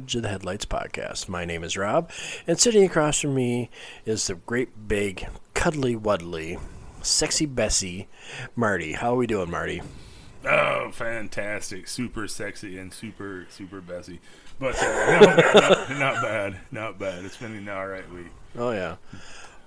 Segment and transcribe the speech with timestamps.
[0.00, 1.28] Of the Headlights podcast.
[1.28, 2.10] My name is Rob,
[2.46, 3.68] and sitting across from me
[4.06, 6.58] is the great big, cuddly wuddly,
[7.02, 8.08] sexy Bessie,
[8.56, 8.92] Marty.
[8.92, 9.82] How are we doing, Marty?
[10.44, 11.86] Oh, fantastic!
[11.86, 14.20] Super sexy and super super Bessie,
[14.58, 17.24] but uh, no, not, not bad, not bad.
[17.26, 18.28] It's been an all right week.
[18.56, 18.96] Oh yeah.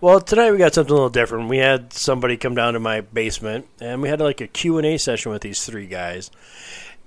[0.02, 1.48] Well, tonight we got something a little different.
[1.48, 4.88] We had somebody come down to my basement, and we had like a Q and
[4.88, 6.32] A session with these three guys,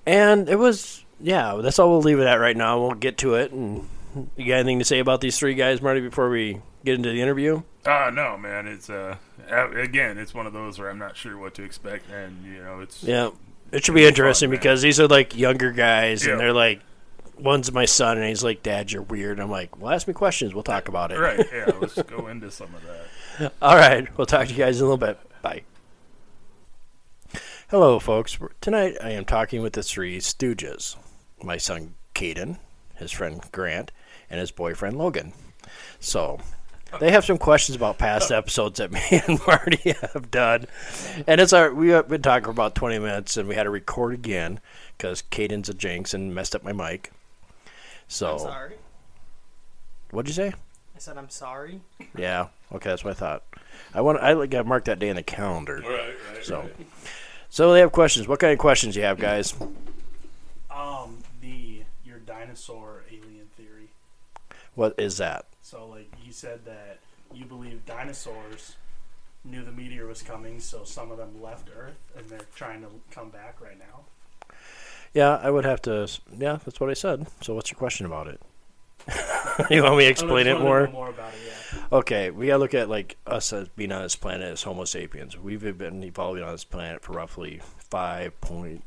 [0.06, 1.59] and it was yeah.
[1.62, 2.81] That's all we'll leave it at right now.
[2.81, 3.53] We'll get to it.
[3.53, 3.88] And
[4.37, 7.21] you got anything to say about these three guys, Marty, before we get into the
[7.21, 7.62] interview?
[7.87, 8.66] Ah, no, man.
[8.66, 9.16] It's uh,
[9.49, 12.81] again, it's one of those where I'm not sure what to expect, and you know,
[12.81, 13.31] it's Yeah,
[13.72, 14.59] it should be interesting man.
[14.59, 16.32] because these are like younger guys, Yeah.
[16.32, 16.81] and they're like,
[17.38, 20.53] one's my son, and he's like, "Dad, you're weird." I'm like, "Well, ask me questions.
[20.54, 21.47] We'll talk about it." right.
[21.53, 23.53] Yeah, let's go into some of that.
[23.62, 25.19] All right, we'll talk to you guys in a little bit.
[25.43, 25.62] Bye.
[27.69, 28.38] Hello, folks.
[28.60, 30.97] Tonight I am talking with the three Stooges
[31.42, 32.58] my son Caden,
[32.97, 33.92] his friend Grant,
[34.30, 35.32] and his boyfriend Logan.
[36.00, 36.41] So,
[37.00, 40.66] they have some questions about past episodes that me and Marty have done.
[41.26, 43.70] And it's our, we have been talking for about 20 minutes, and we had to
[43.70, 44.60] record again
[44.97, 47.12] because Caden's a jinx and messed up my mic.
[48.08, 48.74] So, I'm sorry.
[50.10, 50.48] what'd you say?
[50.48, 51.82] I said I'm sorry.
[52.16, 52.48] Yeah.
[52.72, 53.42] Okay, that's what I thought.
[53.92, 54.18] I want.
[54.22, 55.82] I like, got to mark that day in the calendar.
[55.84, 56.44] Right, right.
[56.44, 56.70] So,
[57.50, 58.26] so they have questions.
[58.26, 59.54] What kind of questions do you have, guys?
[62.56, 63.91] Dinosaur alien theory.
[64.75, 65.44] What is that?
[65.61, 67.00] So, like you said that
[67.34, 68.77] you believe dinosaurs
[69.44, 72.89] knew the meteor was coming, so some of them left Earth and they're trying to
[73.11, 74.55] come back right now.
[75.12, 76.09] Yeah, I would have to.
[76.39, 77.27] Yeah, that's what I said.
[77.43, 78.41] So, what's your question about it?
[79.71, 80.89] you want me to explain it more?
[80.89, 81.16] more it.
[81.16, 81.81] Yeah.
[81.93, 85.37] Okay, we gotta look at like us as being on this planet as Homo sapiens.
[85.37, 88.83] We've been evolving on this planet for roughly five point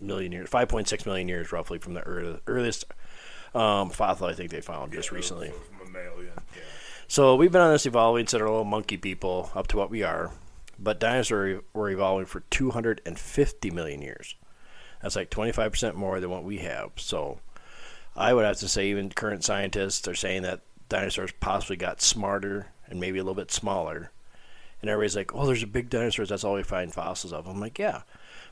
[0.00, 2.84] million years, five point six million years, roughly from the early, earliest
[3.54, 5.52] um, fossil I think they found just recently.
[5.78, 6.32] Mammalian.
[6.36, 6.62] Yeah.
[7.08, 10.02] So we've been on this evolving since our little monkey people up to what we
[10.02, 10.30] are,
[10.78, 14.36] but dinosaurs were evolving for 250 million years.
[15.02, 16.92] That's like 25% more than what we have.
[16.96, 17.40] So
[18.14, 22.68] I would have to say, even current scientists are saying that dinosaurs possibly got smarter
[22.86, 24.10] and maybe a little bit smaller.
[24.80, 26.28] And everybody's like, "Oh, there's a big dinosaurs.
[26.28, 28.02] That's all we find fossils of." I'm like, "Yeah,"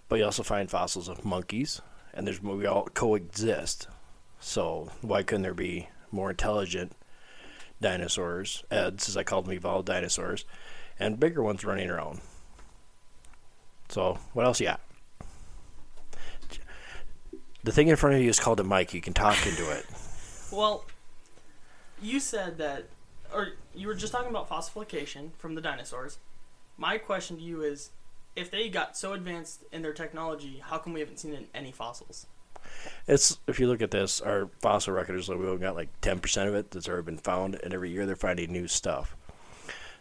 [0.08, 1.80] but you also find fossils of monkeys,
[2.14, 3.88] and there's we all coexist.
[4.41, 6.92] So why couldn't there be more intelligent
[7.80, 10.44] dinosaurs, Eds, as I called them, evolved dinosaurs,
[10.99, 12.20] and bigger ones running around.
[13.88, 14.81] So, what else you got?
[17.64, 18.94] The thing in front of you is called a mic.
[18.94, 19.87] You can talk into it.
[20.50, 20.87] Well,
[22.00, 22.87] you said that,
[23.34, 26.16] or you were just talking about fossilification from the dinosaurs.
[26.78, 27.90] My question to you is,
[28.38, 32.26] if they got so advanced in their technology, how come we haven't seen any fossils?
[33.06, 35.88] It's if you look at this, our fossil record is like we only got like
[36.00, 39.17] ten percent of it that's ever been found, and every year they're finding new stuff.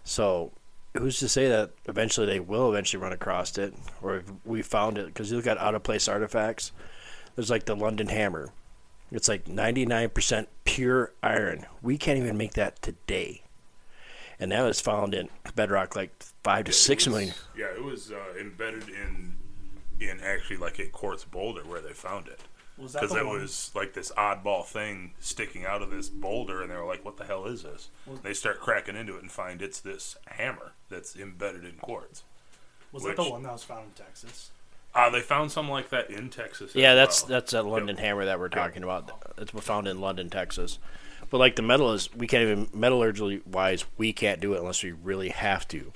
[0.04, 0.52] So,
[0.96, 5.08] who's to say that eventually they will eventually run across it, or we found it?
[5.08, 6.72] Because you look at out of place artifacts.
[7.36, 8.52] There's like the London Hammer.
[9.12, 11.66] It's like ninety nine percent pure iron.
[11.82, 13.44] We can't even make that today,
[14.40, 17.34] and that was found in bedrock like five to six was- million.
[17.58, 19.36] Yeah, it was uh, embedded in
[20.00, 22.40] in actually like a quartz boulder where they found it.
[22.80, 23.42] Because it one?
[23.42, 27.18] was like this oddball thing sticking out of this boulder, and they were like, "What
[27.18, 30.74] the hell is this?" Was- they start cracking into it and find it's this hammer
[30.88, 32.24] that's embedded in quartz.
[32.92, 34.52] was that the one that was found in Texas?
[34.94, 36.70] Uh, they found something like that in Texas.
[36.72, 37.30] as Yeah, that's well.
[37.30, 39.10] that's that London Hammer that we're talking about.
[39.40, 40.78] It's found in London, Texas.
[41.30, 44.84] But like the metal is, we can't even metallurgically wise, we can't do it unless
[44.84, 45.92] we really have to.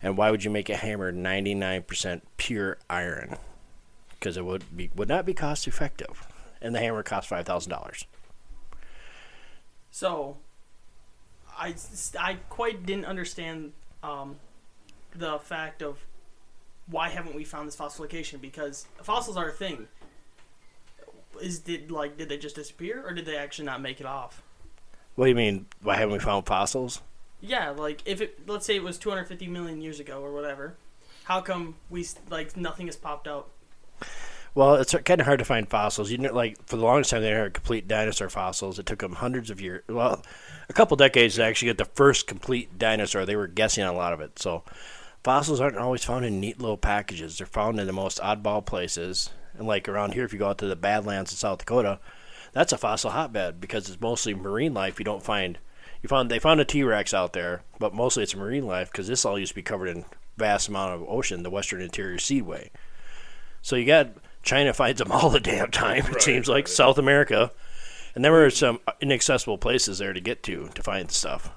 [0.00, 3.36] And why would you make a hammer ninety nine percent pure iron?
[4.10, 6.26] Because it would be would not be cost effective,
[6.60, 8.06] and the hammer costs five thousand dollars.
[9.90, 10.38] So,
[11.56, 11.74] I,
[12.18, 13.72] I quite didn't understand
[14.02, 14.36] um,
[15.14, 15.98] the fact of
[16.86, 19.86] why haven't we found this fossilification because fossils are a thing.
[21.40, 24.42] Is did like did they just disappear or did they actually not make it off?
[25.14, 25.66] What do you mean?
[25.82, 27.02] Why haven't we found fossils?
[27.40, 30.74] Yeah, like if it let's say it was 250 million years ago or whatever,
[31.24, 33.50] how come we like nothing has popped up?
[34.54, 36.10] Well, it's kind of hard to find fossils.
[36.10, 38.78] You know, like for the longest time, they had complete dinosaur fossils.
[38.78, 40.22] It took them hundreds of years, well,
[40.68, 43.24] a couple decades to actually get the first complete dinosaur.
[43.24, 44.38] They were guessing on a lot of it.
[44.38, 44.62] So,
[45.24, 47.38] fossils aren't always found in neat little packages.
[47.38, 49.30] They're found in the most oddball places.
[49.56, 51.98] And like around here, if you go out to the Badlands in South Dakota,
[52.52, 54.98] that's a fossil hotbed because it's mostly marine life.
[54.98, 55.58] You don't find
[56.02, 59.08] you found they found a T Rex out there, but mostly it's marine life because
[59.08, 60.04] this all used to be covered in
[60.36, 62.70] vast amount of ocean, the Western Interior Seaway.
[63.62, 64.10] So you got
[64.42, 66.06] China finds them all the damn time.
[66.06, 66.68] It Right, seems like right.
[66.68, 67.52] South America,
[68.14, 71.50] and there were some inaccessible places there to get to to find stuff.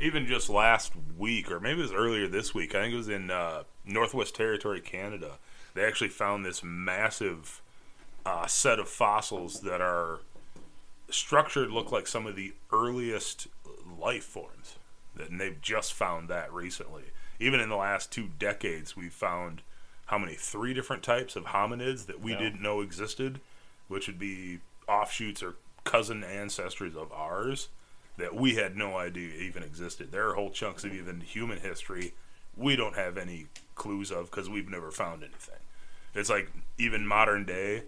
[0.00, 3.08] even just last week, or maybe it was earlier this week, I think it was
[3.08, 5.38] in uh, Northwest Territory, Canada.
[5.74, 7.61] They actually found this massive
[8.24, 10.20] uh, set of fossils that are
[11.10, 13.48] structured, look like some of the earliest
[13.98, 14.76] life forms.
[15.18, 17.04] And they've just found that recently.
[17.38, 19.62] Even in the last two decades, we've found
[20.06, 20.34] how many?
[20.34, 22.38] Three different types of hominids that we Yeah.
[22.38, 23.40] didn't know existed,
[23.88, 27.68] which would be offshoots or cousin ancestors of ours
[28.16, 30.12] that we had no idea even existed.
[30.12, 32.14] There are whole chunks of even human history
[32.56, 35.58] we don't have any clues of because we've never found anything.
[36.14, 37.84] It's like even modern day,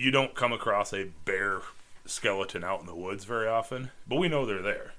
[0.00, 1.60] you don't come across a bear
[2.06, 4.94] skeleton out in the woods very often, but we know they're there.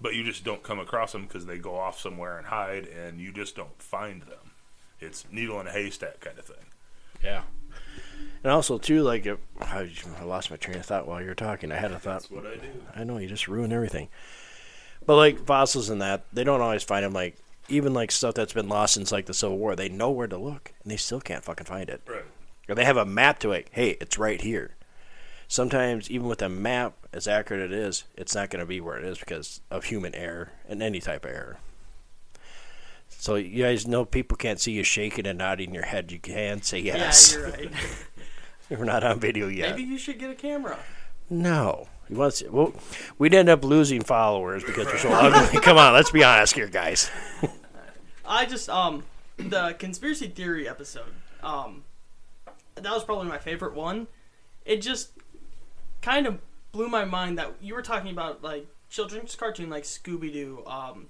[0.00, 3.18] But you just don't come across them because they go off somewhere and hide, and
[3.18, 4.52] you just don't find them.
[5.00, 6.66] It's needle in a haystack kind of thing.
[7.22, 7.42] Yeah.
[8.44, 9.90] And also too, like if, I
[10.20, 11.72] I lost my train of thought while you were talking.
[11.72, 12.20] I had a thought.
[12.20, 12.70] That's what I do.
[12.94, 14.08] I know you just ruin everything.
[15.04, 17.12] But like fossils and that, they don't always find them.
[17.12, 17.36] Like
[17.68, 20.38] even like stuff that's been lost since like the Civil War, they know where to
[20.38, 22.02] look and they still can't fucking find it.
[22.68, 23.68] Or they have a map to it.
[23.72, 24.76] Hey, it's right here.
[25.48, 28.80] Sometimes even with a map, as accurate as it is, it's not going to be
[28.80, 31.58] where it is because of human error and any type of error.
[33.08, 36.10] So you guys know people can't see you shaking and nodding your head.
[36.10, 37.32] You can say yes.
[37.32, 37.70] Yeah, you're right.
[38.70, 39.76] We're not on video yet.
[39.76, 40.78] Maybe you should get a camera.
[41.30, 41.88] No.
[42.08, 42.74] You want to see, well,
[43.18, 45.60] we'd end up losing followers because we're so ugly.
[45.60, 47.10] Come on, let's be honest here, guys.
[48.26, 49.04] I just um
[49.38, 51.12] the conspiracy theory episode.
[51.42, 51.84] Um
[52.76, 54.06] that was probably my favorite one.
[54.64, 55.10] It just
[56.02, 56.38] kind of
[56.72, 61.06] blew my mind that you were talking about like children's cartoon like Scooby Doo, um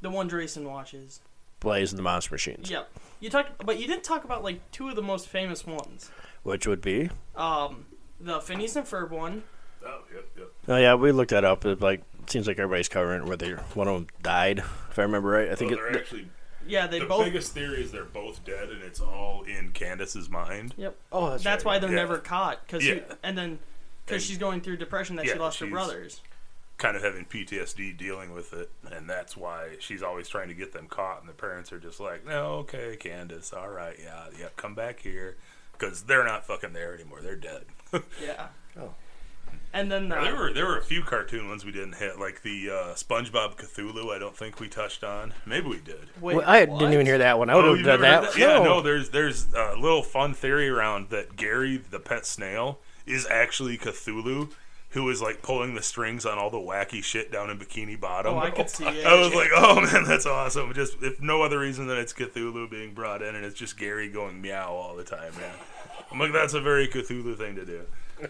[0.00, 1.20] the one Drayson watches.
[1.60, 2.70] Blaze and the Monster Machines.
[2.70, 2.88] Yep.
[3.20, 6.10] You talked but you didn't talk about like two of the most famous ones.
[6.42, 7.10] Which would be?
[7.36, 7.86] Um
[8.20, 9.44] the Phineas and Ferb one.
[9.86, 10.48] Oh, yep, yep.
[10.66, 11.64] Oh, yeah, we looked that up.
[11.64, 15.02] It, like, seems like everybody's covering it where they, one of them died, if I
[15.02, 15.48] remember right.
[15.50, 16.28] I think Well, it, they're actually
[16.68, 20.28] Yeah, they the both biggest theory is they're both dead, and it's all in Candace's
[20.28, 20.74] mind.
[20.76, 20.96] Yep.
[21.10, 21.74] Oh, that's, That's right.
[21.74, 21.96] why they're Yeah.
[21.96, 23.00] never caught cuz Yeah.
[23.22, 23.58] and then
[24.06, 26.20] cuz she's going through depression that she lost her brothers.
[26.78, 30.72] kind of having PTSD dealing with it, and that's why she's always trying to get
[30.72, 31.18] them caught.
[31.20, 35.00] And the parents are just like, "No, okay, Candace, all right, yeah, yeah, come back
[35.00, 35.36] here,"
[35.72, 37.20] because they're not fucking there anymore.
[37.20, 37.64] They're dead.
[38.22, 38.48] Yeah.
[38.78, 38.94] Oh.
[39.72, 42.42] And then uh, there were there were a few cartoon ones we didn't hit, like
[42.42, 44.14] the uh, SpongeBob Cthulhu.
[44.14, 45.34] I don't think we touched on.
[45.44, 46.08] Maybe we did.
[46.20, 46.78] wait, Well, I what?
[46.78, 47.50] didn't even hear that one.
[47.50, 48.38] I would Oh, have you've done never that.
[48.38, 48.64] Yeah, no.
[48.64, 48.80] no.
[48.80, 54.50] There's there's a little fun theory around that Gary, the pet snail, is actually Cthulhu,
[54.90, 58.34] who is like pulling the strings on all the wacky shit down in Bikini Bottom.
[58.34, 59.06] Oh, I could see it.
[59.06, 60.72] I was like, oh man, that's awesome.
[60.72, 64.08] Just if no other reason than it's Cthulhu being brought in, and it's just Gary
[64.08, 65.54] going meow all the time, man.
[66.10, 67.82] I'm like, that's a very Cthulhu thing to do.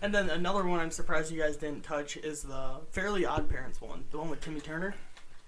[0.00, 3.80] And then another one I'm surprised you guys didn't touch is the Fairly Odd Parents
[3.80, 4.94] one, the one with Timmy Turner.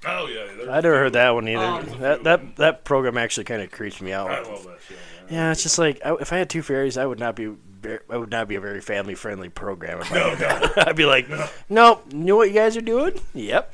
[0.06, 1.62] Oh yeah, there's- I never heard that one either.
[1.62, 4.30] Um, that that that program actually kind of creeps me out.
[4.30, 4.96] I love that shit.
[4.96, 5.34] Man.
[5.34, 7.52] Yeah, it's just like I, if I had two fairies, I would not be.
[8.10, 10.00] I would not be a very family friendly program.
[10.00, 10.38] If I No, had
[10.74, 10.88] that.
[10.88, 11.28] I'd be like,
[11.70, 12.04] nope.
[12.10, 13.18] You know what you guys are doing?
[13.34, 13.72] Yep.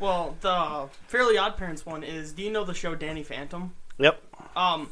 [0.00, 2.32] Well, the Fairly Odd Parents one is.
[2.32, 3.72] Do you know the show Danny Phantom?
[3.98, 4.20] Yep.
[4.56, 4.90] Um,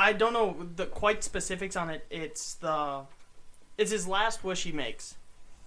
[0.00, 2.06] I don't know the quite specifics on it.
[2.08, 3.02] It's the,
[3.76, 5.16] it's his last wish he makes.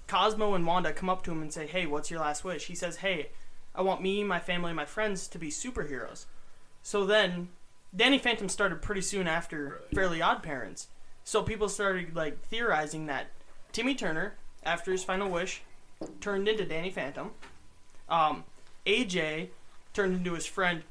[0.07, 2.73] Cosmo and Wanda come up to him and say, "Hey, what's your last wish?" He
[2.73, 3.29] says, "Hey,
[3.75, 6.25] I want me, my family, and my friends to be superheroes."
[6.81, 7.49] So then,
[7.95, 10.87] Danny Phantom started pretty soon after Fairly Odd Parents.
[11.23, 13.27] So people started like theorizing that
[13.71, 15.61] Timmy Turner, after his final wish,
[16.21, 17.31] turned into Danny Phantom.
[18.09, 18.45] Um,
[18.87, 19.49] AJ
[19.93, 20.81] turned into his friend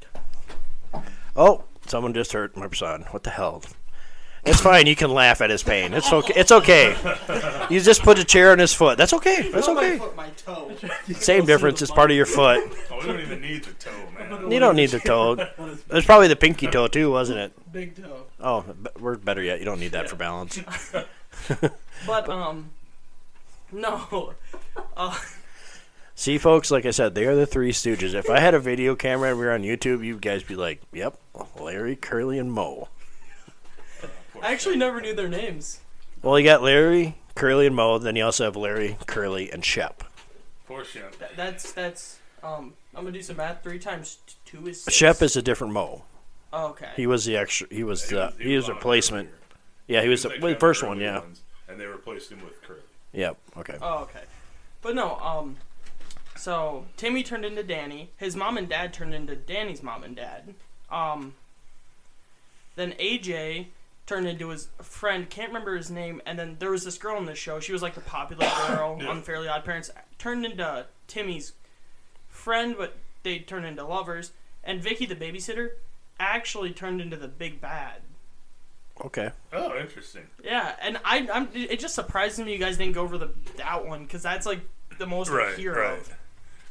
[1.34, 3.06] Oh, someone just hurt my son.
[3.10, 3.62] What the hell?
[4.44, 4.88] It's fine.
[4.88, 5.94] You can laugh at his pain.
[5.94, 6.32] It's okay.
[6.34, 6.96] It's okay.
[7.70, 8.98] You just put a chair on his foot.
[8.98, 9.48] That's okay.
[9.50, 9.98] That's Not my okay.
[9.98, 10.72] foot, my toe.
[11.14, 11.80] Same difference.
[11.80, 12.58] It's part of your foot.
[12.90, 14.50] Oh, we don't even need the toe, man.
[14.50, 15.34] You don't need the toe.
[15.34, 17.72] It was probably the pinky toe too, wasn't it?
[17.72, 18.24] Big toe.
[18.40, 18.64] Oh,
[18.98, 19.60] we're better yet.
[19.60, 20.60] You don't need that for balance.
[22.06, 22.70] But um,
[23.70, 24.34] no.
[24.96, 25.16] Uh,
[26.22, 28.14] See, folks, like I said, they are the Three Stooges.
[28.14, 30.80] If I had a video camera and we were on YouTube, you guys be like,
[30.92, 31.18] "Yep,
[31.58, 32.90] Larry, Curly, and Moe."
[34.40, 35.80] I actually never knew their names.
[36.22, 37.98] Well, you got Larry, Curly, and Moe.
[37.98, 39.94] Then you also have Larry, Curly, and Shemp.
[40.68, 41.18] Poor Shemp.
[41.18, 42.74] That, that's that's um.
[42.94, 43.64] I'm gonna do some math.
[43.64, 44.96] Three times t- two is six.
[44.96, 46.04] Shemp is a different Moe.
[46.52, 46.90] Oh, okay.
[46.94, 47.66] He was the extra.
[47.68, 48.26] He was He the.
[48.26, 49.26] was- he He was was a replacement.
[49.26, 49.38] earlier.
[49.88, 51.00] Yeah, he was the He well, actually the first one.
[51.00, 51.18] Yeah.
[51.18, 52.78] ones, and they replaced him with Curly.
[53.12, 53.36] Yep.
[53.56, 53.76] Okay.
[53.82, 54.22] Oh, okay.
[54.82, 55.56] But no, um,
[56.42, 58.10] so Timmy turned into Danny.
[58.16, 60.54] His mom and dad turned into Danny's mom and dad.
[60.90, 61.34] Um,
[62.74, 63.66] Then AJ
[64.06, 67.26] turned into his friend, can't remember his name, and then there was this girl in
[67.26, 67.60] the show.
[67.60, 69.08] She was like the popular girl Yeah.
[69.08, 69.90] on Fairly Odd Parents.
[70.18, 71.52] Turned into Timmy's
[72.28, 74.32] friend, but they turned into lovers.
[74.64, 75.70] And Vicky, the babysitter,
[76.18, 78.00] actually turned into the big bad.
[79.04, 79.30] Okay.
[79.52, 80.22] Oh, interesting.
[80.44, 81.48] Yeah, and I, I'm.
[81.54, 84.60] It just surprises me you guys didn't go over the that one because that's like
[84.98, 85.98] the most I Right, hear right.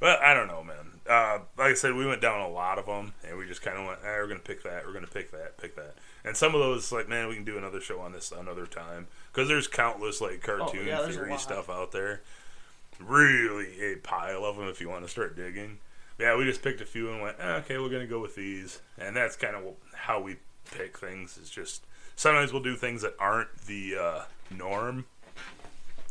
[0.02, 1.00] Well, I don't know, man.
[1.08, 3.78] Uh, like I said, we went down a lot of them, and we just kind
[3.78, 5.94] of went, eh, we're gonna pick that, we're gonna pick that, pick that.
[6.26, 9.08] And some of those, like, man, we can do another show on this another time
[9.32, 12.22] because there's countless like cartoon Oh, yeah, theory stuff out there.
[13.00, 15.78] Really, a pile of them if you want to start digging.
[16.20, 18.82] Yeah, we just picked a few and went, eh, okay, we're gonna go with these,
[18.98, 20.38] and that's kind of how we
[20.72, 21.38] pick things.
[21.38, 25.06] Is just sometimes we'll do things that aren't the uh, norm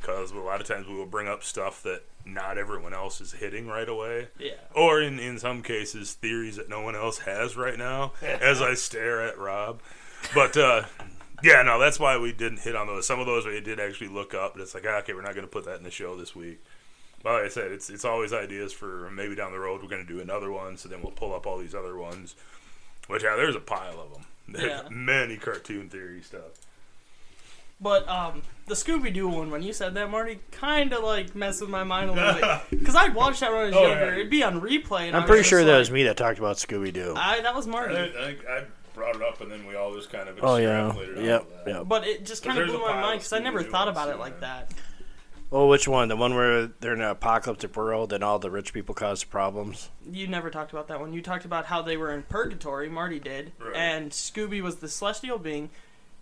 [0.01, 3.33] because a lot of times we will bring up stuff that not everyone else is
[3.33, 4.29] hitting right away.
[4.39, 4.53] Yeah.
[4.75, 8.75] or in, in some cases theories that no one else has right now as i
[8.75, 9.81] stare at rob.
[10.35, 10.85] But uh,
[11.43, 13.07] yeah no that's why we didn't hit on those.
[13.07, 15.35] Some of those we did actually look up but it's like ah, okay we're not
[15.35, 16.63] going to put that in the show this week.
[17.23, 20.07] But like i said it's it's always ideas for maybe down the road we're going
[20.07, 22.35] to do another one so then we'll pull up all these other ones.
[23.09, 24.89] Which yeah there's a pile of them there's Yeah.
[24.91, 26.53] many cartoon theory stuff
[27.81, 31.61] But um, the Scooby Doo one, when you said that, Marty, kind of like messed
[31.63, 34.07] with my mind a little bit because I'd watched that when I was Oh, younger.
[34.07, 34.13] yeah.
[34.13, 36.03] It'd be on replay, and I I'm was pretty just sure that like- was me
[36.05, 37.15] that talked about Scooby Doo.
[37.17, 37.97] I that was Marty.
[37.97, 40.91] I, I, I brought it up and then we all just kind of Oh yeah.
[40.93, 41.65] extrapolated off Yep.
[41.65, 41.75] that.
[41.75, 41.85] Yep.
[41.89, 43.39] But it just But kind of there's blew a my pile mind of because I
[43.39, 44.67] never Scooby-Doo thought about it too, like man.
[44.69, 44.73] that.
[45.53, 46.07] Oh, which one?
[46.09, 49.89] The one where they're in an apocalyptic world and all the rich people cause problems?
[50.09, 51.13] You never talked about that one.
[51.13, 52.89] You talked about how they were in purgatory.
[52.89, 53.75] Marty did, Right.
[53.75, 55.71] and Scooby was the celestial being.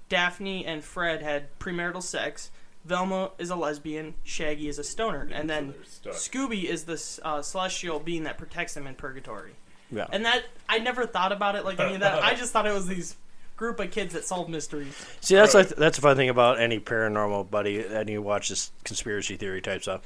[0.09, 2.50] Daphne and Fred had premarital sex.
[2.85, 4.15] Velma is a lesbian.
[4.25, 6.12] Shaggy is a stoner, and then they're.
[6.15, 9.53] Scooby is this uh, celestial being that protects them in purgatory.
[9.91, 10.07] Yeah.
[10.11, 12.23] And that I never thought about it like any of that.
[12.23, 13.17] I just thought it was these
[13.57, 14.95] group of kids that solve mysteries.
[15.21, 15.67] See, that's Right.
[15.67, 19.61] like that's the fun thing about any paranormal buddy, and you watch this conspiracy theory
[19.61, 20.03] type stuff.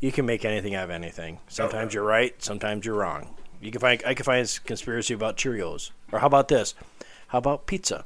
[0.00, 1.38] You can make anything out of anything.
[1.48, 1.98] Sometimes yeah.
[1.98, 3.34] you're right, sometimes you're wrong.
[3.60, 6.74] You can find I can find a conspiracy about Cheerios, or how about this?
[7.28, 8.04] How about pizza?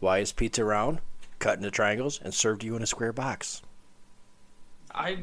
[0.00, 1.00] Why is pizza round,
[1.38, 3.62] cut into triangles, and served to you in a square box?
[4.92, 5.18] I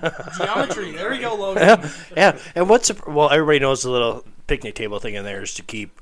[0.38, 0.92] geometry.
[0.92, 1.90] There we go, Logan.
[2.16, 5.54] yeah, and what's the, well, everybody knows the little picnic table thing in there is
[5.54, 6.00] to keep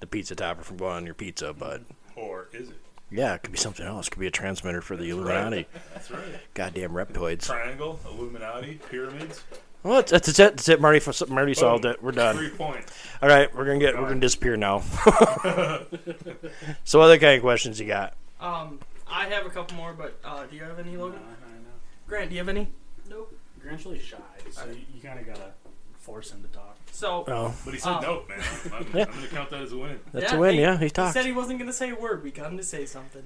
[0.00, 1.82] the pizza topper from going on your pizza, but
[2.16, 2.76] Or is it?
[3.10, 4.08] yeah, it could be something else.
[4.08, 5.66] It could be a transmitter for the Illuminati.
[5.94, 6.22] That's right.
[6.54, 7.46] Goddamn reptoids.
[7.46, 9.44] Triangle, Illuminati, pyramids.
[9.86, 10.36] Well, that's, that's it.
[10.36, 10.80] That's it.
[10.80, 12.02] Marty, Marty solved it.
[12.02, 12.36] We're done.
[12.36, 12.92] Three points.
[13.22, 13.94] All right, we're gonna get.
[13.96, 14.80] We're gonna disappear now.
[16.84, 18.14] so, other kind of questions you got?
[18.40, 21.20] Um, I have a couple more, but uh, do you have any, No, Logan?
[21.28, 22.08] I.
[22.08, 22.68] Grant, do you have any?
[23.10, 23.36] Nope.
[23.60, 24.16] Grant's really shy,
[24.50, 25.50] so you, you kind of gotta
[25.98, 26.76] force him to talk.
[26.92, 28.00] So Oh, But he said Oh.
[28.00, 28.40] no, man.
[28.66, 29.04] I'm, I'm, Yeah.
[29.06, 29.98] I'm going to count that as a win.
[30.12, 30.54] that's Yeah, a win.
[30.54, 30.82] he- yeah, he talked.
[30.82, 31.12] he talked.
[31.14, 32.22] said he wasn't gonna say a word.
[32.22, 33.24] We got him to say something.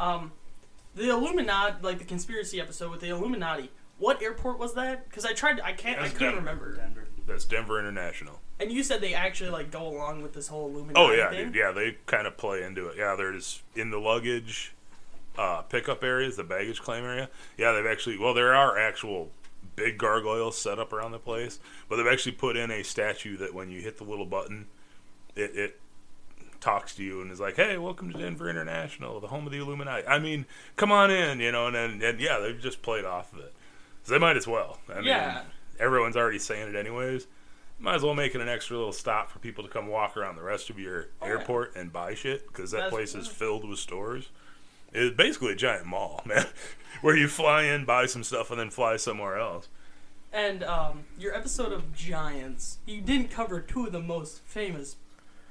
[0.00, 0.32] Um,
[0.96, 3.70] the Illuminati, like the conspiracy episode with the Illuminati.
[4.02, 5.08] What airport was that?
[5.08, 5.60] Because I tried.
[5.60, 6.00] I can't.
[6.00, 6.50] I That's couldn't Denver.
[6.50, 6.76] remember.
[6.76, 7.06] Denver.
[7.24, 8.40] That's Denver International.
[8.58, 11.46] And you said they actually like go along with this whole Illuminati Oh, yeah, thing.
[11.46, 11.54] dude.
[11.54, 12.96] Yeah, they kind of play into it.
[12.98, 14.74] Yeah, there's in the luggage
[15.38, 17.30] uh, pickup areas, the baggage claim area.
[17.56, 19.30] Yeah, they've actually, well, there are actual
[19.76, 23.54] big gargoyles set up around the place, but they've actually put in a statue that
[23.54, 24.66] when you hit the little button,
[25.36, 25.80] it, it
[26.60, 29.58] talks to you and is like, "Hey, welcome to Denver International, the home of the
[29.58, 30.44] Illuminati." I mean,
[30.74, 33.54] come on in, you know, and and, and yeah, they've just played off of it.
[34.04, 34.78] So they might as well.
[34.88, 35.42] I mean, Yeah.
[35.78, 37.26] everyone's already saying it anyways.
[37.78, 40.36] Might as well make it an extra little stop for people to come walk around
[40.36, 41.32] the rest of your Oh, yeah.
[41.32, 44.28] airport and buy shit because that That's- place is filled with stores.
[44.92, 46.46] It's basically a giant mall, man,
[47.00, 49.68] where you fly in, buy some stuff, and then fly somewhere else.
[50.32, 54.96] And um, your episode of Giants, you didn't cover two of the most famous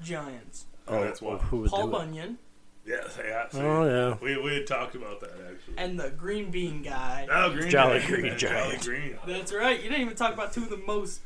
[0.03, 1.37] Giants: oh, that's why.
[1.37, 1.91] who would Paul it?
[1.91, 2.37] Bunyan
[2.85, 3.49] Yeah, yeah.
[3.49, 4.17] see, Oh yeah.
[4.21, 5.75] We, we had talked about that actually.
[5.77, 7.27] and the Green Bean guy.
[7.31, 8.83] oh, Green Jolly Giant, Green man, Jolly Giant.
[8.83, 9.17] Green.
[9.27, 9.77] That's right.
[9.81, 11.21] You didn't even talk about two of the most.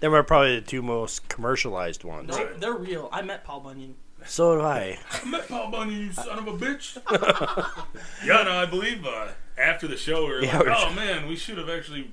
[0.00, 2.28] They were probably the two most commercialized ones.
[2.30, 2.60] No, Right.
[2.60, 3.08] they're real.
[3.12, 3.94] I met Paul Bunyan.
[4.24, 4.98] So do I.
[5.12, 6.96] I met Paul Bunyan, you son of a bitch.
[8.24, 9.28] yeah, no, I believe uh,
[9.58, 12.12] after the show we were Yeah, like, we're- oh man, we should have actually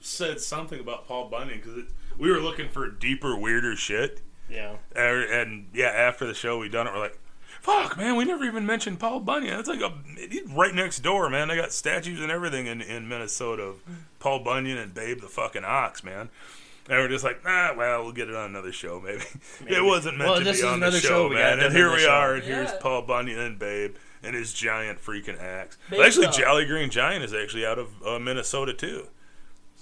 [0.00, 1.82] said something about Paul Bunyan because
[2.16, 4.22] we were looking for deeper, weirder shit.
[4.48, 4.76] Yeah.
[4.94, 7.18] And, and yeah, after the show we done it, we're like,
[7.60, 9.56] fuck, man, we never even mentioned Paul Bunyan.
[9.56, 9.92] That's like a
[10.30, 11.48] he's right next door, man.
[11.48, 13.76] They got statues and everything in, in Minnesota of
[14.18, 16.30] Paul Bunyan and Babe the fucking ox, man.
[16.90, 19.22] And we're just like, ah, well, we'll get it on another show, maybe.
[19.66, 21.60] It wasn't meant Well, to this be is on the another show, show man.
[21.60, 22.08] And here we show.
[22.10, 25.76] are, and here's Paul Bunyan and Babe and his giant freaking axe.
[25.90, 26.34] Babe's actually, up.
[26.34, 29.08] Jolly Green Giant is actually out of uh, Minnesota too.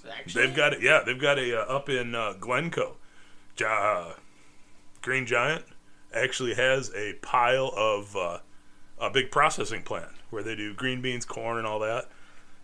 [0.09, 0.81] Actually, They've got it.
[0.81, 2.97] Yeah, they've got a uh, up in uh, Glencoe.
[3.57, 3.67] Ja-
[4.09, 4.13] uh,
[5.01, 5.63] Green Giant
[6.13, 8.39] actually has a pile of uh,
[8.99, 12.09] a big processing plant where they do green beans, corn, and all that.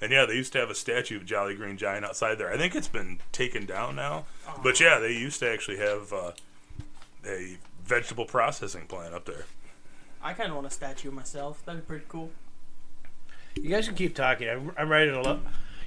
[0.01, 2.51] And yeah, they used to have a statue of Jolly Green Giant outside there.
[2.51, 4.25] I think it's been taken down now.
[4.61, 6.31] But yeah, they used to actually have uh,
[7.25, 9.45] a vegetable processing plant up there.
[10.21, 11.63] I kind of want a statue of myself.
[11.65, 12.31] That'd be pretty cool.
[13.55, 14.49] You guys can keep talking.
[14.49, 15.41] I'm, I'm writing a love.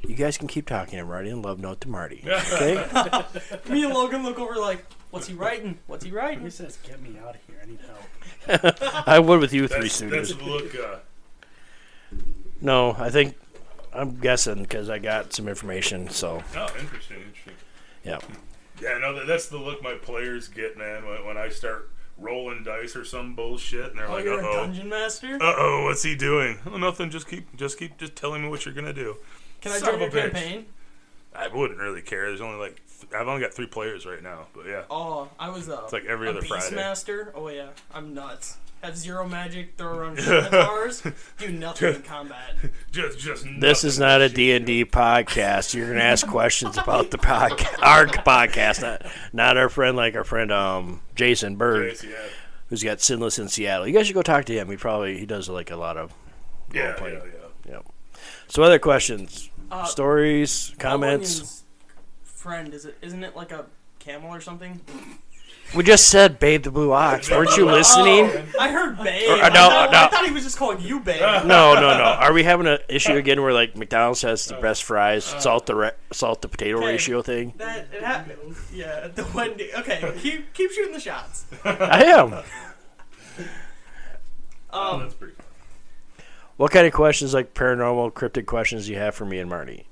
[0.07, 0.99] You guys can keep talking.
[0.99, 2.25] I'm writing a love note to Marty.
[2.27, 2.75] Okay.
[3.71, 4.85] Me and Logan look over like,
[5.17, 5.79] what's he writing?
[5.87, 6.45] What's he writing?
[6.45, 7.57] He says, "Get me out of here.
[7.63, 10.39] I need help." I would with you three That's, that's studios.
[10.39, 10.75] the look.
[10.75, 10.99] Uh,
[12.61, 13.37] No, I think
[13.93, 16.09] I'm guessing because I got some information.
[16.11, 17.55] So oh, interesting, interesting.
[18.05, 18.19] yeah.
[18.81, 21.07] Yeah, no, that, that's the look my players get, man.
[21.07, 24.47] When, when I start rolling dice or some bullshit, and they're Oh, like, you're "Uh
[24.47, 25.37] a oh, dungeon master?
[25.37, 27.11] uh oh, what's he doing?" Oh, nothing.
[27.11, 29.17] Just keep, just keep, just telling me what you're gonna do.
[29.63, 30.33] Can I son join of your a bitch.
[30.35, 30.67] campaign?
[31.39, 32.27] I wouldn't really care.
[32.29, 35.51] There's only like th- I've only got three players right now, but yeah, Oh, I
[35.51, 36.75] was a, it's like every a other Friday.
[36.77, 37.31] Beastmaster.
[37.35, 38.57] Oh yeah, I'm nuts.
[38.83, 41.03] Have zero magic, throw around scimitars,
[41.39, 42.55] do nothing in combat.
[42.93, 44.35] Just, just This nothing is not but a.
[44.35, 45.75] D and D podcast.
[45.75, 50.25] You're gonna ask questions about the podcast, our podcast, not not our friend like our
[50.25, 52.11] friend um Jason Bird, Yes, yeah,
[52.69, 53.87] who's got Sinless in Seattle.
[53.89, 54.69] You guys should go talk to him.
[54.71, 56.13] He probably he does like a lot of
[56.73, 57.21] yeah, yeah, role-playing.
[57.69, 57.79] yeah.
[58.49, 61.31] So other questions, Uh, stories, comments.
[61.41, 61.63] Albanian's
[62.25, 62.97] Friend, is it?
[63.03, 63.67] Isn't it like a
[63.99, 64.81] camel or something?
[65.75, 67.29] We just said Babe the Blue Ox.
[67.29, 68.31] Weren't you listening?
[68.31, 69.29] Oh, I heard Babe.
[69.29, 69.99] Or- uh, I, no, thought, no.
[70.05, 71.21] I thought he was just calling you Babe.
[71.21, 72.05] No, no, no.
[72.05, 75.75] Are we having an issue again where like McDonald's has the best fries, salt the
[75.75, 76.87] re- salt to potato Okay.
[76.87, 77.55] ratio thing?
[77.57, 78.55] That it happened.
[78.73, 79.71] Yeah, the Wendy.
[79.77, 81.47] Okay, keep keep shooting the shots.
[81.65, 82.35] I am.
[84.73, 85.35] Oh, Um, that's pretty.
[86.57, 86.65] Fun.
[86.65, 89.87] What kind of questions, like paranormal, cryptic questions, do you have for me and Marty?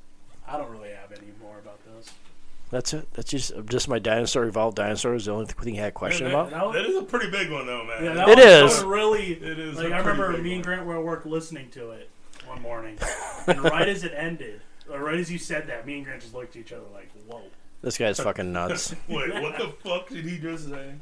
[0.48, 2.10] I don't really have any more about those.
[2.70, 3.06] That's it.
[3.14, 5.92] That's just uh, just my dinosaur evolved dinosaur is the only thing I had a
[5.92, 6.72] question that, about.
[6.72, 8.04] that is a pretty big one, though, man.
[8.04, 8.52] Yeah, that It was, is.
[8.54, 9.32] That was really.
[9.32, 10.74] It is Like a I pretty remember big me and one.
[10.76, 12.10] Grant were at work listening to it
[12.46, 12.98] one morning,
[13.46, 16.34] and right as it ended, or right as you said that, me and Grant just
[16.34, 17.42] looked at each other like, "Whoa."
[17.82, 18.94] This guy's fucking nuts.
[19.08, 20.94] Wait, what the fuck did he just say?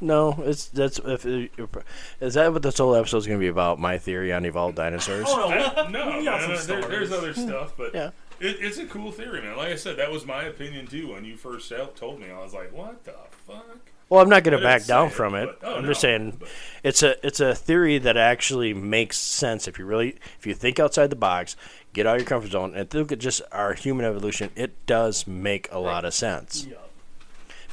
[0.00, 3.78] No, it's that's if is that what this whole episode is gonna be about?
[3.78, 5.26] My theory on evolved dinosaurs.
[5.28, 8.10] Oh no, I, no, we got man, some there, there's other stuff, but Yeah.
[8.40, 9.56] it, it's a cool theory, man.
[9.56, 11.12] Like I said, that was my opinion too.
[11.12, 13.12] When you first out- told me, I was like, "What the
[13.46, 15.46] fuck?" Well, I'm not gonna back down say from it.
[15.60, 16.48] but- oh, I'm no, just saying but-
[16.82, 20.80] it's a it's a theory that actually makes sense if you really if you think
[20.80, 21.56] outside the box,
[21.92, 24.50] get out of your comfort zone, and look at just our human evolution.
[24.56, 26.76] It does make a lot of sense Yeah.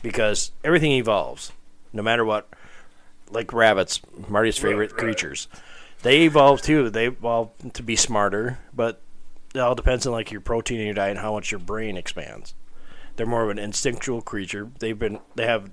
[0.02, 1.52] because everything evolves,
[1.98, 2.48] no matter what.
[3.30, 5.00] Like rabbits, Marty's Right, favorite right.
[5.02, 5.50] creatures,
[6.02, 6.90] they evolve too.
[6.90, 9.02] They evolve to be smarter, but
[9.54, 11.98] it all depends on like your protein in your diet and how much your brain
[11.98, 12.54] expands.
[13.18, 14.70] They're more of an instinctual creature.
[14.80, 15.72] They've been they have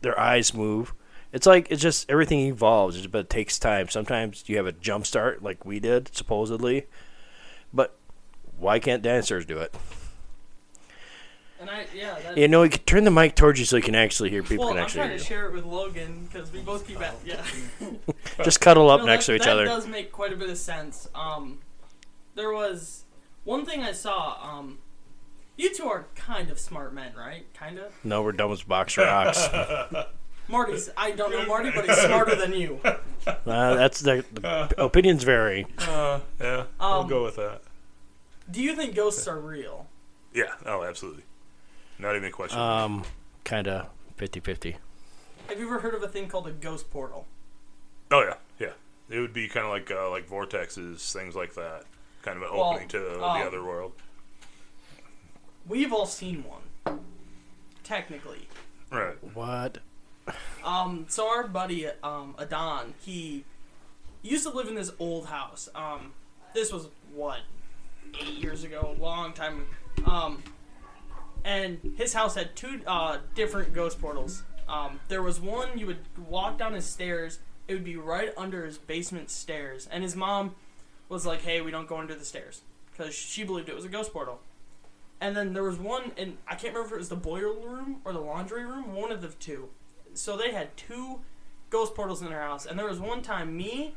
[0.00, 0.94] their eyes move.
[1.32, 3.88] It's like it's just everything evolves, but it takes time.
[3.88, 6.86] Sometimes you have a jump start like we did supposedly,
[7.72, 7.96] but
[8.58, 9.72] why can't dinosaurs do it?
[11.60, 12.18] And I yeah.
[12.22, 14.42] That, You know, you can turn the mic towards you so you can actually hear
[14.42, 15.28] people well, can I'm actually trying hear to you.
[15.28, 17.42] share it with Logan because we both keep at yeah.
[18.44, 19.64] Just cuddle up No, next that, to each other.
[19.64, 19.80] that other.
[19.82, 21.08] does make quite a bit of sense.
[21.14, 21.58] Um,
[22.34, 23.04] there was
[23.44, 24.36] one thing I saw.
[24.42, 24.78] Um,
[25.56, 27.46] you two are kind of smart men, right?
[27.54, 27.92] Kind of.
[28.04, 29.48] No, we're dumb as box rocks.
[30.48, 30.90] Marty's.
[30.96, 32.78] I don't know Marty, but he's smarter than you.
[32.84, 32.94] uh,
[33.46, 35.66] that's the, the opinions vary.
[35.78, 37.62] Uh, yeah, I'll Um, go with that.
[38.50, 39.86] Do you think ghosts are real?
[40.32, 41.24] Yeah, oh, absolutely.
[41.98, 42.58] Not even a question.
[42.58, 43.04] Um,
[43.44, 43.86] kind of
[44.18, 44.76] 50-50.
[45.48, 47.26] Have you ever heard of a thing called a ghost portal?
[48.10, 48.72] oh yeah, yeah.
[49.08, 51.84] It would be kind of like uh, like vortexes, things like that.
[52.22, 53.92] Kind of an Well, opening to um, the other world.
[55.68, 56.98] We've all seen one.
[57.84, 58.48] Technically.
[58.90, 59.16] Right.
[59.34, 59.78] What?
[60.64, 63.44] Um, so our buddy, um, Adon, he
[64.22, 65.68] used to live in this old house.
[65.74, 66.12] Um,
[66.52, 67.40] this was what
[68.20, 69.66] eight years ago, a long time.
[70.04, 70.42] Um,
[71.46, 74.42] and his house had two uh, different ghost portals.
[74.68, 77.38] Um, there was one you would walk down his stairs.
[77.68, 80.56] It would be right under his basement stairs, and his mom
[81.08, 83.88] was like, "Hey, we don't go under the stairs," because she believed it was a
[83.88, 84.40] ghost portal.
[85.20, 88.02] And then there was one, and I can't remember if it was the boiler room
[88.04, 89.70] or the laundry room, one of the two.
[90.12, 91.20] So they had two
[91.70, 93.94] ghost portals in their house, and there was one time me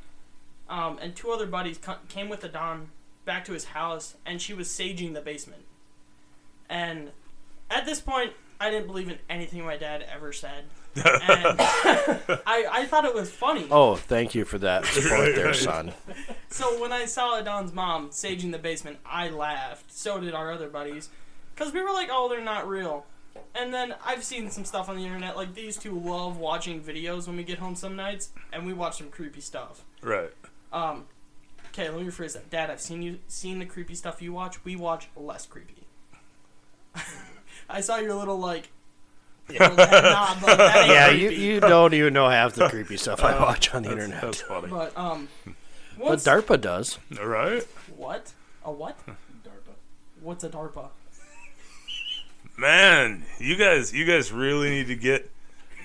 [0.70, 2.90] um, and two other buddies came with the Don
[3.26, 5.64] back to his house, and she was saging the basement.
[6.70, 7.12] And
[7.70, 12.86] at this point, I didn't believe in anything my dad ever said, and I, I
[12.86, 13.68] thought it was funny.
[13.72, 15.94] Oh, thank you for that support there, son.
[16.50, 19.94] So when I saw Adon's mom saging the basement, I laughed.
[19.94, 21.10] So did our other buddies,
[21.56, 23.06] because we were like, "Oh, they're not real."
[23.56, 25.38] And then I've seen some stuff on the internet.
[25.38, 28.98] Like these two love watching videos when we get home some nights, and we watch
[28.98, 29.86] some creepy stuff.
[30.02, 30.32] Right.
[30.74, 31.06] Um,
[31.68, 32.50] okay, let me rephrase that.
[32.50, 34.66] Dad, I've seen you seen the creepy stuff you watch.
[34.66, 35.88] We watch less creepy.
[37.70, 38.70] I saw your little like.
[39.50, 42.98] little head nod, but that ain't Yeah, you, you don't even know half the creepy
[42.98, 44.22] stuff I watch on the That's, internet.
[44.22, 44.68] that's funny.
[44.70, 45.28] But um,
[45.98, 46.98] But DARPA does.
[47.20, 47.64] All right.
[47.96, 48.32] what?
[48.66, 48.98] A what?
[49.08, 49.74] DARPA.
[50.22, 50.90] What's a DARPA?
[52.58, 55.32] Man, you guys, you guys really need to get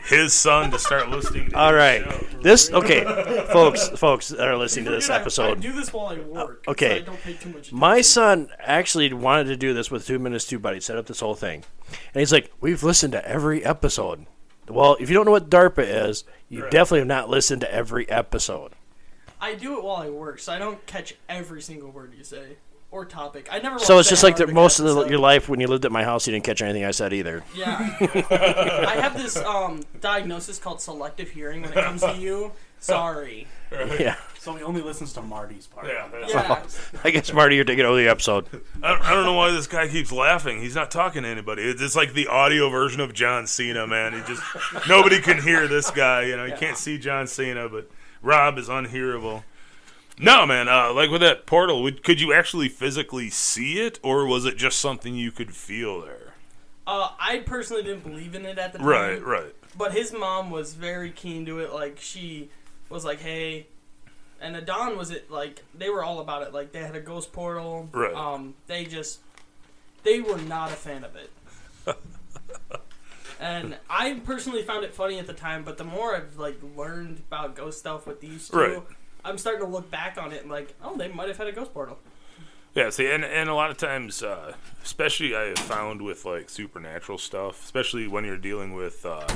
[0.05, 1.51] his son to start listening.
[1.51, 2.27] To All right, show.
[2.43, 3.05] this okay,
[3.53, 3.89] folks.
[3.91, 5.61] Folks that are listening to this Forget I- I, episode.
[5.61, 6.65] do this while I work.
[6.67, 6.89] Oh, okay.
[6.91, 7.73] so I don't pay too much.
[7.73, 11.21] My son actually wanted to do this with Two Minutes Two Buddies, set up this
[11.21, 11.65] whole thing.
[12.13, 14.27] And he's like, We've listened to every episode.
[14.69, 16.71] Well, if you don't know what DARPA is, you Right.
[16.71, 18.73] definitely have not listened to every episode.
[19.41, 22.57] I do it while I work, so I don't catch every single word you say
[22.95, 23.49] or topic.
[23.51, 23.81] I never.
[23.81, 25.91] So it's just like the, Antarctica most of the, your life when you lived at
[25.91, 27.43] my house, you didn't catch anything I said either.
[27.57, 27.77] Yeah.
[28.01, 32.53] I have this um, diagnosis called selective hearing when it comes to you.
[32.79, 33.49] Sorry.
[33.73, 34.15] Yeah.
[34.39, 35.89] So he only listens to Marty's part.
[35.89, 37.01] Yeah, that's- Yeah.
[37.05, 38.47] I guess, Marty, you're taking over the episode.
[38.83, 40.61] I don't, I don't know why this guy keeps laughing.
[40.61, 41.63] He's not talking to anybody.
[41.63, 44.13] It's, it's like the audio version of John Cena, man.
[44.13, 44.43] He just
[44.89, 46.27] nobody can hear this guy.
[46.27, 47.91] You know, you can't see John Cena, but
[48.23, 49.45] Rob is unhearable.
[50.19, 50.69] No, man.
[50.69, 54.57] Uh, like with that portal, would, could you actually physically see it, or was it
[54.57, 56.35] just something you could feel there?
[56.87, 58.87] Uh, I personally didn't believe in it at the time.
[58.87, 59.55] Right, right.
[59.77, 61.73] But his mom was very keen to it.
[61.73, 62.51] Like she
[62.89, 63.67] was like, "Hey,"
[64.41, 66.53] and Adon was it like they were all about it.
[66.53, 67.89] Like they had a ghost portal.
[67.91, 68.15] Right.
[68.15, 69.21] Um, they just
[70.05, 71.31] they were not a fan of it.
[73.41, 77.23] and I personally found it funny at the time, but the more I've like learned
[77.27, 78.83] about ghost stuff with these two, Right.
[79.25, 81.53] I'm starting to look back on it and like, oh, they might have had a
[81.53, 81.99] ghost portal.
[82.75, 86.51] Yeah, see, and, and a lot of times, uh, especially I have found with like
[86.51, 89.27] supernatural stuff, especially when you're dealing with uh,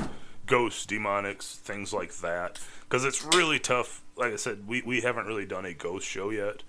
[0.47, 4.03] ghosts, demonics, things like that, because it's really tough.
[4.17, 6.65] Like I said, we, we haven't really done a ghost show yet,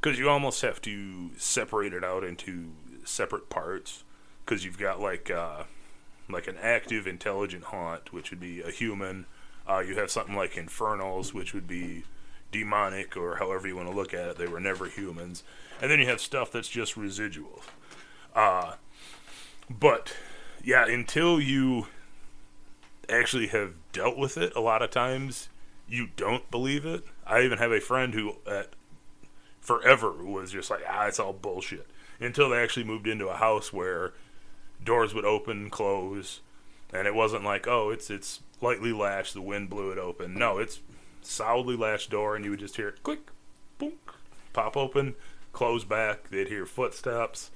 [0.00, 2.70] because you almost have to separate it out into
[3.02, 4.04] separate parts,
[4.44, 5.64] because you've got like uh,
[6.28, 9.26] like an active, intelligent haunt, which would be a human.
[9.68, 12.04] Uh, you have something like infernals, which would be
[12.54, 14.36] demonic or however you want to look at it.
[14.36, 15.42] They were never humans.
[15.82, 17.62] And then you have stuff that's just residual.
[18.34, 18.74] Uh,
[19.68, 20.14] but
[20.62, 21.88] yeah, until you
[23.08, 25.48] actually have dealt with it, a lot of times
[25.88, 27.04] you don't believe it.
[27.26, 28.68] I even have a friend who at
[29.60, 31.88] forever was just like, ah, it's all bullshit.
[32.20, 34.12] Until they actually moved into a house where
[34.82, 36.40] doors would open close,
[36.92, 40.34] and it wasn't like, oh, it's it's lightly latched, the wind blew it open.
[40.34, 40.78] No, it's
[41.26, 43.30] solidly latched door, and you would just hear it click,
[43.78, 43.92] boom,
[44.52, 45.14] pop open,
[45.52, 46.30] close back.
[46.30, 47.50] They'd hear footsteps,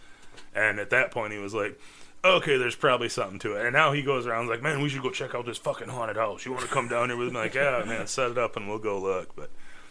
[0.55, 1.79] and at that point, he was like,
[2.25, 3.65] okay, there's probably something to it.
[3.65, 6.17] And now he goes around like, man, we should go check out this fucking haunted
[6.17, 6.45] house.
[6.45, 7.39] You want to come down here with me?
[7.39, 9.35] Like, yeah, man, set it up and we'll go look.
[9.37, 9.51] But,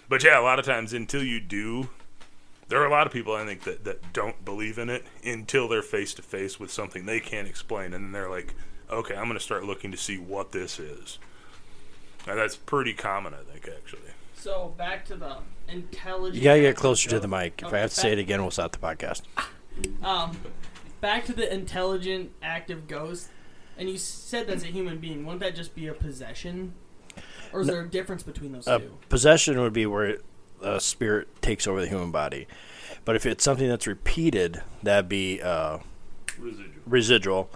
[0.09, 1.89] but yeah, a lot of times until you do,
[2.67, 5.67] there are a lot of people I think that, that don't believe in it until
[5.67, 8.53] they're face to face with something they can't explain, and then they're like,
[8.89, 11.19] okay, I'm going to start looking to see what this is.
[12.27, 14.01] And that's pretty common, I think, actually.
[14.35, 15.37] So back to the
[15.67, 16.35] intelligent.
[16.35, 17.55] You gotta get closer to the mic.
[17.61, 19.21] If Okay, I have to say it again, we'll stop the podcast.
[20.03, 20.35] Um,
[21.01, 23.29] back to the intelligent, active ghost.
[23.77, 25.23] And you said that's a human being.
[25.23, 26.73] Wouldn't that just be a possession?
[27.53, 28.97] Or is there a difference between those Uh, two?
[29.07, 30.17] possession would be where
[30.63, 32.47] a spirit takes over the human body,
[33.05, 35.77] but if it's something that's repeated, that'd be uh,
[36.39, 36.71] Residual.
[36.87, 37.49] residual.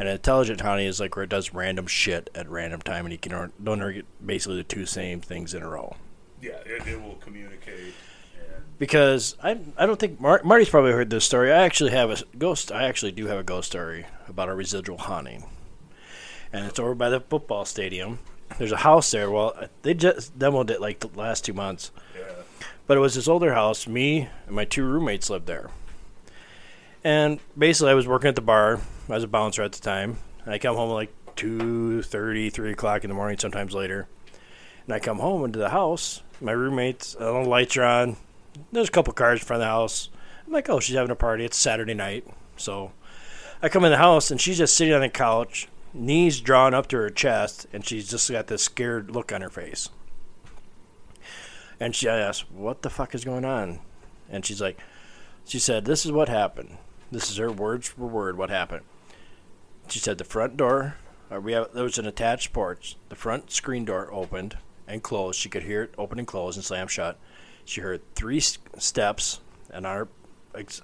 [0.00, 3.12] And an intelligent honey is like where it does random shit at random time, and
[3.12, 5.94] you can don't get basically the two same things in a row.
[6.40, 7.92] Yeah, it, it will communicate.
[8.34, 11.52] And Because I I don't think Mar- Marty's probably heard this story.
[11.52, 12.72] I actually have a ghost.
[12.72, 15.44] I actually do have a ghost story about a residual haunting,
[16.50, 18.20] and it's over by the football stadium.
[18.56, 19.30] There's a house there.
[19.30, 21.90] Well, uh, they just demoed it like the last two months.
[22.18, 22.22] yeah.
[22.86, 23.86] But it was this older house.
[23.86, 25.68] Me and my two roommates lived there.
[27.02, 28.80] And basically, I was working at the bar.
[29.08, 30.18] I was a bouncer at the time.
[30.44, 34.06] And I come home like 2.30, 3 o'clock in the morning, sometimes later.
[34.86, 36.22] And I come home into the house.
[36.40, 38.16] My roommates, all the lights are on.
[38.72, 40.10] There's a couple cars in front of the house.
[40.46, 41.44] I'm like, oh, she's having a party.
[41.44, 42.26] It's Saturday night.
[42.56, 42.92] So
[43.62, 46.88] I come in the house, and she's just sitting on the couch, knees drawn up
[46.88, 49.88] to her chest, and she's just got this scared look on her face.
[51.78, 53.80] And she asks, "What the fuck is going on?"
[54.30, 54.78] And she's like,
[55.46, 56.78] "She said this is what happened.
[57.10, 58.36] This is her words for word.
[58.36, 58.82] What happened?"
[59.88, 60.96] She said the front door.
[61.30, 62.96] Or we have there was an attached porch.
[63.08, 65.38] The front screen door opened and closed.
[65.38, 67.18] She could hear it open and close and slam shut.
[67.64, 69.40] She heard three steps
[69.72, 70.08] on our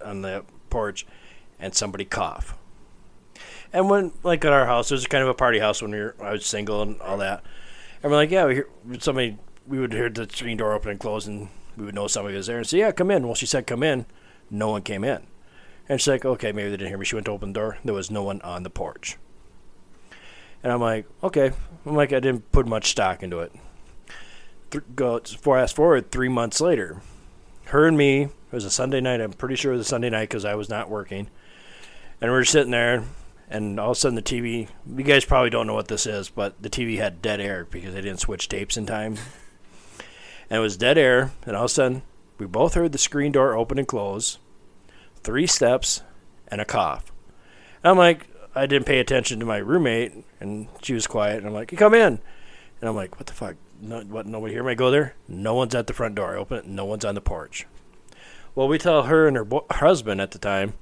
[0.05, 1.05] on the porch,
[1.59, 2.57] and somebody cough.
[3.73, 5.99] And when like at our house, it was kind of a party house when we
[5.99, 7.43] were I was single and all that.
[8.03, 8.69] And we're like, yeah, we hear
[9.01, 9.39] somebody.
[9.67, 12.47] We would hear the screen door open and close, and we would know somebody was
[12.47, 13.27] there, and say, yeah, come in.
[13.27, 14.07] Well, she said, come in.
[14.49, 15.27] No one came in.
[15.88, 17.05] And she's like, okay, maybe they didn't hear me.
[17.05, 17.79] She went to open the door.
[17.85, 19.16] There was no one on the porch.
[20.62, 21.53] And I'm like, okay.
[21.85, 23.53] I'm like, I didn't put much stock into it.
[24.70, 27.01] Th- go fast forward three months later.
[27.66, 28.22] Her and me.
[28.22, 29.20] It was a Sunday night.
[29.20, 31.29] I'm pretty sure it was a Sunday night because I was not working.
[32.20, 33.05] And we are sitting there,
[33.51, 34.68] and all of a sudden the TV.
[34.87, 37.92] You guys probably don't know what this is, but the TV had dead air because
[37.92, 39.16] they didn't switch tapes in time.
[40.49, 42.03] And it was dead air, and all of a sudden
[42.38, 44.38] we both heard the screen door open and close
[45.27, 46.03] three steps,
[46.49, 47.12] and a cough.
[47.83, 51.39] And I'm like, I didn't pay attention to my roommate, and she was quiet.
[51.39, 52.21] And I'm like, you come in.
[52.81, 53.57] And I'm like, what the fuck?
[53.83, 54.27] No, what?
[54.27, 54.62] Nobody here?
[54.62, 55.15] May go there?
[55.27, 56.35] No one's at the front door.
[56.35, 56.67] I open it.
[56.67, 57.67] No one's on the porch.
[58.55, 60.75] Well, we tell her and her, bo- husband at the time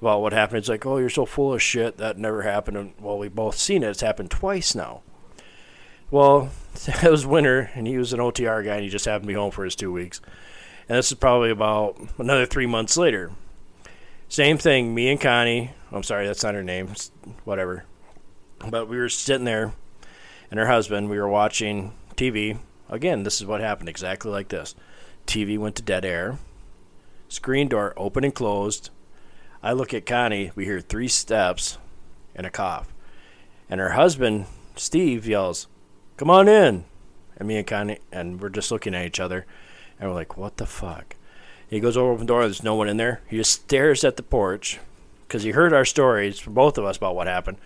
[0.00, 0.58] about what happened.
[0.58, 1.98] It's like, oh, you're so full of shit.
[1.98, 2.76] That never happened.
[2.76, 3.90] And well, we both seen it.
[3.90, 5.02] It's happened twice now.
[6.10, 6.50] Well,
[6.86, 9.34] it was winter, and he was an OTR guy, and he just happened to be
[9.34, 10.20] home for his two weeks.
[10.88, 13.32] And this is probably about another three months later.
[14.30, 15.72] Same thing, me and Connie.
[15.90, 16.94] I'm sorry, that's not her name.
[17.42, 17.82] Whatever.
[18.64, 19.72] But we were sitting there,
[20.52, 21.10] and her husband.
[21.10, 22.56] We were watching TV.
[22.88, 23.88] Again, this is what happened.
[23.88, 24.76] Exactly like this.
[25.26, 26.38] TV went to dead air.
[27.28, 28.90] Screen door open and closed.
[29.64, 30.52] I look at Connie.
[30.54, 31.78] We hear three steps
[32.32, 32.94] and a cough.
[33.68, 35.66] And her husband, Steve, yells,
[36.16, 36.84] "Come on in!"
[37.36, 39.44] And me and Connie, and we're just looking at each other,
[39.98, 41.16] and we're like, "What the fuck?"
[41.70, 42.42] He goes over open the door.
[42.42, 43.20] There's no one in there.
[43.28, 44.80] He just stares at the porch
[45.26, 47.58] because he heard our stories from both of us about what happened.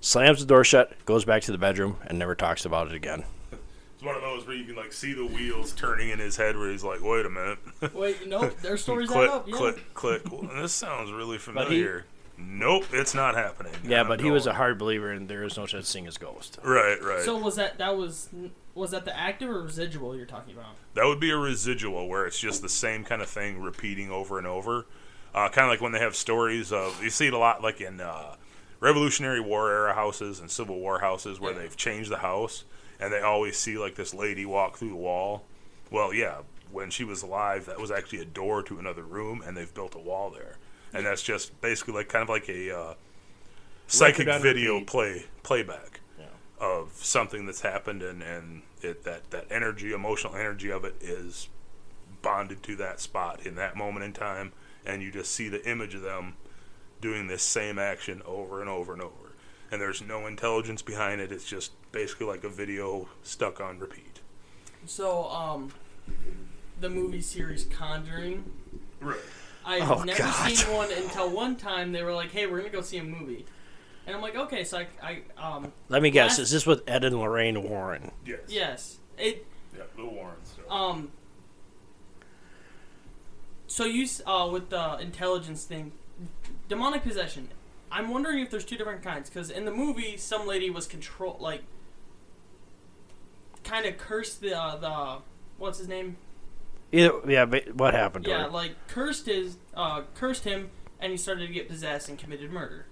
[0.00, 3.24] Slams the door shut, goes back to the bedroom, and never talks about it again.
[3.50, 6.56] It's one of those where you can like see the wheels turning in his head,
[6.58, 7.58] where he's like, "Wait a minute."
[7.94, 8.60] Wait, nope.
[8.60, 9.48] Their stories click, add up.
[9.48, 9.56] Yeah.
[9.56, 10.30] click, click.
[10.30, 12.04] Well, this sounds really he- familiar.
[12.38, 13.72] Nope, it's not happening.
[13.84, 16.58] Yeah, but he was a hard believer, and there is no such thing as ghost.
[16.62, 17.22] right, right.
[17.22, 18.28] So was that that was
[18.74, 20.74] was that the active or residual you're talking about?
[20.94, 24.38] That would be a residual where it's just the same kind of thing repeating over
[24.38, 24.86] and over.
[25.34, 27.80] Uh, kind of like when they have stories of you see it a lot like
[27.80, 28.36] in uh,
[28.80, 31.60] Revolutionary War era houses and Civil War houses where Yeah.
[31.60, 32.64] they've changed the house
[33.00, 35.44] and they always see like this lady walk through the wall.
[35.90, 36.38] Well, yeah,
[36.72, 39.94] when she was alive, that was actually a door to another room, and they've built
[39.94, 40.56] a wall there,
[40.92, 42.94] and that's just basically like kind of like a uh,
[43.86, 44.86] psychic video repeat.
[44.86, 46.26] play playback Yeah.
[46.60, 51.48] of something that's happened and and it that that energy emotional energy of it is
[52.22, 54.52] bonded to that spot in that moment in time
[54.84, 56.34] and you just see the image of them
[57.00, 59.12] doing this same action over and over and over
[59.70, 64.20] and there's no intelligence behind it it's just basically like a video stuck on repeat
[64.86, 65.72] So um,
[66.80, 68.44] the movie series Conjuring.
[69.00, 69.18] right
[69.66, 70.48] I've Oh, never God.
[70.52, 73.44] seen one until one time they were like, "Hey, we're gonna go see a movie,"
[74.06, 75.22] and I'm like, "Okay." So I, I
[75.56, 76.32] um, Let me guess.
[76.32, 78.12] Last- Is this with Ed and Lorraine Warren?
[78.24, 79.44] yes yes, it
[79.76, 80.64] yeah Lil Warren stuff.
[80.70, 81.10] um.
[83.66, 85.92] So you uh with the intelligence thing,
[86.68, 87.48] demonic possession.
[87.90, 91.36] I'm wondering if there's two different kinds because in the movie, some lady was control
[91.40, 91.62] like
[93.64, 95.22] kind of cursed the uh, the
[95.58, 96.16] what's his name
[96.92, 98.48] Either, yeah, but what happened to Yeah, her?
[98.50, 100.70] like cursed his, uh, cursed him,
[101.00, 102.86] and he started to get possessed and committed murder.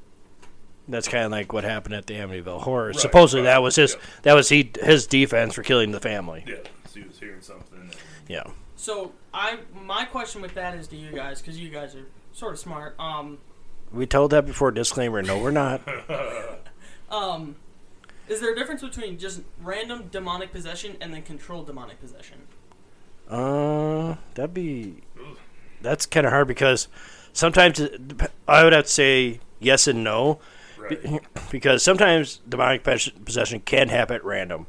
[0.89, 2.89] That's kind of like what happened at the Amityville Horror.
[2.89, 4.01] Right, Supposedly right, that was his yeah.
[4.23, 6.45] that was he his defense for killing the family.
[6.47, 7.95] yeah so he was hearing something and
[8.29, 8.43] Yeah.
[8.77, 12.05] So I, my question with that is to you guys, because you guys are
[12.35, 12.95] sort of smart.
[12.99, 13.39] Um,
[13.93, 14.71] We told that before.
[14.73, 15.81] Disclaimer: No, we're not.
[17.11, 17.57] um,
[18.29, 22.44] is there a difference between just random demonic possession and then controlled demonic possession?
[23.29, 25.03] Uh, that'd be
[25.81, 26.89] that's kind of hard because
[27.33, 27.81] sometimes
[28.47, 30.41] I would have to say yes and no
[30.79, 34.67] right because sometimes demonic possession can happen at random.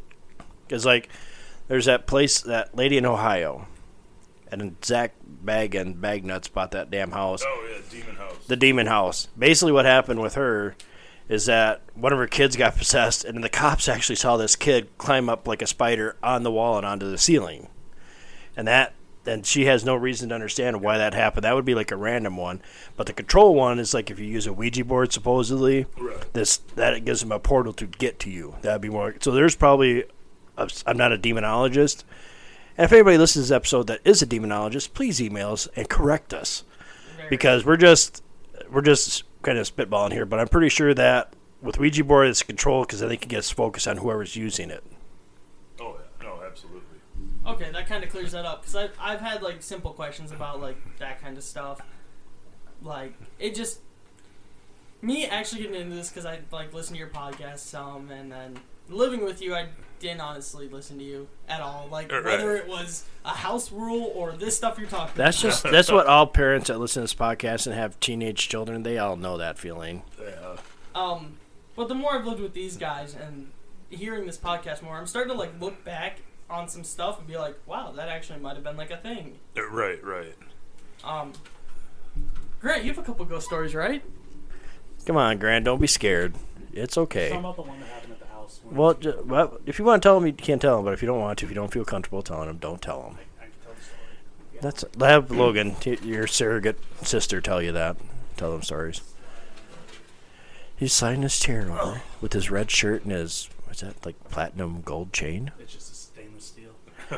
[0.67, 1.09] Because like,
[1.67, 3.67] there's that place, that lady in Ohio,
[4.51, 7.43] and Zach Bag and Bagnuts bought that damn house.
[7.45, 9.27] oh yeah demon house the demon house.
[9.37, 10.75] Basically, what happened with her
[11.27, 14.95] is that one of her kids got possessed, and the cops actually saw this kid
[14.97, 17.67] climb up like a spider on the wall and onto the ceiling,
[18.55, 18.93] and that.
[19.27, 21.45] And she has no reason to understand why that happened.
[21.45, 22.61] That would be like a random one,
[22.95, 26.57] but the control one is like if you use a Ouija board, supposedly, right this
[26.75, 28.55] that it gives them a portal to get to you.
[28.61, 29.15] That'd be more.
[29.19, 30.03] So there's probably.
[30.57, 32.03] i I'm not a demonologist,
[32.77, 35.89] and if anybody listens to this episode that is a demonologist, please email us and
[35.89, 36.63] correct us
[37.29, 38.23] because we're just
[38.69, 42.43] we're just kind of spitballing here, but I'm pretty sure that with Ouija board it's
[42.43, 44.83] controlled because I think it gets us focused on whoever's using it.
[45.79, 46.81] oh yeah no absolutely
[47.47, 50.61] Okay, that kind of clears that up because I've I've had like simple questions about
[50.61, 51.79] like that kind of stuff.
[52.81, 53.79] Like it just
[55.01, 58.57] me actually getting into this because I like listen to your podcast some, and then
[58.89, 59.67] living with you, I
[59.99, 61.87] didn't honestly listen to you at all.
[61.91, 62.23] Like Right.
[62.23, 65.15] whether it was a house rule or this stuff you're talking.
[65.15, 65.25] About.
[65.25, 68.83] That's just that's what all parents that listen to this podcast and have teenage children
[68.83, 70.03] they all know that feeling.
[70.19, 70.57] Yeah.
[70.95, 71.37] Um,
[71.75, 73.51] but the more I've lived with these guys and
[73.89, 77.37] hearing this podcast more, I'm starting to like look back on some stuff and be
[77.37, 79.37] like, wow, that actually might have been like a thing.
[79.57, 80.35] Uh, Right, right.
[81.03, 81.33] Um,
[82.61, 84.03] Grant, you have a couple ghost stories, right?
[85.05, 86.33] Come on, Grant, don't be scared.
[86.73, 87.29] It's okay.
[87.29, 88.59] Some about the one that happened at the house.
[88.63, 90.85] Well, ju- well, if you want to tell them, you can tell them.
[90.85, 93.01] But if you don't want to, if you don't feel comfortable telling them, don't tell
[93.03, 93.17] them.
[93.39, 94.59] I, I can tell the story.
[94.61, 97.97] That's have Logan, t- your surrogate sister, tell you that.
[98.35, 99.01] Tell them stories.
[100.75, 104.81] He's sliding his chair over with his red shirt and his what's that like platinum
[104.81, 105.51] gold chain.
[105.59, 105.94] It's just a stainless steel.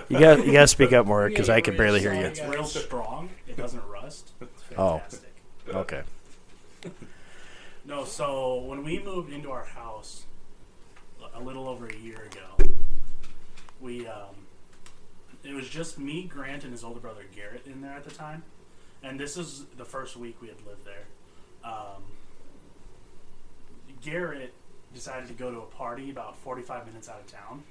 [0.10, 2.21] You got you got to speak up more because Yeah, I can barely yeah, hear
[2.21, 2.28] you.
[2.28, 3.30] It's real strong.
[3.47, 4.32] It doesn't rust.
[4.41, 5.00] It's Oh.
[5.00, 5.34] fantastic.
[5.69, 6.02] Okay.
[7.86, 10.26] No, so when we moved into our house
[11.34, 12.71] a little over a year ago,
[13.80, 14.36] we um,
[15.43, 18.43] it was just me, Grant, and his older brother Garrett in there at the time,
[19.04, 21.06] and this is the first week we had lived there.
[21.63, 22.04] Um,
[24.02, 24.54] Garrett
[24.93, 27.63] decided to go to a party about 45 minutes out of town,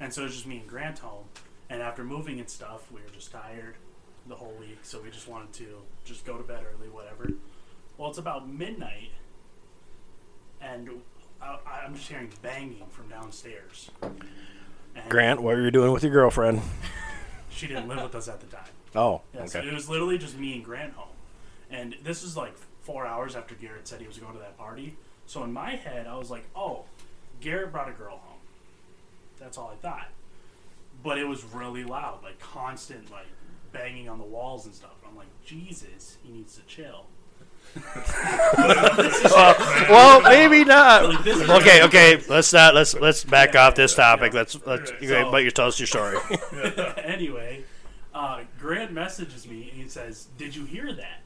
[0.00, 1.24] and so it was just me and Grant home.
[1.70, 3.76] And after moving and stuff, we were just tired
[4.26, 5.66] the whole week, so we just wanted to
[6.04, 7.30] just go to bed early, whatever.
[7.98, 9.10] Well, it's about midnight,
[10.60, 10.90] and
[11.42, 13.90] I, I'm just hearing banging from downstairs.
[14.02, 16.60] And Grant, what were you doing with your girlfriend?
[17.50, 18.64] She didn't live with us at the time.
[18.96, 19.68] Oh, Yeah, so okay.
[19.68, 21.14] it was literally just me and Grant home.
[21.70, 24.96] And this is like four hours after Garrett said he was going to that party.
[25.26, 26.86] So in my head, I was like, oh,
[27.40, 28.40] Garrett brought a girl home.
[29.38, 30.08] That's all I thought.
[31.04, 33.26] But it was really loud, like constant, like
[33.72, 34.90] banging on the walls and stuff.
[35.06, 37.06] I'm like, Jesus, he needs to chill.
[39.90, 41.08] Well, maybe not.
[41.26, 41.26] Like,
[41.62, 42.22] Okay, okay.
[42.28, 42.74] Let's not.
[42.74, 44.32] Let's let's back off this topic.
[44.32, 44.38] yeah.
[44.40, 44.90] Let's let's.
[44.92, 46.16] Right, You so- but you tell us your story.
[47.02, 47.64] anyway,
[48.14, 51.20] uh, Grant messages me and he says, "Did you hear that?"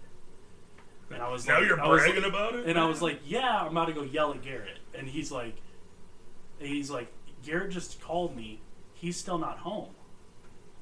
[1.10, 2.66] And I was Now like, you're bragging like- about it?
[2.66, 5.56] And I was like, "Yeah, I'm about to go yell at Garrett." And he's like,
[6.58, 7.12] "He's like,
[7.44, 8.60] Garrett just called me.
[9.00, 9.90] He's still not home."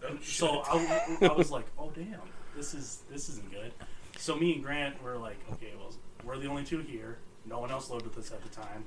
[0.05, 0.63] Oh, So.
[0.67, 2.21] I, I was like, "Oh damn,
[2.57, 3.73] this is this isn't good."
[4.19, 5.93] So me and Grant were like, "Okay, well,
[6.25, 7.19] we're the only two here.
[7.45, 8.85] No one else lived with us at the time."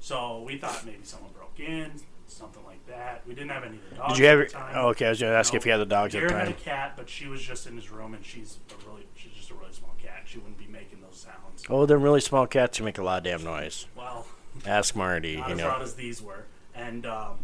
[0.00, 1.90] So we thought maybe someone broke in,
[2.28, 3.22] something like that.
[3.26, 4.40] We didn't have any of the dogs Did you have?
[4.40, 4.72] at the time.
[4.76, 5.56] Oh, okay, I was going to ask No.
[5.56, 7.66] if you had the dogs at Garrett the had a cat, but she was just
[7.66, 10.22] in his room, and she's a really she's just a really small cat.
[10.26, 11.64] She wouldn't be making those sounds.
[11.68, 13.86] Oh, they're really small cats who make a lot of damn noise.
[13.96, 14.26] Well,
[14.66, 15.36] Ask Marty.
[15.36, 15.68] not You as know.
[15.68, 16.44] loud as these were.
[16.76, 17.38] And um,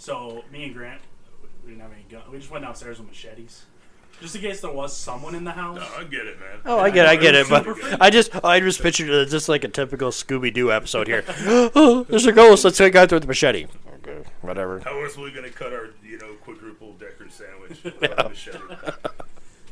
[0.00, 1.02] so me and Grant,
[1.62, 2.22] we didn't have any gun.
[2.32, 3.66] We just went downstairs with machetes,
[4.18, 5.76] just in case there was someone in the house.
[5.76, 6.58] No, I get it, man.
[6.64, 7.66] Oh, I get, it, I get it, but
[8.00, 11.22] I just, I just pictured it as just like a typical Scooby Doo episode here.
[11.28, 12.64] oh, there's a ghost.
[12.64, 13.66] Let's take out with the machete.
[13.96, 14.80] Okay, whatever.
[14.80, 17.84] How else are we gonna cut our, you know, quadruple decker sandwich?
[18.00, 18.58] without a machete?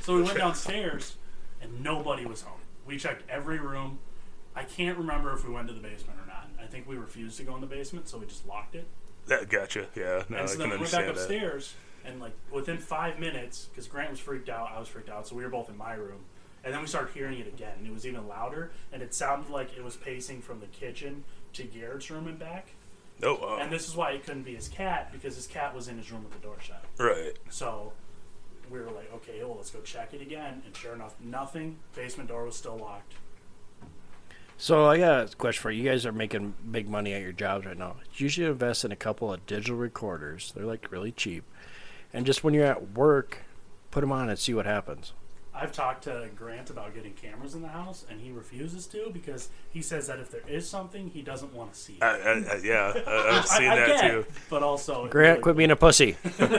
[0.00, 1.16] So we went downstairs,
[1.62, 2.60] and nobody was home.
[2.84, 3.98] We checked every room.
[4.54, 6.50] I can't remember if we went to the basement or not.
[6.62, 8.86] I think we refused to go in the basement, so we just locked it.
[9.28, 9.86] That gotcha.
[9.94, 11.10] Yeah, no, and so can then we went back that.
[11.10, 11.74] upstairs,
[12.04, 15.36] and like within five minutes, because Grant was freaked out, I was freaked out, so
[15.36, 16.20] we were both in my room.
[16.64, 19.48] And then we started hearing it again, and it was even louder, and it sounded
[19.48, 21.22] like it was pacing from the kitchen
[21.52, 22.72] to Garrett's room and back.
[23.22, 23.58] Oh, wow.
[23.60, 26.10] And this is why it couldn't be his cat, because his cat was in his
[26.10, 26.84] room with the door shut.
[26.98, 27.32] right.
[27.48, 27.92] So
[28.70, 30.62] we were like, okay, well, let's go check it again.
[30.66, 31.78] And sure enough, nothing.
[31.94, 33.14] Basement door was still locked.
[34.60, 35.84] So I got a question for you.
[35.84, 37.94] You guys are making big money at your jobs right now.
[38.14, 40.52] You should invest in a couple of digital recorders.
[40.54, 41.44] They're like really cheap,
[42.12, 43.44] and just when you're at work,
[43.92, 45.12] put them on and see what happens.
[45.60, 49.48] I've talked to Grant about getting cameras in the house, and he refuses to because
[49.70, 52.02] he says that if there is something, he doesn't want to see it.
[52.02, 54.26] I, I, I, yeah, I, I've seen I, I that get, too.
[54.48, 56.16] But also, Grant, really- quit being a pussy.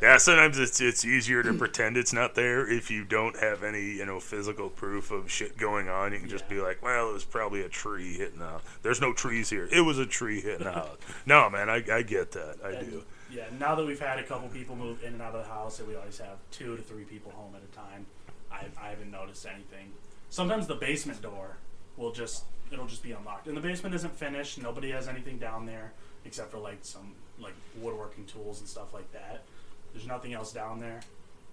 [0.00, 3.82] Yeah, sometimes it's it's easier to pretend it's not there if you don't have any
[3.82, 6.12] you know physical proof of shit going on.
[6.12, 8.62] You can just be like, well, it was probably a tree hitting out.
[8.82, 9.68] There's no trees here.
[9.72, 11.00] It was a tree hitting out.
[11.26, 12.56] no, man, I, I get that.
[12.64, 13.02] I And, do.
[13.30, 15.80] Yeah, now that we've had a couple people move in and out of the house,
[15.80, 18.06] and we always have two to three people home at a time,
[18.50, 19.92] I, I haven't noticed anything.
[20.30, 21.56] Sometimes the basement door
[21.96, 24.60] will just it'll just be unlocked, and the basement isn't finished.
[24.62, 25.92] Nobody has anything down there
[26.24, 29.44] except for like some like woodworking tools and stuff like that.
[29.92, 31.00] There's nothing else down there.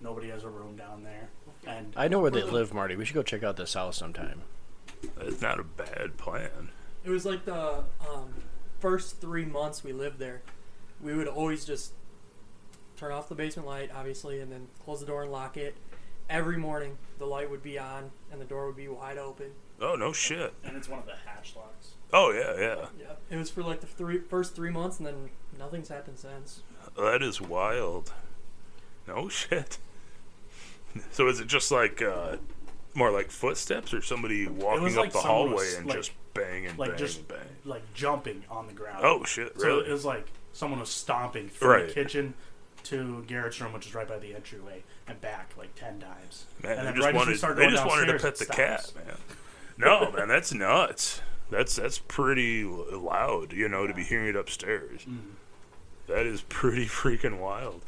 [0.01, 1.29] Nobody has a room down there,
[1.65, 2.95] and I know where they live, Marty.
[2.95, 4.41] We should go check out this house sometime.
[5.21, 6.69] It's not a bad plan.
[7.03, 8.33] It was like the um,
[8.79, 10.41] first three months we lived there.
[11.01, 11.93] We would always just
[12.97, 15.75] turn off the basement light, obviously, and then close the door and lock it.
[16.29, 19.95] Every morning, the light would be on and the door would be wide open, Oh
[19.95, 20.53] no shit.
[20.63, 21.91] and it's one of the hatch locks.
[22.13, 22.85] Oh yeah, yeah.
[22.99, 26.61] Yeah, it was for like the three first three months, and then nothing's happened since.
[26.97, 28.11] That is wild.
[29.07, 29.77] No shit.
[31.11, 32.37] So is it just like uh,
[32.93, 36.65] more like footsteps, or somebody walking up like the hallway was, and like- just bang
[36.67, 37.39] and Like bang just and bang?
[37.65, 39.01] like jumping on the ground.
[39.03, 39.59] Oh shit!
[39.59, 39.89] So Really?
[39.89, 41.87] it was like someone was stomping from Right.
[41.87, 42.33] the kitchen
[42.83, 46.45] to Garrett's room, which is right by the entryway, and back like ten times.
[46.61, 48.37] Man, and they then just right as we wanted start they just wanted to pet
[48.37, 49.15] the cat, man.
[49.77, 51.21] No, man, that's nuts.
[51.49, 55.01] That's that's pretty loud, you know, to be hearing it upstairs.
[55.01, 55.31] Mm-hmm.
[56.07, 57.81] That is pretty freaking wild.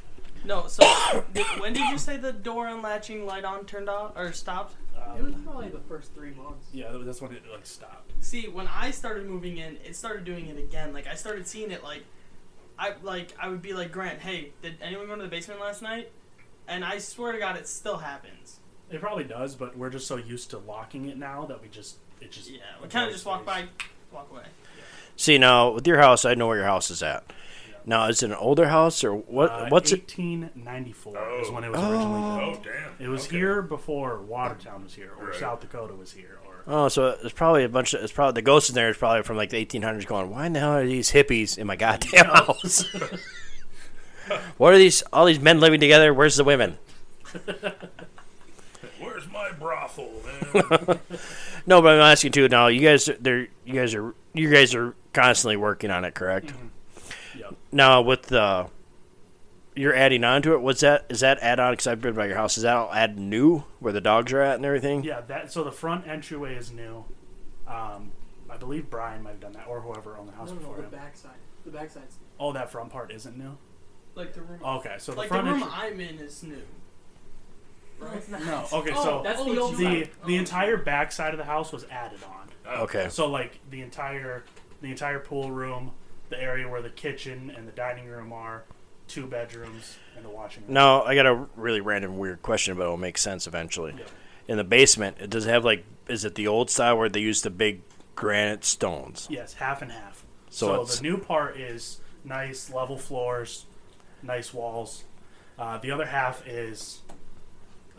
[0.43, 0.83] No, so
[1.33, 4.75] did, when did you say the door unlatching light on turned off or stopped?
[5.17, 6.67] It was probably the first three months.
[6.73, 8.11] Yeah, that's when it like stopped.
[8.19, 10.93] See, when I started moving in, it started doing it again.
[10.93, 12.03] Like I started seeing it like
[12.77, 15.81] I like I would be like, Grant, hey, did anyone go to the basement last
[15.81, 16.11] night?
[16.67, 18.59] And I swear to God, it still happens.
[18.91, 21.97] It probably does, but we're just so used to locking it now that we just
[22.21, 23.65] it just Yeah, we kind of just walk by,
[24.11, 24.43] walk away.
[25.15, 27.23] See now with your house, I know where your house is at.
[27.69, 27.75] Yeah.
[27.85, 29.49] Now is it an older house or what?
[29.51, 30.01] Uh, what's it?
[30.17, 31.11] 1894
[31.41, 31.53] is Oh.
[31.53, 32.33] when it was originally built.
[32.33, 32.51] Oh.
[32.51, 32.63] built.
[32.63, 33.05] damn!
[33.05, 35.35] It was here before Watertown was here, or Right.
[35.39, 38.03] South Dakota was here, or Oh, so it's probably a bunch of.
[38.03, 40.05] It's probably the ghost in there is probably from like the 1800s.
[40.05, 42.83] Going, why in the hell are these hippies in my goddamn house?
[44.57, 45.01] what are these?
[45.13, 46.13] All these men living together?
[46.13, 46.77] Where's the women?
[48.99, 50.99] Where's my brothel, man?
[51.69, 52.47] No, but I'm asking too.
[52.47, 56.53] Now you guys, they're you guys are you guys are constantly working on it, correct?
[57.37, 57.55] Yep.
[57.73, 58.67] Now with the
[59.75, 60.61] you're adding on to it.
[60.61, 61.05] What's that?
[61.09, 61.73] Is that add on?
[61.73, 62.55] Because I've been by your house.
[62.55, 65.03] Is that all add new where the dogs are at and everything?
[65.03, 67.03] yeah, that so the front entryway is new.
[67.67, 68.13] Um,
[68.49, 70.77] I believe Brian might have done that, or whoever owned the house No, no, before
[70.77, 70.89] the him.
[70.91, 71.31] backside.
[71.65, 72.15] The backside's.
[72.39, 73.57] Oh, that front part isn't new.
[74.17, 76.61] Like the room, Okay, so the like the front room entry- I'm in is new.
[78.01, 78.43] No, it's not.
[78.43, 79.77] No, okay, Oh, so that's oh, the old you.
[79.77, 80.09] the side.
[80.25, 80.39] the Oh.
[80.39, 82.49] entire back side of the house was added on.
[82.67, 82.83] Oh.
[82.83, 83.09] Okay.
[83.09, 84.43] So like the entire
[84.81, 85.91] the entire pool room,
[86.29, 88.63] the area where the kitchen and the dining room are,
[89.07, 90.73] two bedrooms and the washing room.
[90.73, 93.93] Now I got a really random weird question, but it'll make sense eventually.
[93.97, 94.03] Yeah.
[94.47, 97.19] In the basement, it does it have like is it the old style where they
[97.19, 97.81] use the big
[98.15, 99.27] granite stones?
[99.29, 100.25] Yes, half and half.
[100.49, 103.65] So So, it's- the new part is nice level floors,
[104.23, 105.03] nice walls.
[105.57, 107.01] Uh, the other half is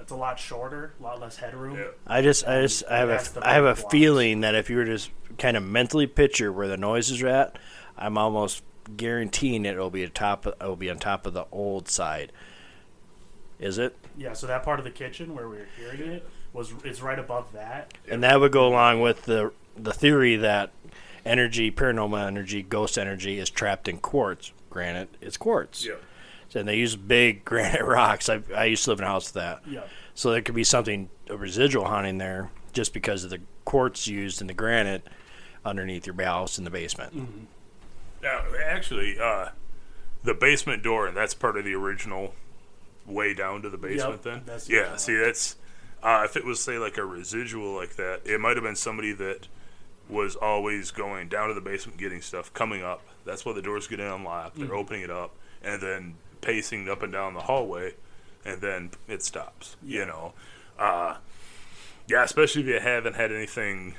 [0.01, 1.77] it's a lot shorter, a lot less headroom.
[1.77, 1.85] Yeah.
[2.07, 3.91] I just I just I have That's a have a blocks.
[3.91, 7.29] feeling that if you were to just kind of mentally picture where the noises are
[7.29, 7.59] at,
[7.97, 8.63] I'm almost
[8.97, 12.33] guaranteeing it will be a top it'll be on top of the old side.
[13.59, 13.97] Is it?
[14.17, 17.19] Yeah, so that part of the kitchen where we were hearing it was is right
[17.19, 17.93] above that.
[18.09, 20.71] And that would go along with the the theory that
[21.25, 24.53] energy, paranormal energy, ghost energy is trapped in quartz.
[24.71, 25.85] Granite, it's quartz.
[25.85, 25.95] Yeah.
[26.55, 28.29] And they use big granite rocks.
[28.29, 29.61] I, I used to live in a house with that.
[29.69, 29.83] Yeah.
[30.15, 34.41] So there could be something, a residual haunting there just because of the quartz used
[34.41, 35.07] in the granite
[35.65, 37.15] underneath your house in the basement.
[37.17, 37.45] Mm-hmm.
[38.23, 39.51] Now, actually, uh,
[40.25, 42.35] the basement door, and that's part of the original
[43.07, 44.15] way down to the basement.
[44.15, 44.79] Yep, then, that's the yeah.
[44.81, 44.99] original.
[44.99, 45.57] See, that's
[46.03, 49.13] uh, if it was say like a residual like that, it might have been somebody
[49.13, 49.49] that
[50.09, 53.03] was always going down to the basement getting stuff, coming up.
[53.25, 54.57] That's why the doors get unlocked.
[54.57, 54.75] They're Mm-hmm.
[54.75, 55.33] opening it up,
[55.63, 57.95] and then pacing up and down the hallway,
[58.45, 59.77] and then it stops.
[59.83, 60.33] You know,
[60.79, 61.17] uh,
[62.07, 62.25] yeah.
[62.25, 63.95] Especially if you haven't had anything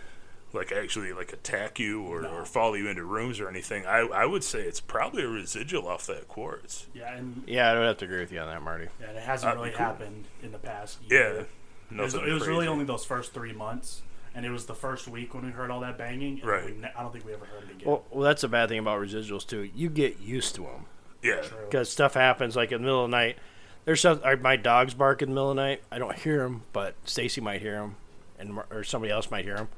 [0.51, 2.29] like actually like attack you or, No.
[2.29, 5.87] or follow you into rooms or anything, I, I would say it's probably a residual
[5.87, 6.87] off that quartz.
[6.93, 8.87] Yeah, and, Yeah, I would have to agree with you on that, Marty.
[9.07, 9.85] and it hasn't That'd really cool.
[9.85, 11.47] happened in the past Yeah, year.
[11.91, 14.01] It was, it was really only those first three months,
[14.33, 16.39] and it was the first week when we heard all that banging.
[16.39, 16.65] And Right.
[16.65, 17.87] We ne- I don't think we ever heard it again.
[17.87, 19.69] Well, well, that's the bad thing about residuals too.
[19.75, 20.85] You get used to them
[21.21, 21.41] yeah.
[21.65, 23.37] Because stuff happens like in the middle of the night.
[23.85, 25.81] There's some, or my dogs bark in the middle of the night.
[25.91, 27.95] I don't hear them, but Stacy might hear them,
[28.37, 29.69] and or somebody else might hear them.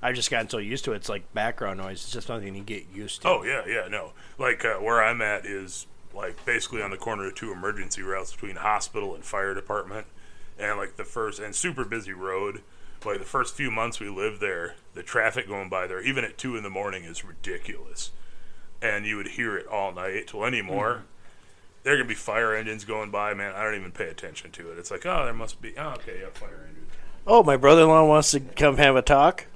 [0.00, 0.96] I've just gotten so used to it.
[0.96, 2.04] It's like background noise.
[2.04, 3.28] It's just something you get used to.
[3.28, 4.12] Oh yeah, yeah, no.
[4.38, 8.32] Like uh, where I'm at is like basically on the corner of two emergency routes
[8.32, 10.06] between hospital and fire department,
[10.58, 12.62] and like the first and super busy road.
[13.04, 16.36] Like the first few months we lived there, the traffic going by there, even at
[16.36, 18.10] two in the morning, is ridiculous,
[18.82, 20.32] and you would hear it all night.
[20.32, 21.04] Well, anymore, hmm.
[21.82, 23.34] there can be fire engines going by.
[23.34, 24.78] Man, I don't even pay attention to it.
[24.78, 25.74] It's like, oh, there must be.
[25.76, 26.86] Oh, okay, yeah, fire engine.
[27.26, 29.46] Oh, my brother-in-law wants to come have a talk.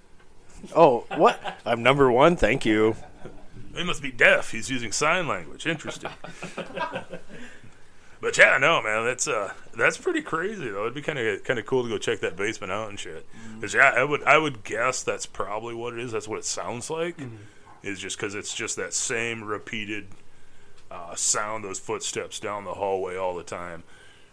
[0.74, 1.58] Oh, what?
[1.66, 2.36] I'm number one.
[2.36, 2.96] Thank you.
[3.74, 4.50] He must be deaf.
[4.50, 5.66] He's using sign language.
[5.66, 6.10] Interesting.
[8.20, 10.82] but yeah, no, man, that's uh, that's pretty crazy though.
[10.82, 13.26] It'd be kind of kind of cool to go check that basement out and shit.
[13.32, 13.60] Hmm.
[13.60, 16.12] 'Cause, yeah, I would I would guess that's probably what it is.
[16.12, 17.18] That's what it sounds like.
[17.18, 17.36] Hmm.
[17.82, 20.06] Is just because it's just that same repeated
[20.90, 23.82] uh, sound, those footsteps down the hallway all the time.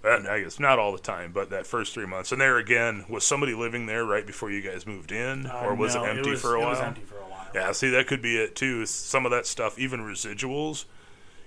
[0.04, 2.32] And I guess not all the time, but that first three months.
[2.32, 5.76] And there again, was somebody living there right before you guys moved in, Uh, or
[5.76, 6.70] was no, it empty was- for a It while?
[6.70, 7.48] was empty for a while.
[7.56, 8.86] Yeah, see, that could be it too.
[8.86, 10.86] Some of that stuff, even residuals,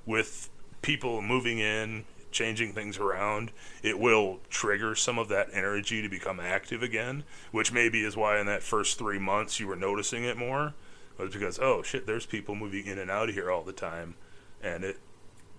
[0.04, 0.48] with
[0.82, 6.40] people moving in, changing things around, it will trigger some of that energy to become
[6.40, 10.36] active again, which maybe is why in that first three months you were noticing it
[10.36, 10.74] more.
[11.18, 14.14] Was because, oh shit, there's people moving in and out of here all the time,
[14.62, 14.98] and it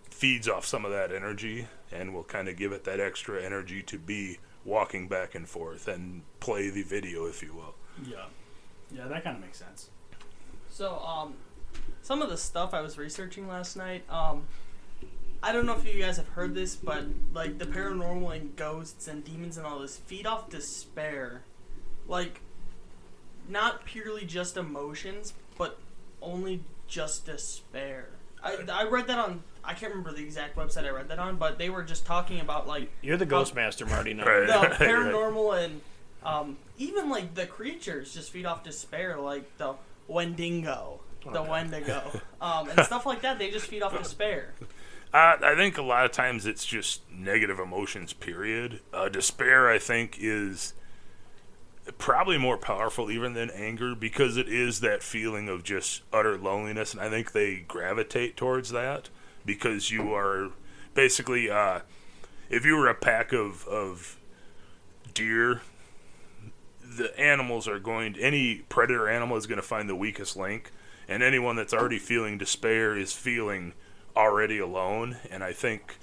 [0.10, 3.82] feeds off some of that energy and will kind of give it that extra energy
[3.84, 7.76] to be walking back and forth and play the video, if you will.
[8.06, 8.26] Yeah,
[8.92, 9.90] yeah, that kind of makes sense.
[10.70, 11.36] So, um,
[12.02, 14.44] some of the stuff I was researching last night, um,
[15.42, 19.08] I don't know if you guys have heard this, but like the paranormal and ghosts
[19.08, 21.44] and demons and all this feed off despair.
[22.08, 22.42] Like,
[23.48, 25.80] not purely just emotions, but
[26.22, 28.10] only just despair.
[28.44, 31.38] I, I read that on, I can't remember the exact website I read that on,
[31.38, 34.14] but they were just talking about like You're the how- ghost master, Marty.
[34.14, 34.26] Now.
[34.26, 34.48] Right.
[34.48, 35.82] the paranormal and
[36.24, 39.76] um, even like the creatures just feed off despair, like the
[40.08, 41.00] Wendigo,
[41.32, 43.40] the Wendigo, um, and stuff like that.
[43.40, 44.54] They just feed off despair.
[45.14, 48.80] Uh, I think a lot of times it's just negative emotions, period.
[48.94, 50.74] Uh, despair, I think, is
[51.98, 56.94] probably more powerful even than anger because it is that feeling of just utter loneliness.
[56.94, 59.10] And I think they gravitate towards that
[59.46, 60.52] because you are
[60.94, 61.82] basically, uh,
[62.50, 64.18] if you were a pack of, of
[65.14, 65.62] deer,
[66.82, 70.72] the animals are going, to, any predator animal is going to find the weakest link.
[71.08, 73.74] And anyone that's already feeling despair is feeling
[74.16, 75.98] already alone, and I think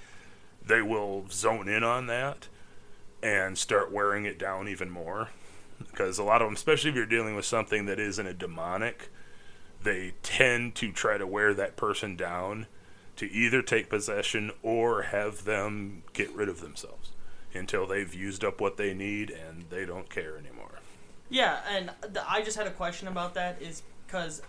[0.64, 2.48] they will zone in on that
[3.22, 5.30] and start wearing it down even more.
[5.90, 9.10] Because a lot of them, especially if you're dealing with something that isn't a demonic,
[9.82, 12.66] they tend to try to wear that person down
[13.16, 17.12] to either take possession or have them get rid of themselves
[17.52, 20.78] until they've used up what they need and they don't care anymore.
[21.28, 24.42] Yeah, and th- I just had a question about that is because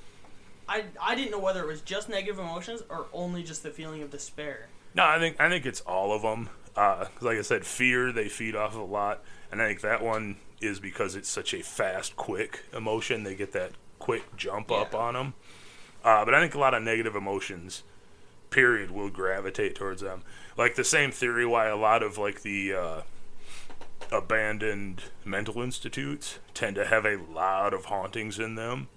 [0.67, 4.01] I I didn't know whether it was just negative emotions or only just the feeling
[4.01, 4.67] of despair.
[4.93, 6.49] No, I think I think it's all of them.
[6.75, 10.01] Uh, like I said, fear they feed off of a lot, and I think that
[10.01, 13.23] one is because it's such a fast, quick emotion.
[13.23, 15.33] They get that quick jump up on them.
[16.03, 17.83] Uh, but I think a lot of negative emotions,
[18.49, 20.23] period, will gravitate towards them.
[20.57, 23.01] Like the same theory why a lot of like the uh,
[24.11, 28.87] abandoned mental institutes tend to have a lot of hauntings in them,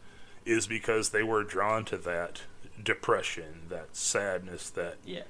[0.44, 2.42] is because they were drawn to that
[2.82, 5.22] depression, that sadness, that Yeah.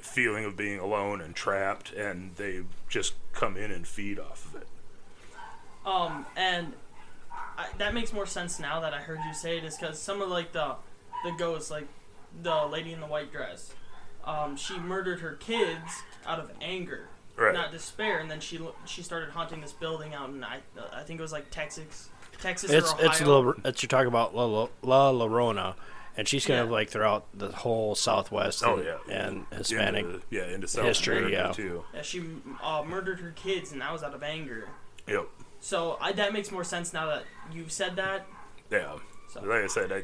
[0.00, 4.60] feeling of being alone and trapped, and they just come in and feed off of
[4.62, 4.68] it.
[5.86, 6.72] Um, and
[7.58, 10.20] I, that makes more sense now that I heard you say it, is because some
[10.22, 10.76] of like the
[11.24, 11.86] the ghosts, like
[12.42, 13.72] the lady in the white dress,
[14.24, 17.54] um, she murdered her kids out of anger, Right.
[17.54, 20.58] not despair, and then she she started haunting this building out in I
[20.92, 22.08] I think it was like Texas,
[22.40, 23.08] Texas It's or Ohio.
[23.08, 25.74] it's La, it's you're talking about La, La, La Llorona,
[26.16, 28.96] and she's kind of like throughout the whole Southwest Oh, and, yeah.
[29.16, 30.04] and Hispanic.
[30.04, 31.52] Into, yeah, into South history, America yeah.
[31.52, 31.84] too.
[31.94, 32.22] yeah, she
[32.62, 34.68] uh, murdered her kids, and that was out of anger.
[35.06, 35.26] Yep.
[35.60, 38.26] So I, that makes more sense now that you've said that.
[38.70, 38.96] Yeah.
[39.28, 40.02] So- Like I said, I,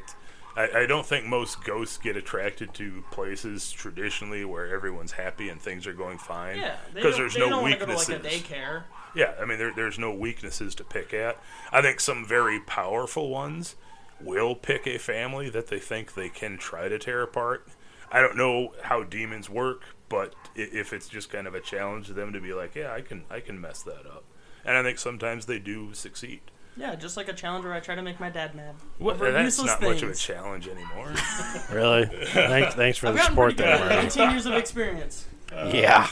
[0.55, 5.61] I, I don't think most ghosts get attracted to places traditionally where everyone's happy and
[5.61, 6.57] things are going fine.
[6.57, 8.09] Yeah, Because there's no want go to weaknesses.
[8.09, 8.83] like a daycare.
[9.15, 11.41] Yeah, I mean, there, there's no weaknesses to pick at.
[11.71, 13.75] I think some very powerful ones
[14.21, 17.67] will pick a family that they think they can try to tear apart.
[18.11, 22.13] I don't know how demons work, but if it's just kind of a challenge to
[22.13, 24.23] them to be like, yeah, I can, I can mess that up.
[24.67, 26.41] And I think sometimes they do succeed.
[26.75, 28.75] Yeah, just like a challenge where I try to make my dad mad.
[28.99, 29.95] Well, that's useless not things.
[29.95, 31.13] much of a challenge anymore.
[31.71, 32.05] Really?
[32.05, 34.05] thanks, thanks for I've the support pretty there, good.
[34.05, 35.25] 18 years of experience.
[35.73, 36.09] Yeah.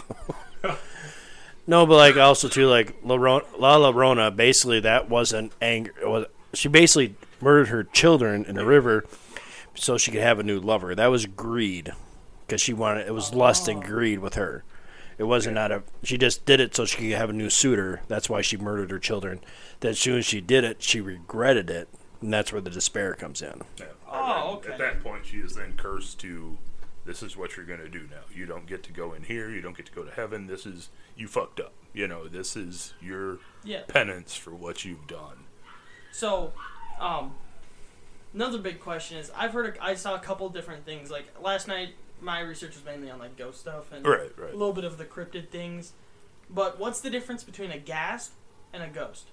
[1.68, 5.94] no, but like also too like La, Ro- La Llorona, basically that wasn't anger.
[6.02, 9.04] It was she basically murdered her children in the river
[9.76, 10.96] so she could have a new lover.
[10.96, 11.92] That was greed
[12.48, 13.88] because she wanted it was lust and oh.
[13.88, 14.64] greed with her.
[15.18, 18.02] It wasn't out of she just did it so she could have a new suitor.
[18.08, 19.40] That's why she murdered her children.
[19.80, 21.88] Then as soon as she did it, she regretted it,
[22.22, 23.62] and that's where the despair comes in.
[23.78, 23.86] Yeah.
[24.12, 24.74] Oh, okay.
[24.74, 26.58] At that point, she is then cursed to,
[27.06, 28.22] this is what you're going to do now.
[28.34, 29.50] You don't get to go in here.
[29.50, 30.48] You don't get to go to heaven.
[30.48, 31.74] This is, you fucked up.
[31.94, 33.82] You know, this is your Yeah.
[33.88, 35.46] penance for what you've done.
[36.12, 36.54] So,
[37.00, 37.36] um,
[38.34, 41.12] another big question is I've heard, a, I saw a couple different things.
[41.12, 41.90] Like last night,
[42.22, 44.54] my research was mainly on like ghost stuff and Right, right.
[44.54, 45.94] a little bit of the cryptid things.
[46.50, 48.32] But what's the difference between a ghast
[48.74, 49.30] and a ghost?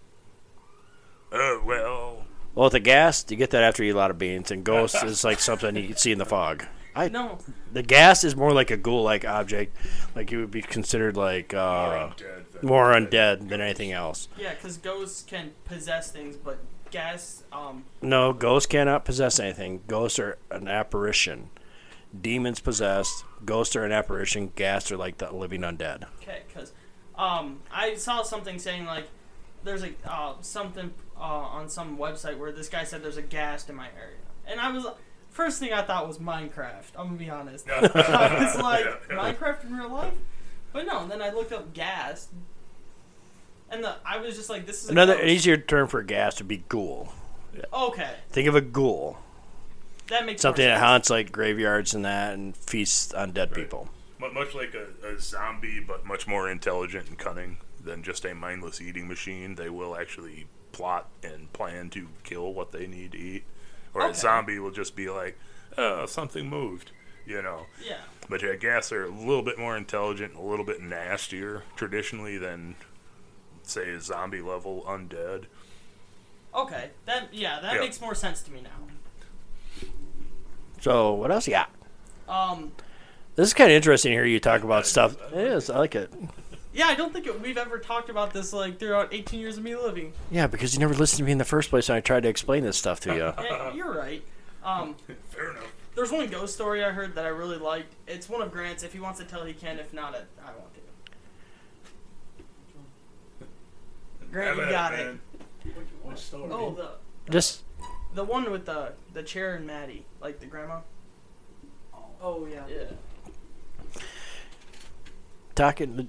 [1.33, 2.24] Uh, well,
[2.55, 4.64] Well, with the gas, you get that after you eat a lot of beans, and
[4.64, 6.66] ghost is like something you see in the fog.
[6.95, 7.39] I No,
[7.72, 9.74] the gas is more like a ghoul-like object,
[10.14, 14.28] like it would be considered like More uh, undead than more undead than anything else.
[14.39, 16.59] yeah, because ghosts can possess things, but
[16.91, 19.80] gas, um, No, ghosts cannot possess anything.
[19.87, 21.49] Ghosts are an apparition.
[22.19, 24.53] Demons possessed, Ghosts are an apparition.
[24.55, 26.05] Gas are like the living undead.
[26.23, 26.73] okay, because
[27.17, 29.07] um, I saw something saying like
[29.65, 33.71] there's a uh, something uh, on some website where this guy said there's a ghast
[33.71, 34.87] in my area, and I was
[35.31, 36.91] first thing I thought was Minecraft.
[36.99, 37.69] I'm gonna be honest.
[37.71, 39.17] I was like Yeah, yeah.
[39.33, 40.15] Minecraft in real life,
[40.73, 41.07] but no.
[41.09, 42.29] Then I looked up gas,
[43.71, 45.27] and the I was just like, this is a Another ghost.
[45.29, 47.13] easier term for gas would be ghoul.
[47.73, 49.19] Okay, Think of a ghoul,
[50.13, 53.89] that makes something that haunts like graveyards and that, and feasts on dead people.
[54.19, 58.81] Much like a, a zombie, but much more intelligent and cunning than just a mindless
[58.81, 59.57] eating machine.
[59.57, 63.45] They will actually plot and plan to kill what they need to eat.
[63.95, 65.39] Or a zombie will just be like,
[65.77, 66.93] oh, something moved,
[67.27, 67.67] you know.
[67.85, 67.99] Yeah.
[68.29, 72.77] But yeah, gas are a little bit more intelligent, a little bit nastier traditionally than,
[73.65, 75.45] say, a zombie level undead.
[76.55, 76.91] Okay.
[77.07, 77.81] That yeah, that Yeah.
[77.81, 78.71] makes more sense to me now.
[80.81, 81.70] So what else you got?
[82.29, 82.73] Um.
[83.35, 84.27] This is kind of interesting here.
[84.27, 85.16] You talk about stuff.
[85.33, 85.70] It is.
[85.70, 86.12] I like it.
[86.75, 89.62] Yeah, I don't think it, we've ever talked about this like throughout 18 years of
[89.64, 90.12] me living.
[90.31, 92.29] Yeah, because you never listened to me in the first place, and I tried to
[92.29, 93.33] explain this stuff to you.
[93.43, 94.23] Yeah, you're right.
[94.64, 94.97] Um,
[95.31, 95.64] Fair enough.
[95.95, 97.95] there's one ghost story I heard that I really liked.
[98.07, 98.83] It's one of Grant's.
[98.83, 99.79] If he wants to tell, he can.
[99.79, 100.81] If not, I I want to.
[104.31, 105.16] Grant, you got it.
[106.03, 106.51] Which story?
[106.51, 106.91] Oh, the
[107.31, 107.62] Just
[108.15, 110.81] the one with the the chair and Maddie, like the grandma.
[112.21, 112.65] Oh yeah.
[112.69, 114.03] Yeah.
[115.55, 116.09] talking.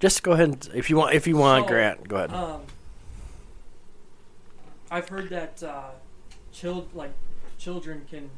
[0.00, 0.48] Just go ahead.
[0.48, 2.32] And, if you want, if you want, So, Grant, go ahead.
[2.32, 2.62] Um,
[4.90, 5.90] I've heard that uh,
[6.52, 7.12] child like
[7.58, 8.30] children can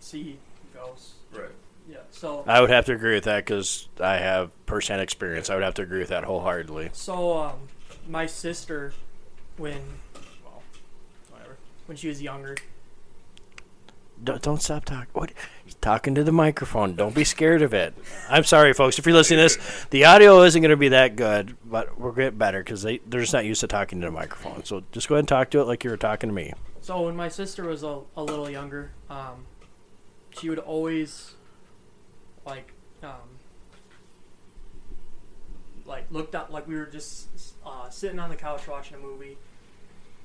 [0.00, 0.38] see
[0.74, 1.14] ghosts.
[1.32, 1.50] Right.
[1.88, 1.98] Yeah.
[2.10, 5.50] So I would have to agree with that because I have first-hand experience.
[5.50, 6.90] I would have to agree with that wholeheartedly.
[6.92, 7.68] so um,
[8.08, 8.92] my sister,
[9.56, 10.01] when well, whatever,
[11.92, 12.56] when she was younger,
[14.24, 15.10] Don't, don't stop talking.
[15.12, 15.30] What?
[15.62, 16.96] He's talking to the microphone.
[16.96, 17.92] Don't be scared of it.
[18.30, 18.98] I'm sorry, folks.
[18.98, 22.12] If you're listening to this, the audio isn't going to be that good, but we're
[22.12, 24.64] getting better because they they're just not used to talking to the microphone.
[24.64, 26.54] So just go ahead and talk to it like you were talking to me.
[26.80, 29.44] So when my sister was a, a little younger, um,
[30.30, 31.34] she would always
[32.46, 32.72] like
[33.02, 33.36] um,
[35.84, 37.28] like looked up like we were just
[37.66, 39.36] uh, sitting on the couch watching a movie,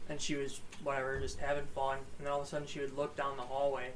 [0.10, 2.96] and she was whatever just having fun, and then all of a sudden she would
[2.98, 3.92] look down the hallway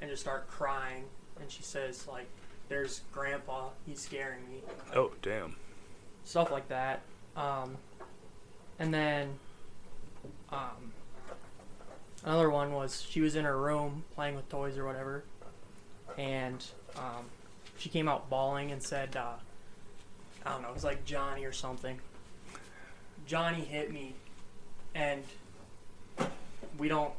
[0.00, 1.04] and just start crying,
[1.40, 2.26] and she says like,
[2.68, 4.60] "There's Grandpa, he's scaring me."
[4.94, 5.56] Oh, damn.
[6.24, 7.00] stuff like that.
[7.36, 7.76] Um,
[8.78, 9.38] and then
[10.50, 10.92] um,
[12.24, 15.24] another one was she was in her room playing with toys or whatever,
[16.18, 16.64] and
[16.96, 17.26] um,
[17.78, 19.34] she came out bawling and said, uh,
[20.44, 22.00] "I don't know, it was like Johnny or something."
[23.26, 24.14] Johnny hit me,
[24.94, 25.22] and
[26.78, 27.12] we don't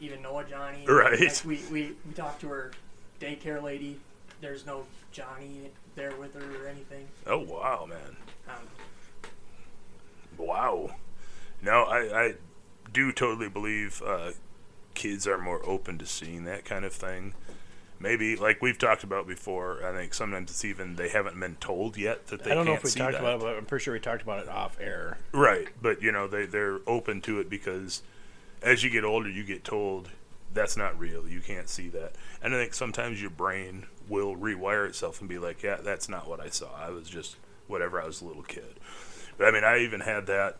[0.00, 0.84] even know a Johnny.
[0.86, 1.20] Right.
[1.20, 2.72] Like, we, we we talked to her
[3.20, 3.98] daycare lady.
[4.40, 7.08] There's no Johnny there with her or anything.
[7.26, 8.16] Oh, wow, man.
[8.48, 8.54] Um,
[10.36, 10.90] Wow.
[11.60, 12.34] No, I, I
[12.92, 14.30] do totally believe uh,
[14.94, 17.34] kids are more open to seeing that kind of thing.
[18.00, 21.96] Maybe, like we've talked about before, I think sometimes it's even they haven't been told
[21.96, 23.20] yet that they I don't know can't if we talked that.
[23.20, 25.18] about it, but I'm pretty sure we talked about it off air.
[25.32, 28.02] Right, but you know they they're open to it because
[28.62, 30.10] as you get older, you get told
[30.52, 31.28] that's not real.
[31.28, 35.38] You can't see that, and I think sometimes your brain will rewire itself and be
[35.38, 36.68] like, yeah, that's not what I saw.
[36.74, 37.36] I was just
[37.66, 38.00] whatever.
[38.00, 38.80] I was a little kid.
[39.36, 40.58] But I mean, I even had that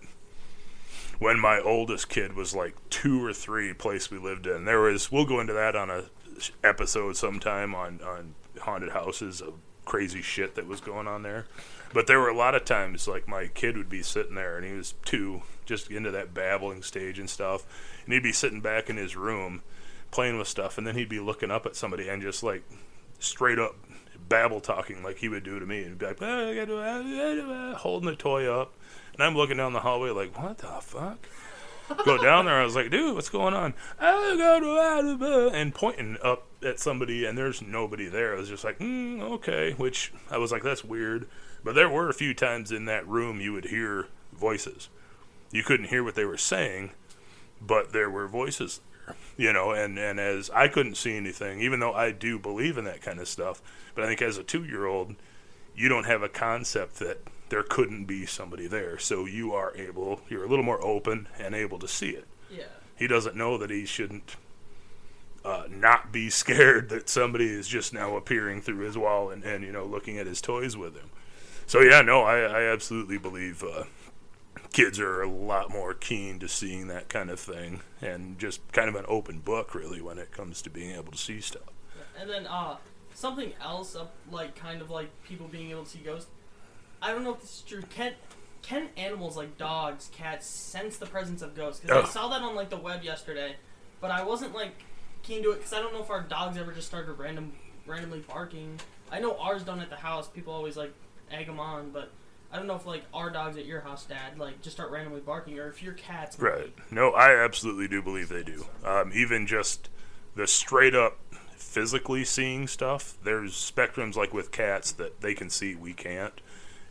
[1.18, 3.72] when my oldest kid was like two or three.
[3.72, 5.10] Place we lived in, there was.
[5.10, 6.04] We'll go into that on a
[6.62, 11.46] episode sometime on on haunted houses of crazy shit that was going on there.
[11.92, 14.66] But there were a lot of times like my kid would be sitting there and
[14.66, 17.64] he was two, just into that babbling stage and stuff,
[18.04, 19.62] and he'd be sitting back in his room
[20.10, 22.64] playing with stuff, and then he'd be looking up at somebody and just like
[23.20, 23.76] straight up
[24.28, 28.74] babble talking like he would do to me, and be like, holding the toy up,
[29.14, 31.28] and I'm looking down the hallway like, what the fuck?
[32.04, 32.60] Go down there.
[32.60, 33.72] I was like, dude, what's going on?
[35.54, 38.34] And pointing up at somebody, and there's nobody there.
[38.34, 39.72] I was just like, mm, okay.
[39.72, 41.26] Which I was like, that's weird.
[41.64, 44.90] But there were a few times in that room you would hear voices.
[45.50, 46.90] You couldn't hear what they were saying,
[47.60, 49.72] but there were voices there, you know.
[49.72, 53.18] And and as I couldn't see anything, even though I do believe in that kind
[53.18, 53.62] of stuff,
[53.94, 55.16] but I think as a two year old,
[55.74, 58.98] you don't have a concept that there couldn't be somebody there.
[58.98, 62.26] So you are able, you're a little more open and able to see it.
[62.50, 62.64] Yeah.
[62.96, 64.36] He doesn't know that he shouldn't
[65.44, 69.64] uh, not be scared that somebody is just now appearing through his wall and, and
[69.64, 71.10] you know looking at his toys with him.
[71.66, 73.84] So yeah, no, I, I absolutely believe uh,
[74.72, 78.88] kids are a lot more keen to seeing that kind of thing and just kind
[78.88, 81.62] of an open book really when it comes to being able to see stuff.
[82.20, 82.76] And then uh,
[83.14, 86.30] something else, uh, like kind of like people being able to see ghosts.
[87.00, 87.82] I don't know if this is true.
[87.90, 88.14] Can
[88.62, 91.80] can animals like dogs, cats sense the presence of ghosts?
[91.80, 93.56] Because I saw that on like the web yesterday,
[94.00, 94.74] but I wasn't like
[95.22, 97.52] keen to it because I don't know if our dogs ever just started random
[97.86, 98.78] randomly barking.
[99.10, 100.28] I know ours don't at the house.
[100.28, 100.92] People always like
[101.30, 102.10] egg them on, but
[102.52, 105.20] I don't know if like our dogs at your house, Dad, like just start randomly
[105.20, 106.38] barking, or if your cats.
[106.38, 106.72] Right.
[106.90, 108.66] No, I absolutely do believe they do.
[108.84, 109.88] Um, even just
[110.34, 111.18] the straight up
[111.50, 116.40] physically seeing stuff, there's spectrums like with cats that they can see, we can't.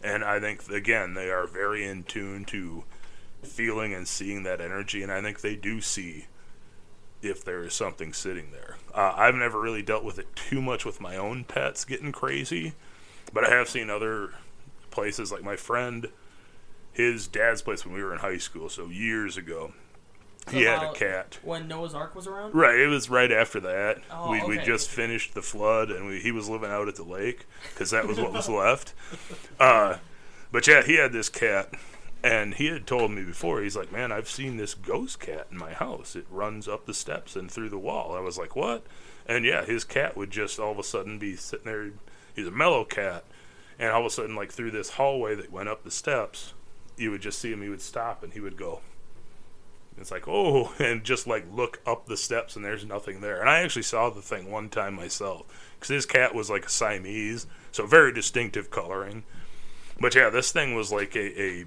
[0.03, 2.84] And I think, again, they are very in tune to
[3.41, 5.01] feeling and seeing that energy.
[5.01, 6.28] And I think they do see
[7.22, 8.78] if there is something sitting there.
[8.93, 12.74] Uh, I've never really dealt with it too much with my own pets getting crazy,
[13.34, 14.34] but I have seen other
[14.98, 16.08] places like my friend,
[16.91, 19.72] his dad's place when we were in high school, so years ago.
[20.50, 21.38] He had a cat.
[21.43, 22.56] When Noah's Ark was around.
[22.56, 24.00] Right, it was right after that.
[24.10, 27.04] Oh, we we just finished the flood, and we, he was living out at the
[27.04, 28.95] lake because that was what was left.
[29.60, 29.98] Uh,
[30.52, 31.74] but yeah, he had this cat,
[32.24, 33.62] and he had told me before.
[33.62, 36.16] He's like, "Man, I've seen this ghost cat in my house.
[36.16, 38.84] It runs up the steps and through the wall." I was like, "What?"
[39.28, 41.91] And yeah, his cat would just all of a sudden be sitting there.
[42.36, 43.26] He's a mellow cat,
[43.80, 46.53] and all of a sudden, like through this hallway that went up the steps,
[46.97, 47.61] you would just see him.
[47.61, 48.82] He would stop, and he would go.
[49.99, 53.39] It's like, oh, and just like look up the steps and there's nothing there.
[53.39, 56.69] And I actually saw the thing one time myself because his cat was like a
[56.69, 59.23] Siamese, so very distinctive coloring.
[59.99, 61.65] But yeah, this thing was like a, a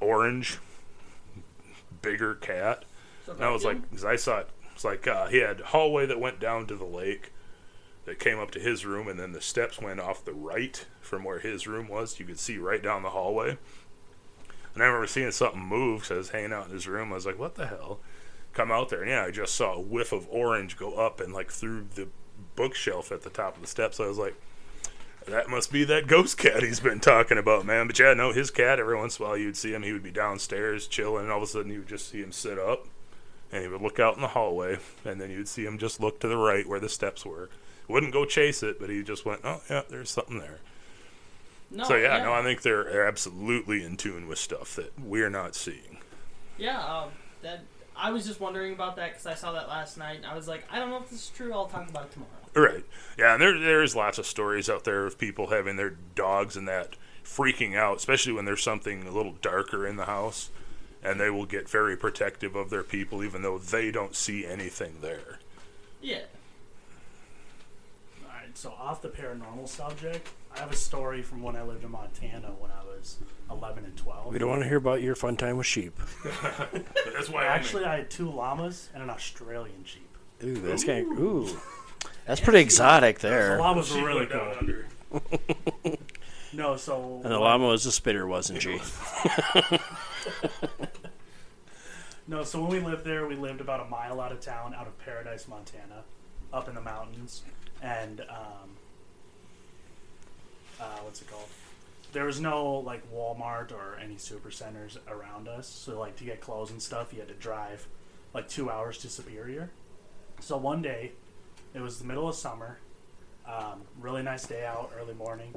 [0.00, 0.58] orange,
[2.00, 2.84] bigger cat.
[3.28, 6.06] And I was like, because I saw it, it's like uh, he had a hallway
[6.06, 7.32] that went down to the lake
[8.06, 11.24] that came up to his room, and then the steps went off the right from
[11.24, 12.18] where his room was.
[12.18, 13.58] You could see right down the hallway.
[14.74, 17.12] And I remember seeing something move, so I was hanging out in his room.
[17.12, 17.98] I was like, what the hell?
[18.52, 21.34] Come out there, and yeah, I just saw a whiff of orange go up and
[21.34, 22.08] like through the
[22.54, 24.00] bookshelf at the top of the steps.
[24.00, 24.34] I was like,
[25.26, 27.88] that must be that ghost cat he's been talking about, man.
[27.88, 30.02] But yeah, no, his cat, every once in a while you'd see him, he would
[30.02, 32.86] be downstairs chilling, and all of a sudden you would just see him sit up,
[33.50, 36.20] and he would look out in the hallway, and then you'd see him just look
[36.20, 37.50] to the right where the steps were.
[37.88, 40.58] Wouldn't go chase it, but he just went, oh, yeah, there's something there.
[41.70, 45.30] no, so yeah, no, I think they're, they're absolutely in tune with stuff that we're
[45.30, 45.98] not seeing.
[46.58, 47.10] Yeah, um,
[47.42, 47.64] that
[47.96, 50.16] I was just wondering about that because I saw that last night.
[50.16, 51.52] and I was like, I don't know if this is true.
[51.52, 52.30] I'll talk about it tomorrow.
[52.54, 52.84] Right.
[53.18, 56.66] Yeah, and there there's lots of stories out there of people having their dogs and
[56.68, 60.50] that freaking out, especially when there's something a little darker in the house,
[61.02, 64.98] and they will get very protective of their people even though they don't see anything
[65.02, 65.38] there.
[66.00, 66.22] Yeah.
[68.64, 71.84] All right, so off the paranormal subject, I have a story from when I lived
[71.84, 73.18] in Montana when I was
[73.50, 74.32] 11 and 12.
[74.32, 75.98] We don't want to hear about your fun time with sheep.
[77.14, 80.02] That's why Actually, I had two llamas and an Australian sheep.
[80.44, 81.48] Ooh, that's kind of ooh.
[82.26, 83.58] That's pretty exotic The there.
[83.58, 84.54] llamas were really cool.
[86.52, 88.80] No, so And the llama was a spitter, wasn't she?
[92.28, 94.88] No, so when we lived there, we lived about a mile out of town, out
[94.88, 96.02] of Paradise, Montana,
[96.52, 97.42] up in the mountains,
[97.82, 98.76] and um,
[100.80, 101.48] uh, what's it called?
[102.12, 106.40] There was no like Walmart or any super centers around us, so like to get
[106.40, 107.86] clothes and stuff, you had to drive
[108.32, 109.70] like two hours to Superior.
[110.40, 111.12] So one day,
[111.74, 112.78] it was the middle of summer,
[113.46, 115.54] um, really nice day out, early morning.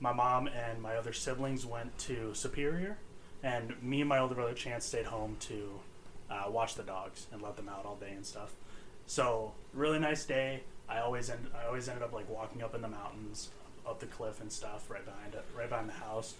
[0.00, 2.98] My mom and my other siblings went to Superior,
[3.42, 5.80] and me and my older brother Chance stayed home to
[6.30, 8.54] uh, watch the dogs and let them out all day and stuff.
[9.06, 10.62] So really nice day.
[10.92, 13.50] I always end, I always ended up like walking up in the mountains,
[13.88, 16.34] up the cliff and stuff, right behind it, right behind the house.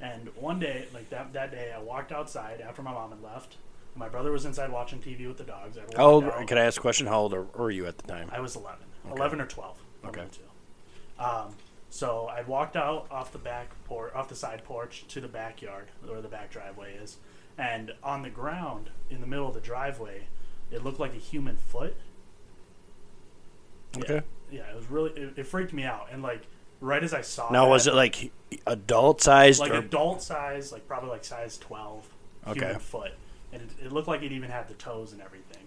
[0.00, 3.56] And one day, like that that day, I walked outside after my mom had left.
[3.94, 5.78] My brother was inside watching TV with the dogs.
[5.78, 6.24] I How old?
[6.24, 6.46] out.
[6.46, 7.06] Can I ask a question?
[7.06, 8.28] How old are- were you at the time?
[8.30, 8.84] I was 11.
[9.06, 9.16] Okay.
[9.16, 9.78] 11 or 12.
[10.06, 10.24] Okay.
[10.30, 10.42] two.
[11.22, 11.54] Um,
[11.88, 15.88] so I walked out off the back por- off the side porch to the backyard
[16.06, 17.16] where the back driveway is,
[17.56, 20.24] and on the ground in the middle of the driveway,
[20.70, 21.96] it looked like a human foot.
[23.98, 24.04] Yeah.
[24.04, 24.26] Okay.
[24.50, 26.46] Yeah, it was really it, it freaked me out, and like
[26.80, 27.52] right as I saw it.
[27.52, 28.30] Now, that, was it like
[28.66, 32.08] adult sized like or adult size, like probably like size 12
[32.48, 32.60] Okay.
[32.60, 33.12] human foot.
[33.52, 35.64] And it, it looked like it even had the toes and everything.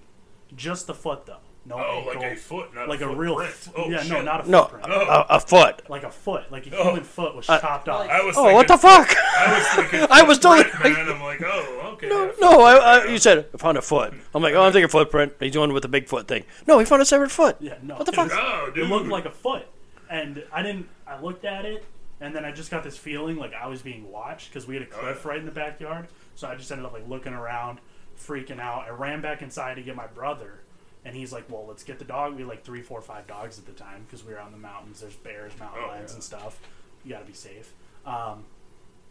[0.56, 1.38] Just the foot though,
[1.70, 3.56] no Oh, ankle, like a foot, not like a, a real, footprint.
[3.68, 5.90] f- Oh, yeah, no, not a No, footprint, a, a foot.
[5.90, 6.84] like a foot, like a Oh.
[6.86, 8.10] human foot was Uh, chopped off.
[8.10, 9.16] I was Oh, what the fuck?
[9.38, 10.08] I was thinking.
[10.12, 11.10] I was totally- footprint, man.
[11.16, 12.10] I'm like, oh, okay.
[12.10, 12.62] No, no.
[12.62, 14.14] I, I, you said I found a foot.
[14.34, 15.34] I'm like, oh, I'm thinking footprint.
[15.40, 16.44] He's going with the big foot thing.
[16.68, 17.56] No, he found a severed foot.
[17.60, 18.30] yeah, no, What the fuck?
[18.30, 18.86] was- Oh, dude.
[18.86, 19.66] it looked like a foot,
[20.10, 20.88] and I didn't.
[21.08, 21.86] I looked at it,
[22.20, 24.84] and then I just got this feeling like I was being watched because we had
[24.84, 26.08] a cliff right in the backyard.
[26.36, 27.80] So I just ended up like looking around,
[28.18, 28.86] freaking out.
[28.88, 30.62] I ran back inside to get my brother,
[31.06, 33.58] and he's like, "Well, let's get the dog." We had like three, four, five dogs
[33.60, 35.02] at the time because we were out in the mountains.
[35.02, 36.16] There's bears, mountain Oh, lions, yeah.
[36.16, 36.60] and stuff.
[37.04, 37.72] You got to be safe.
[38.06, 38.44] Um,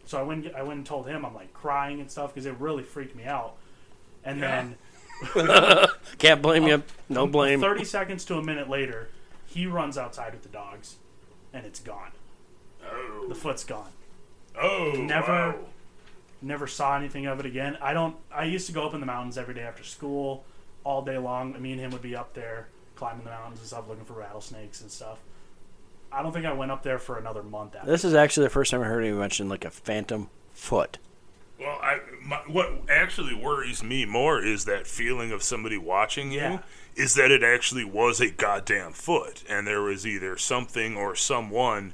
[0.05, 0.53] so I went.
[0.55, 3.23] I went and told him I'm like crying and stuff because it really freaked me
[3.25, 3.55] out.
[4.23, 4.65] And Yeah.
[5.33, 5.87] then
[6.17, 6.83] Can't blame you.
[7.09, 7.59] No blame.
[7.61, 9.09] 30 seconds to a minute later,
[9.45, 10.95] he runs outside with the dogs,
[11.53, 12.11] and it's gone.
[12.85, 13.91] Oh, The foot's gone.
[14.59, 15.55] oh, Never- wow.
[16.41, 17.77] Never saw anything of it again.
[17.81, 18.15] I don't.
[18.33, 20.45] I used to go up in the mountains every day after school,
[20.83, 21.59] all day long.
[21.61, 24.81] Me and him would be up there climbing the mountains and stuff, looking for rattlesnakes
[24.81, 25.19] and stuff.
[26.11, 27.89] I don't think I went up there for another month after.
[27.89, 30.97] This is actually the first time I heard you mention like a phantom foot.
[31.59, 36.39] Well, I, my, what actually worries me more is that feeling of somebody watching you.
[36.39, 36.59] Yeah.
[36.95, 41.93] Is that it actually was a goddamn foot, and there was either something or someone,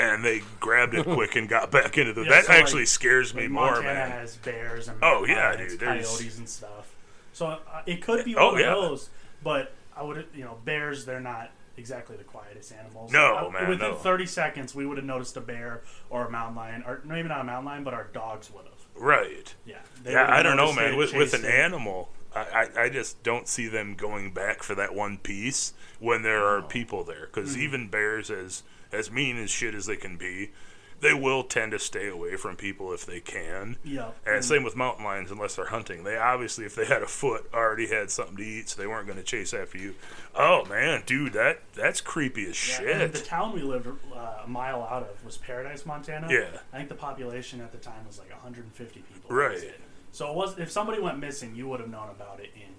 [0.00, 2.22] and they grabbed it quick and got back into the.
[2.22, 4.10] Yeah, that so, like- actually scares me Like, more, Montana man.
[4.10, 6.93] has bears and Oh, yeah, lions, dude, there's- coyotes and stuff.
[7.34, 8.74] So uh, it could be Oh, one yeah.
[8.74, 9.10] of those,
[9.42, 13.12] but I would, you know, bears they're not exactly the quietest animals.
[13.12, 13.94] No, Uh, man, Within no.
[13.96, 17.40] 30 seconds, we would have noticed a bear or a mountain lion, or maybe not
[17.40, 18.72] a mountain lion, but our dogs would have.
[18.94, 19.52] Right.
[19.66, 19.80] Yeah.
[20.08, 20.96] Yeah, I don't know, man.
[20.96, 24.94] With, with an animal, I, I, I just don't see them going back for that
[24.94, 27.26] one piece when there are people there.
[27.26, 27.60] Because Hmm.
[27.62, 28.62] even bears, as
[28.92, 30.52] as mean as shit as they can be,
[31.00, 33.76] they will tend to stay away from people if they can.
[33.84, 34.10] Yeah.
[34.26, 36.04] And same with mountain lions, unless they're hunting.
[36.04, 39.06] They obviously, if they had a foot, already had something to eat, so they weren't
[39.06, 39.94] going to chase after you.
[40.34, 43.12] Oh man, dude, that that's creepy as Yeah, shit.
[43.12, 46.26] the town we lived uh, a mile out of was Paradise, Montana.
[46.30, 46.58] Yeah.
[46.72, 49.34] I think the population at the time was like 150 people.
[49.34, 49.58] Right.
[49.58, 49.80] It.
[50.12, 52.72] So it was if somebody went missing, you would have known about it in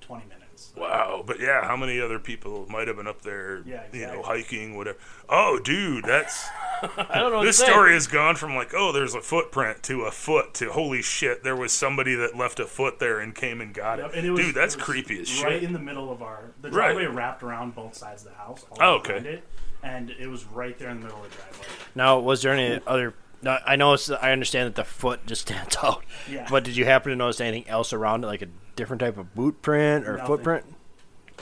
[0.00, 0.38] 20 minutes.
[0.76, 4.22] Wow, but yeah, how many other people might have been up there, Yeah, you know,
[4.22, 4.98] hiking, whatever?
[5.28, 6.48] Oh, dude, that's
[6.82, 7.44] I don't know.
[7.44, 11.02] this story has gone from like, oh, there's a footprint to a foot to holy
[11.02, 14.18] shit, there was somebody that left a foot there and came and got Yep, it.
[14.18, 15.44] and it was- dude, that's it was creepy as shit.
[15.44, 16.92] Right in the middle of our the Right.
[16.94, 18.64] driveway wrapped around both sides of the house.
[18.70, 19.16] all Oh, okay.
[19.18, 19.44] It,
[19.82, 21.66] and it was right there in the middle of the driveway.
[21.94, 23.14] Now, was there any other?
[23.42, 23.94] no, I know.
[23.94, 26.04] It's, I understand that the foot just stands out.
[26.30, 26.46] Yeah.
[26.50, 29.34] But did you happen to notice anything else around it, like a different type of
[29.34, 30.26] boot print or Nothing.
[30.26, 30.64] footprint?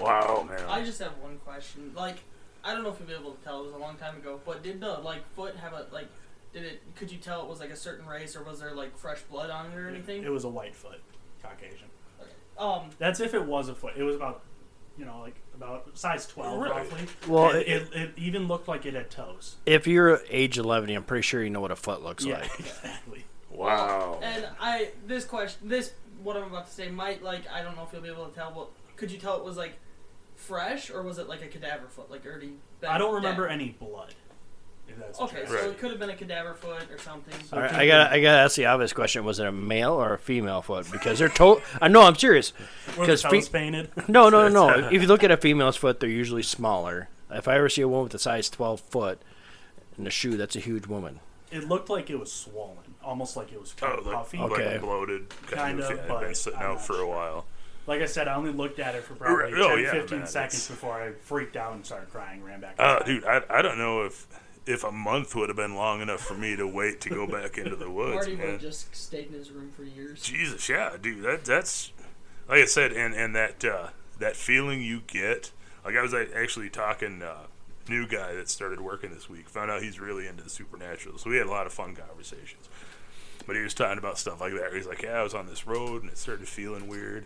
[0.00, 0.60] Wow, man.
[0.68, 1.92] I just have one question.
[1.94, 2.16] Like,
[2.64, 3.60] I don't know if you'll be able to tell.
[3.60, 6.08] It was a long time ago, but did the like foot have a like?
[6.52, 6.82] Did it?
[6.94, 9.50] Could you tell it was like a certain race, or was there like fresh blood
[9.50, 10.22] on it or anything?
[10.24, 11.00] It was a white foot,
[11.42, 11.88] Caucasian.
[12.58, 13.92] Um, That's if it was a foot.
[13.96, 14.42] It was about,
[14.98, 16.70] you know, like about size 12 Right.
[16.70, 17.06] roughly.
[17.28, 19.56] Well, And it- it, it, even looked like it had toes.
[19.64, 22.50] If you're age 11, I'm pretty sure you know what a foot looks yeah, like.
[22.60, 23.24] exactly.
[23.50, 24.18] wow.
[24.24, 25.92] and I this question, this
[26.22, 28.34] what I'm about to say might like I don't know if you'll be able to
[28.34, 29.78] tell, but could you tell it was like
[30.36, 32.54] fresh or was it like a cadaver foot, like already?
[32.80, 33.54] been I don't remember dead?
[33.54, 34.14] any blood.
[34.88, 35.46] If that's Okay, true.
[35.48, 35.64] so Right.
[35.70, 37.34] it could have been a cadaver foot or something.
[37.52, 39.92] All right, I got I got to ask the obvious question: Was it a male
[39.92, 40.90] or a female foot?
[40.90, 41.60] Because they're to.
[41.82, 42.52] I know I'm serious.
[42.96, 43.90] Were the 'Cause toes fe- painted?
[44.08, 44.88] No, no, no, no.
[44.92, 47.08] if you look at a female's foot, they're usually smaller.
[47.30, 49.20] If I ever see a woman with a size 12 foot
[49.98, 51.20] in a shoe, that's a huge woman.
[51.52, 54.38] It looked like it was swollen, almost like it was kind Oh, of like, puffy.
[54.38, 54.72] Okay.
[54.72, 55.90] like bloated, kind, Kind of.
[55.90, 57.46] of, yeah, but been sitting I'm out not for a while.
[57.86, 59.54] Like I said, I only looked at it for probably Right.
[59.56, 62.60] Oh, 10, yeah, 15 man, seconds it's- before I freaked out and started crying, ran
[62.60, 62.74] back.
[62.78, 63.06] Oh, inside.
[63.06, 64.26] dude, I, I don't know if
[64.66, 67.56] if a month would have been long enough for me to wait to go back
[67.56, 70.22] into the woods, Marty would have just stayed in his room for years.
[70.22, 71.90] Jesus, yeah, dude, that that's
[72.46, 73.88] like I said, and and that uh,
[74.18, 75.52] that feeling you get.
[75.86, 77.44] Like I was actually talking uh,
[77.88, 79.48] new guy that started working this week.
[79.48, 82.68] Found out he's really into the supernatural, so we had a lot of fun conversations.
[83.48, 84.74] But he was talking about stuff like that.
[84.74, 87.24] He's like, yeah, I was on this road and it started feeling weird.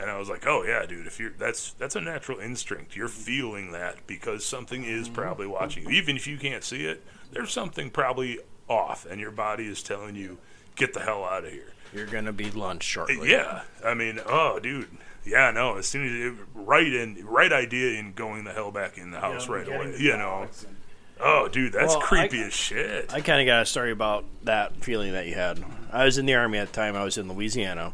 [0.00, 1.06] And I was like, "Oh yeah, dude.
[1.06, 2.96] If you're that's that's a natural instinct.
[2.96, 5.14] You're feeling that because something is mm-hmm.
[5.14, 5.90] probably watching you.
[5.90, 10.16] Even if you can't see it, there's something probably off, and your body is telling
[10.16, 10.38] you,
[10.74, 13.20] get the hell out of here." You're gonna be lunch shortly.
[13.20, 14.88] Uh, yeah, I mean, oh, dude,
[15.24, 15.76] yeah, no.
[15.76, 19.20] As soon as it, right in, right idea in going the hell back in the
[19.20, 19.96] house know, right away.
[19.96, 20.73] You know, and-
[21.20, 23.12] oh, dude, that's Well, creepy I- as shit.
[23.12, 25.62] I kind of got a story about that feeling that you had.
[25.92, 26.96] I was in the army at the time.
[26.96, 27.92] I was in Louisiana,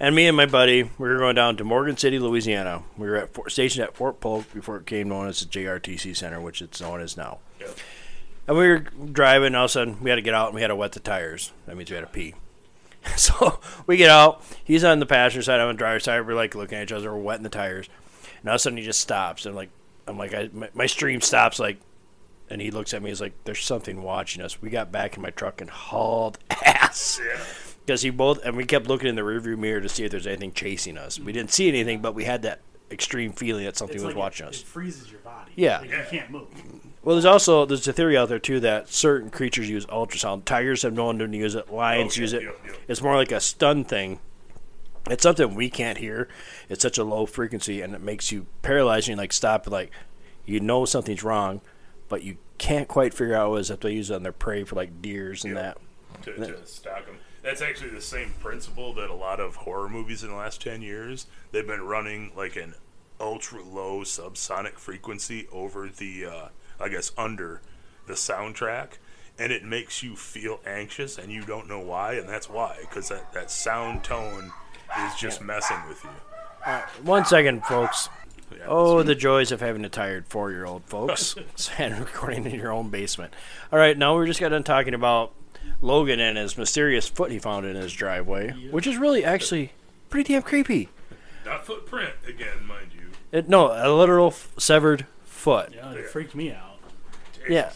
[0.00, 2.82] and me and my buddy we were going down to Morgan City, Louisiana.
[2.96, 6.16] We were at Fort, stationed at Fort Polk before it became known as the JRTC
[6.16, 7.38] Center, which it's known as now.
[7.60, 7.66] Yeah.
[8.46, 10.54] And we were driving, and all of a sudden we had to get out and
[10.54, 11.52] we had to wet the tires.
[11.66, 12.34] That means we had to pee.
[13.16, 14.42] So we get out.
[14.64, 15.60] He's on the passenger side.
[15.60, 16.26] I'm on the driver's side.
[16.26, 17.12] We're like looking at each other.
[17.12, 17.86] We're wetting the tires.
[18.40, 19.68] And all of a sudden he just stops, and like
[20.08, 21.76] I'm like I, my, my stream stops like,
[22.50, 23.08] and he looks at me.
[23.10, 27.20] He's like, "There's something watching us." We got back in my truck and hauled ass
[27.24, 27.40] Yeah.
[27.86, 30.26] because he both and we kept looking in the rearview mirror to see if there's
[30.26, 31.18] anything chasing us.
[31.18, 34.20] We didn't see anything, but we had that extreme feeling that something It's was like
[34.20, 34.60] watching it, us.
[34.60, 35.52] It freezes your body.
[35.56, 35.78] Yeah.
[35.80, 36.46] Like, you can't move.
[37.02, 40.44] Well, there's also there's a theory out there too that certain creatures use ultrasound.
[40.44, 41.72] Tigers have known to use it.
[41.72, 42.42] Lions Oh, yeah, use it.
[42.42, 42.72] yeah, yeah.
[42.88, 44.20] It's more like a stun thing.
[45.10, 46.28] It's something we can't hear.
[46.70, 49.06] It's such a low frequency, and it makes you paralyzed.
[49.08, 49.90] And you like stop, like
[50.46, 51.60] you know something's wrong,
[52.08, 54.32] but you can't quite figure out what it is if they use it on their
[54.32, 55.78] prey for like deers and that.
[56.22, 57.16] to, to stock them.
[57.42, 60.80] That's actually the same principle that a lot of horror movies in the last 10
[60.80, 62.74] years, they've been running like an
[63.20, 66.48] ultra low subsonic frequency over the, uh,
[66.80, 67.60] I guess, under
[68.06, 68.92] the soundtrack.
[69.38, 72.14] And it makes you feel anxious and you don't know why.
[72.14, 74.52] And that's why, because that, that sound tone
[75.06, 76.10] is just messing with you.
[77.02, 78.08] One second, folks.
[78.52, 81.34] Yeah, Oh, the joys of having a tired four-year-old, folks,
[81.78, 83.32] and recording in your own basement.
[83.72, 85.32] All right, now we just got done talking about
[85.80, 89.72] Logan and his mysterious foot he found in his driveway, which is really actually
[90.10, 90.88] pretty damn creepy.
[91.44, 93.06] Not footprint, again, mind you.
[93.32, 95.72] It, no, a literal f- severed foot.
[95.74, 96.78] Yeah, it freaked me out.
[97.48, 97.72] Yeah.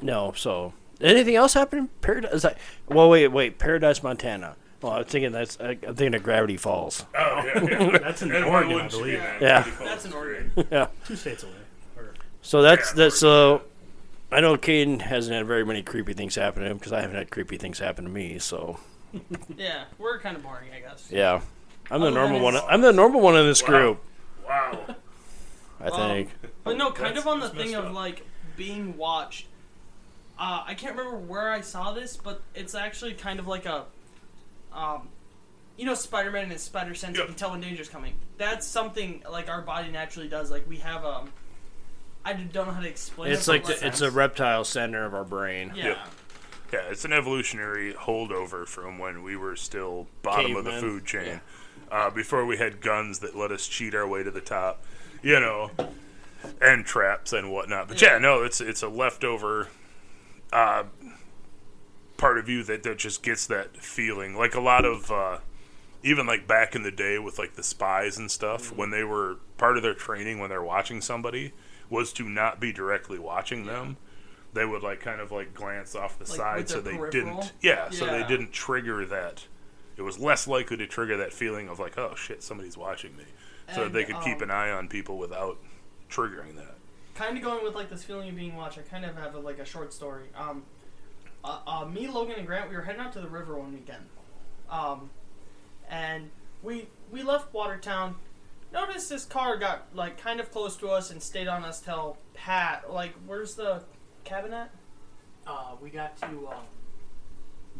[0.00, 2.44] No, so anything else happen in Paradise?
[2.44, 2.58] Like,
[2.88, 4.56] well, wait, wait, Paradise, Montana.
[4.82, 7.04] Well, I'm thinking that's I- I'm thinking of Gravity Falls.
[7.14, 7.98] Oh, yeah, yeah.
[8.02, 9.16] That's in Oregon, I believe.
[9.16, 9.42] do that?
[9.42, 9.62] Yeah.
[9.62, 10.22] Pretty That's an close.
[10.24, 10.66] Oregon.
[10.70, 10.86] yeah.
[11.06, 11.52] Two states away.
[11.96, 13.66] Or, So that's Yeah, that's Oregon.
[14.32, 14.36] uh.
[14.36, 17.16] I know Caden hasn't had very many creepy things happen to him because I haven't
[17.16, 18.38] had creepy things happen to me.
[18.38, 18.78] So
[19.56, 21.08] Yeah, we're kind of boring, I guess.
[21.10, 21.40] yeah,
[21.90, 22.54] I'm the Other normal than one.
[22.54, 23.68] his- I'm the normal one in this Wow.
[23.68, 24.02] group.
[24.48, 24.94] Wow.
[25.82, 26.30] I think.
[26.64, 27.94] But no, kind That's- of on the that's thing messed of up.
[27.94, 28.24] like
[28.56, 29.46] being watched.
[30.38, 33.84] Uh, I can't remember where I saw this, but it's actually kind of like a,
[34.72, 35.08] um,
[35.76, 37.16] you know, Spider-Man and his spider sense.
[37.16, 37.28] You Yep.
[37.28, 38.14] can tell when danger's coming.
[38.38, 40.50] That's something like our body naturally does.
[40.50, 41.32] Like we have um,
[42.24, 43.32] I don't know how to explain.
[43.32, 45.72] It's it, like the, it's a reptile center of our brain.
[45.74, 45.84] yeah.
[45.86, 45.98] Yep.
[46.72, 51.40] Yeah, it's an evolutionary holdover from when we were still bottom of the food chain.
[51.90, 54.84] Uh, before we had guns that let us cheat our way to the top,
[55.20, 55.72] you know,
[56.62, 57.88] and traps and whatnot.
[57.88, 58.18] But yeah, Yeah.
[58.18, 59.66] no, it's it's a leftover
[60.52, 60.84] uh,
[62.20, 64.36] part of you that, that just gets that feeling.
[64.36, 65.38] Like a lot of, uh,
[66.02, 68.76] even like back in the day with like the spies and stuff, Mm-hmm.
[68.76, 71.52] when they were part of their training when they're watching somebody
[71.88, 73.96] was to not be directly watching them.
[74.52, 77.10] They would like kind of like glance off the Like, side so they peripheral?
[77.40, 77.52] didn't.
[77.62, 79.46] Yeah, so they didn't trigger that.
[79.96, 83.24] It was less likely to trigger that feeling of like, oh shit, somebody's watching me,
[83.74, 85.58] so And, they could keep um, an eye on people without
[86.10, 86.74] triggering that.
[87.14, 88.78] kind of going with like this feeling of being watched.
[88.78, 90.24] I kind of have a, like a short story.
[90.34, 90.62] Um,
[91.44, 94.04] uh, uh, me, Logan, and Grant, we were heading out to the river one weekend,
[94.70, 95.10] um,
[95.88, 96.30] and
[96.62, 98.16] we we left Watertown.
[98.72, 102.16] Noticed this car got like kind of close to us and stayed on us till
[102.34, 102.92] Pat.
[102.92, 103.82] Like, where's the
[104.24, 104.70] cabin at?
[105.46, 106.62] Uh, we got to um,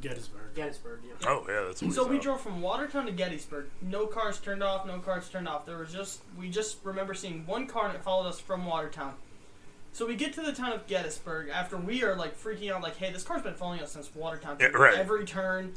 [0.00, 0.54] Gettysburg.
[0.54, 1.00] Gettysburg.
[1.06, 1.28] Yeah.
[1.28, 2.22] Oh yeah, that's what So we out.
[2.22, 3.66] drove from Watertown to Gettysburg.
[3.82, 4.86] No cars turned off.
[4.86, 5.66] No cars turned off.
[5.66, 9.14] There was just we just remember seeing one car and it followed us from Watertown.
[9.92, 12.96] So we get to the town of Gettysburg after we are like freaking out, like,
[12.96, 14.56] hey, this car's been following us since Watertown.
[14.60, 14.94] Yeah, right.
[14.98, 15.74] Every turn.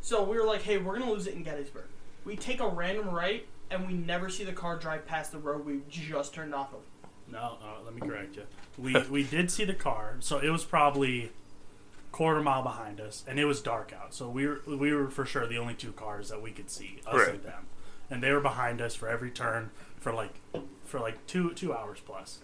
[0.00, 1.86] So we were like, hey, we're gonna lose it in Gettysburg.
[2.24, 5.64] We take a random right and we never see the car drive past the road
[5.64, 6.80] we just turned off of.
[7.30, 8.42] No, uh, let me correct you.
[8.76, 11.30] We we did see the car, so it was probably
[12.12, 14.14] quarter mile behind us, and it was dark out.
[14.14, 17.00] So we were we were for sure the only two cars that we could see,
[17.06, 17.28] us Right.
[17.34, 17.66] and them,
[18.10, 20.32] and they were behind us for every turn for like
[20.84, 22.38] for like two two hours plus.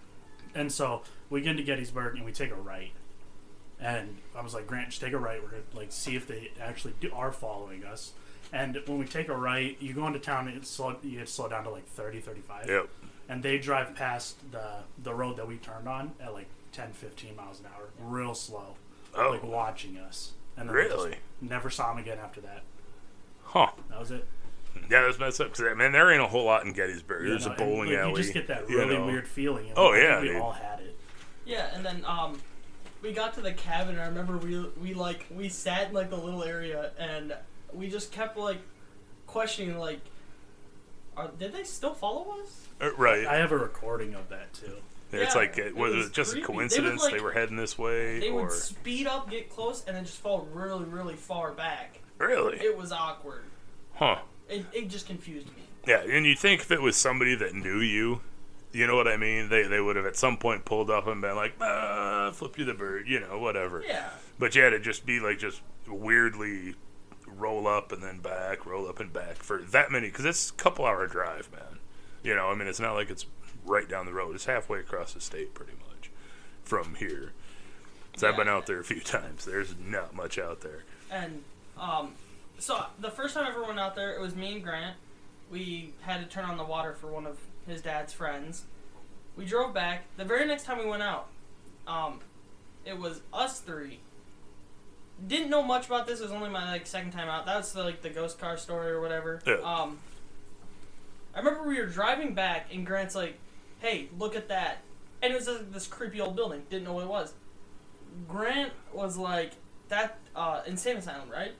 [0.55, 2.93] And so we get into Gettysburg and we take a right,
[3.81, 5.43] and I was like, Grant, just take a right.
[5.43, 8.13] We're gonna like see if they actually do, are following us.
[8.53, 11.49] And when we take a right, you go into town, it's slow, you get slow
[11.49, 12.89] down to like 30, 35 Yep.
[13.29, 14.65] and they drive past the
[15.03, 18.77] the road that we turned on at like 10 15 miles an hour real slow
[19.17, 19.31] Oh.
[19.31, 21.17] like watching us and then Really?
[21.41, 22.63] never saw him again after that
[23.45, 23.71] Huh.
[23.89, 24.27] that was it
[24.91, 25.53] Yeah, that's messed up.
[25.55, 27.25] Cause, man, there ain't a whole lot in Gettysburg.
[27.25, 28.11] You There's know, a and, bowling like, alley.
[28.11, 29.07] you just get that you really know.
[29.07, 30.37] weird feeling Oh, I think yeah, we dude.
[30.37, 30.97] all had it
[31.45, 32.41] Yeah, and then um,
[33.03, 33.99] we got to the cabin.
[33.99, 37.35] I remember we we like we sat in like the little area, and
[37.72, 38.59] we just kept like
[39.27, 40.01] questioning like,
[41.16, 42.68] are, did they still follow us?
[42.81, 43.25] Uh, right.
[43.25, 44.79] i have a recording of that too
[45.22, 46.45] it's like, it, it was, was it just creepy.
[46.45, 48.20] a They would, coincidence they, were heading this way?
[48.20, 52.01] They or would speed up, get close, and then just fall really, really far back.
[52.18, 52.59] Really?
[52.59, 53.45] It was awkward.
[53.95, 54.18] Huh.
[54.49, 55.63] It, it just confused me.
[55.87, 58.21] Yeah, and you think if it was somebody that knew you,
[58.73, 59.49] you know what I mean?
[59.49, 62.65] They they would have at some point pulled up and been like, ah, flip you
[62.65, 63.83] the bird, you know, whatever.
[63.87, 64.11] Yeah.
[64.39, 66.75] But yeah, to just be like just weirdly
[67.27, 70.55] roll up and then back, roll up and back for that many, because it's a
[70.55, 71.79] couple hour drive, man.
[72.23, 73.27] You know, I mean, it's not like it's
[73.65, 74.35] right down the road.
[74.35, 76.11] It's halfway across the state, pretty much,
[76.65, 77.33] from here.
[78.17, 79.45] So I've been out there a few times.
[79.45, 80.85] There's not much out there.
[81.11, 81.43] And
[81.79, 82.13] um,
[82.59, 84.97] so the first time I ever went out there, it was me and Grant.
[85.51, 88.65] We had to turn on the water for one of his dad's friends.
[89.37, 90.05] We drove back.
[90.17, 91.29] The very next time we went out,
[91.87, 92.21] um,
[92.85, 94.01] it was us three.
[95.27, 96.21] Didn't know much about this.
[96.21, 97.47] It was only my like second time out.
[97.47, 99.41] That was the, like the ghost car story or whatever.
[99.47, 99.55] Yeah.
[99.57, 99.99] Um,
[101.35, 103.39] I remember we were driving back, and Grant's like,
[103.81, 104.79] "Hey, look at that!"
[105.23, 106.63] And it was this, this creepy old building.
[106.71, 107.33] Didn't know what it was.
[108.29, 109.53] Grant was like,
[109.89, 111.53] "That uh, insane asylum, right?"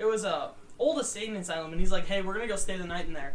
[0.00, 2.86] It was a old insane asylum, and he's like, "Hey, we're gonna go stay the
[2.86, 3.34] night in there."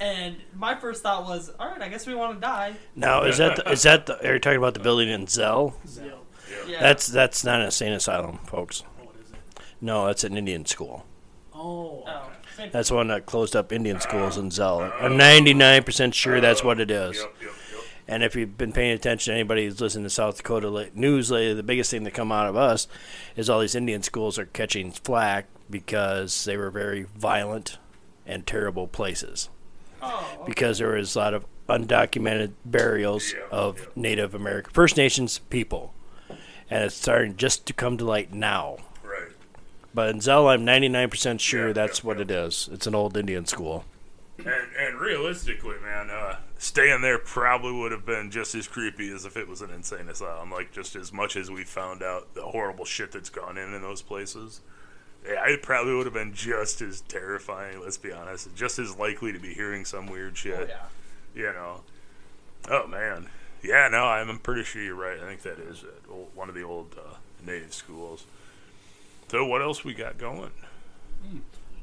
[0.00, 3.38] And my first thought was, "All right, I guess we want to die." Now is
[3.38, 5.74] that the, is that the, are you talking about the building in Zell?
[5.86, 6.24] Zell.
[6.66, 6.80] Yeah.
[6.80, 8.82] That's that's not an insane asylum, folks.
[8.98, 9.38] What is it?
[9.80, 11.04] No, that's an Indian school.
[11.54, 12.04] Oh.
[12.06, 12.70] Oh, Okay.
[12.70, 14.80] That's one that closed up Indian schools in Zell.
[14.98, 17.18] I'm 99% sure that's what it is.
[17.18, 17.82] Yep, yep, yep.
[18.08, 21.62] And if you've been paying attention, anybody who's listening to South Dakota news lately, the
[21.62, 22.88] biggest thing that come out of us
[23.36, 27.78] is all these Indian schools are catching flack because they were very violent
[28.26, 29.48] and terrible places.
[30.02, 30.42] Oh, okay.
[30.46, 33.86] Because there was a lot of undocumented burials Yeah, of yeah.
[33.96, 35.94] Native American First Nations people,
[36.70, 38.76] and it's starting just to come to light now.
[39.04, 39.32] Right.
[39.94, 42.68] But in Zell, I'm 99% sure Yeah, that's what it is.
[42.72, 43.84] It's an old Indian school.
[44.38, 44.48] And,
[44.78, 49.34] and realistically, man, uh, staying there probably would have been just as creepy as if
[49.36, 50.50] it was an insane asylum.
[50.50, 53.80] Like, just as much as we found out the horrible shit that's gone in in
[53.80, 54.60] those places.
[55.26, 58.54] Yeah, it probably would have been just as terrifying, let's be honest.
[58.54, 60.54] Just as likely to be hearing some weird shit.
[60.58, 60.82] Oh, yeah.
[61.34, 61.80] You know.
[62.70, 63.28] Oh, man.
[63.62, 65.18] Yeah, no, I'm pretty sure you're right.
[65.18, 66.02] I think that is it.
[66.10, 68.24] Old- one of the old uh, native schools.
[69.28, 70.52] So, what else we got going?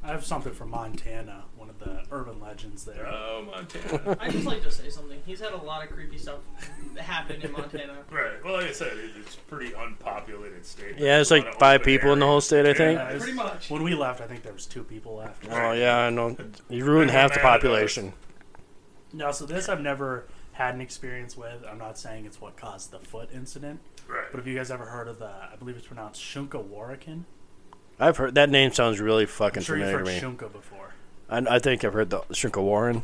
[0.04, 3.06] I have something from Montana, one of the urban legends there.
[3.06, 4.18] Oh, Montana.
[4.20, 5.18] I just like to say something.
[5.24, 6.40] He's had a lot of creepy stuff
[6.98, 7.94] happen in Montana.
[8.10, 8.44] Right.
[8.44, 10.96] Well, like I said, it, it's a pretty unpopulated state.
[10.98, 12.98] Yeah, it's There's a like of five open people in the whole state, I think.
[12.98, 13.70] Yeah, it's- Pretty much.
[13.70, 15.46] When we left, I think there was two people left.
[15.50, 16.36] Oh, yeah, I know.
[16.68, 18.12] You ruined half the population.
[19.14, 21.64] No, so this I've never had an experience with.
[21.68, 24.26] I'm not saying it's what caused the foot incident, Right.
[24.30, 25.26] but have you guys ever heard of the?
[25.30, 27.24] I believe it's pronounced Shunka Warakin.
[27.98, 30.36] I've heard that name sounds really I'm fucking sure you've familiar heard to me.
[30.36, 30.92] Shunka before.
[31.28, 33.02] I, I think I've heard the Shrinka Warren.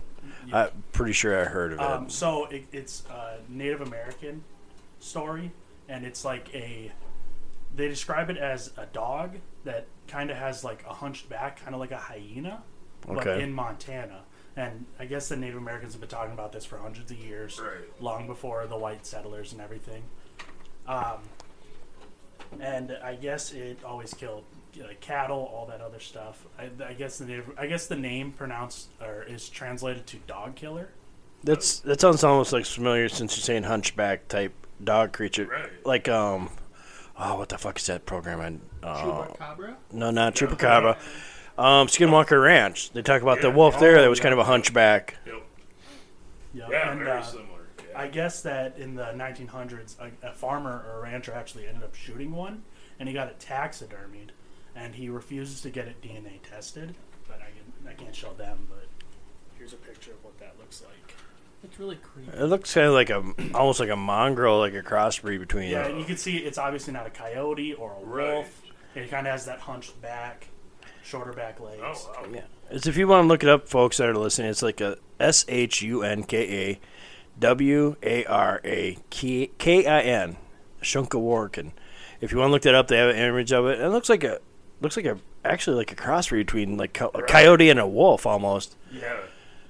[0.52, 1.84] I'm pretty sure I heard of it.
[1.84, 4.42] Um, so it, it's a Native American
[4.98, 5.52] story,
[5.88, 6.90] and it's like a.
[7.76, 11.72] They describe it as a dog that kind of has like a hunched back, kind
[11.74, 12.62] of like a hyena,
[13.06, 14.22] but in Montana.
[14.56, 17.60] And I guess the Native Americans have been talking about this for hundreds of years,
[17.60, 18.02] Right.
[18.02, 20.02] long before the white settlers and everything.
[20.88, 21.20] Um,
[22.60, 24.42] and I guess it always killed
[24.82, 26.46] uh, cattle, all that other stuff.
[26.58, 30.54] I, I guess the native, I guess the name pronounced or is translated to dog
[30.56, 30.90] killer.
[31.42, 34.52] That's that sounds almost like familiar since you're saying hunchback type
[34.82, 35.46] dog creature.
[35.46, 35.86] Right.
[35.86, 36.50] Like um,
[37.18, 38.40] oh, what the fuck is that program?
[38.82, 39.76] I uh, Chupacabra?
[39.92, 40.96] no, not Chupacabra.
[41.58, 42.90] Um, Skinwalker Ranch.
[42.92, 45.16] They talk about the wolf there that Oh, was kind of a hunchback.
[45.26, 45.42] Yep.
[46.54, 47.46] Yeah, Yeah, and, very uh, similar.
[47.90, 47.98] Yeah.
[48.00, 51.94] I guess that in the 1900s, a, a farmer or a rancher actually ended up
[51.94, 52.62] shooting one,
[52.98, 54.30] and he got it taxidermied,
[54.76, 56.94] and he refuses to get it DNA tested.
[57.28, 58.86] But I can I can't show them, but
[59.58, 61.14] here's a picture of what that looks like.
[61.62, 62.30] It's really creepy.
[62.36, 63.22] It looks kind of like a
[63.54, 65.70] almost like a mongrel, like a crossbreed between.
[65.70, 68.34] Yeah, and you can see it's obviously not a coyote or a Right.
[68.34, 68.62] wolf.
[68.94, 70.48] It kind of has that hunched back,
[71.04, 71.80] shorter back legs.
[71.84, 72.26] oh, wow.
[72.32, 72.40] Yeah.
[72.70, 74.96] It's if you want to look it up, folks that are listening, it's like a
[75.18, 76.80] S H U N K A
[77.38, 79.50] W A R A K
[79.86, 80.36] I N,
[80.82, 81.72] Shunkaworkin.
[82.20, 83.80] If you want to look that up, they have an image of it.
[83.80, 84.40] It looks like a
[84.80, 88.26] looks like a actually like a crossbreed between like co- a coyote and a wolf
[88.26, 88.76] almost.
[88.92, 89.16] Yeah.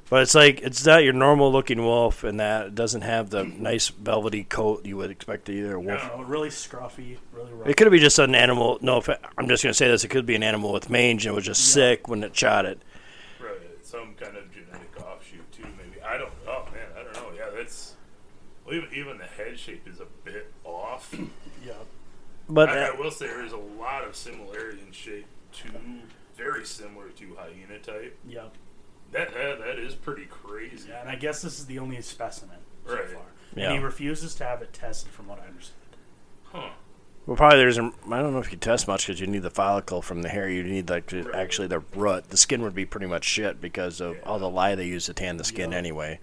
[0.08, 3.44] But it's like it's not your normal looking wolf, and that it doesn't have the
[3.44, 6.02] nice velvety coat you would expect to either a wolf.
[6.08, 7.68] Know, really scruffy, really rough.
[7.68, 8.78] It could be just an animal.
[8.80, 9.08] No, if
[9.38, 10.02] I'm just gonna say this.
[10.02, 11.74] It could be an animal with mange and it was just Yeah.
[11.74, 12.82] sick when it shot it.
[13.40, 13.52] Right.
[13.82, 16.02] Some kind of genetic offshoot too, maybe.
[16.02, 16.32] I don't.
[16.48, 17.30] Oh man, I don't know.
[17.36, 17.94] Yeah, that's.
[18.66, 21.14] Well, even even the head shape is a bit off.
[22.50, 22.54] Yeah.
[22.54, 25.68] But I, uh, I will say there is a lot of similarity in shape to
[26.36, 28.16] very similar to hyena type.
[28.28, 28.44] Yeah.
[29.12, 30.88] That that, that is pretty crazy.
[30.90, 32.56] Yeah, and I guess this is the only specimen
[32.86, 33.08] so Right.
[33.08, 33.22] far.
[33.56, 33.64] Yeah.
[33.70, 35.76] And he refuses to have it tested, from what I understand.
[36.44, 36.70] Huh.
[37.26, 37.78] Well, probably there's.
[37.78, 40.28] A, I don't know if you test much because you need the follicle from the
[40.28, 40.48] hair.
[40.48, 41.34] You need like the, Right.
[41.34, 42.30] actually the root.
[42.30, 44.22] The skin would be pretty much shit because of Yeah.
[44.24, 45.78] all the lye they use to tan the skin Yeah.
[45.78, 46.20] anyway.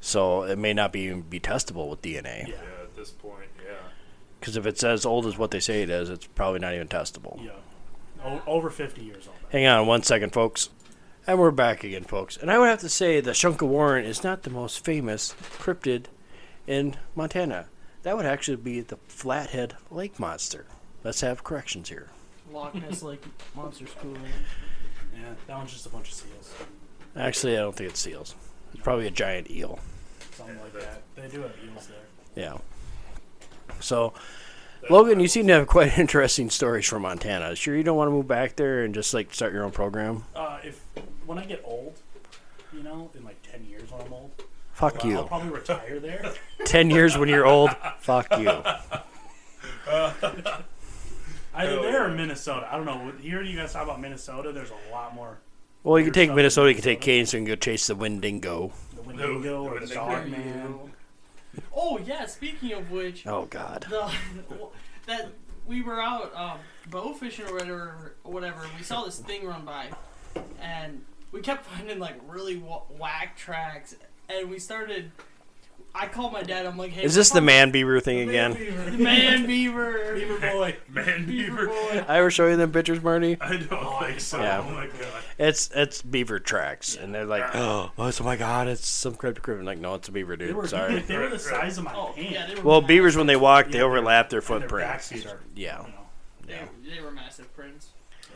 [0.00, 2.44] So it may not be even be testable with DNA.
[2.48, 2.54] Yeah.
[2.54, 2.82] Yeah.
[2.84, 3.55] At this point, yeah.
[4.40, 6.88] Because if it's as old as what they say it is, it's probably not even
[6.88, 7.42] testable.
[7.44, 7.50] Yeah.
[8.24, 9.36] O- over 50 years old.
[9.50, 10.70] Hang on one second, folks.
[11.26, 12.36] And we're back again, folks.
[12.36, 16.04] And I would have to say the Shunka Warren is not the most famous cryptid
[16.66, 17.66] in Montana.
[18.02, 20.66] That would actually be the Flathead Lake Monster.
[21.02, 22.08] Let's have corrections here.
[22.52, 23.22] Loch Ness Lake
[23.56, 24.14] monster's cool.
[25.14, 26.54] Yeah, that one's just a bunch of seals,
[27.16, 28.36] Actually, I don't think it's seals.
[28.72, 29.78] It's probably a giant eel.
[30.32, 31.02] something like that.
[31.16, 31.98] They do have eels there.
[32.44, 32.58] Yeah.
[33.80, 34.12] So,
[34.90, 37.54] Logan, you seem to have quite interesting stories from Montana.
[37.56, 40.24] Sure, you don't want to move back there and just like start your own program?
[40.34, 40.80] Uh, if
[41.26, 41.98] when I get old,
[42.72, 44.42] you know, in like ten years when I'm old,
[44.76, 45.16] Fuck you.
[45.16, 46.34] I'll probably retire there.
[46.66, 47.70] Ten years when you're old.
[48.00, 48.50] Fuck you.
[51.54, 52.68] Either there or Minnesota.
[52.70, 53.10] I don't know.
[53.22, 55.38] Hearing you guys talk about Minnesota, there's a lot more.
[55.82, 56.68] Well, you can take stuff Minnesota.
[56.68, 58.70] You can take Kansas and go chase the Wendigo.
[58.94, 59.94] The Wendigo or the Wendigo.
[59.94, 60.78] Dog Man.
[61.74, 63.86] Oh yeah, speaking of which, Oh God.
[63.88, 64.10] the
[65.06, 65.28] that
[65.66, 66.58] we were out um,
[66.90, 68.62] bow fishing or whatever, whatever.
[68.76, 69.88] We saw this thing run by,
[70.60, 73.94] and we kept finding like really wh- whack tracks,
[74.28, 75.10] and we started.
[75.98, 76.66] I called my dad.
[76.66, 78.54] I'm like, "Hey, Is this the man beaver thing again?
[78.84, 80.14] from- man beaver?
[80.14, 80.76] Beaver boy.
[80.88, 81.66] Man Beaver beaver.
[81.68, 82.04] boy.
[82.06, 83.36] I ever show you them pictures, Marty?
[83.40, 84.40] I don't think oh, so.
[84.42, 84.64] Yeah.
[84.66, 85.22] Oh my god.
[85.38, 89.42] It's it's beaver tracks, and they're like, oh, oh, oh my God, it's some cryptic
[89.42, 89.62] critter.
[89.64, 90.56] Like, no, it's a beaver, They dude.
[90.56, 90.98] were, Sorry.
[91.00, 92.30] they were the size of my Oh hand.
[92.32, 92.62] yeah, they were.
[92.62, 92.88] Well, massive.
[92.88, 95.08] beavers when they walk, they Yeah, overlap their and their footprints.
[95.10, 95.82] back feet are, Yeah.
[95.82, 95.94] you know,
[96.48, 96.64] Yeah.
[96.84, 97.88] They, they were massive prints.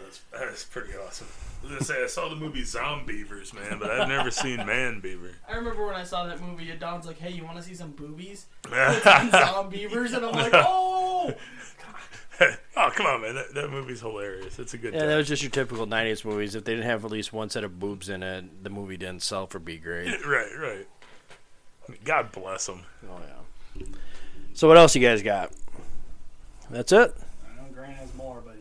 [0.03, 1.27] That's, that's pretty awesome.
[1.61, 5.01] I was gonna say I saw the movie Zombeavers, man, but I've never seen Man
[5.01, 5.33] Beaver.
[5.49, 7.75] I remember when I saw that movie, and Don's like, "Hey, you want to see
[7.75, 8.47] some boobies?
[8.73, 11.35] oh Some beavers?" And I'm like, oh!
[12.41, 13.35] "Oh!" come on, man!
[13.35, 14.59] That, that movie's hilarious.
[14.59, 14.95] It's a good.
[14.95, 15.09] Yeah, time.
[15.11, 16.55] that was just your typical '90s movies.
[16.55, 19.23] If they didn't have at least one set of boobs in it, the movie didn't
[19.23, 20.15] sell for B grade.
[20.27, 20.87] right, right.
[22.05, 22.85] God bless them.
[23.09, 23.19] Oh
[23.79, 23.85] yeah.
[24.55, 25.53] So what else you guys got?
[26.71, 27.15] That's it.
[27.45, 28.57] I know Grant has more, but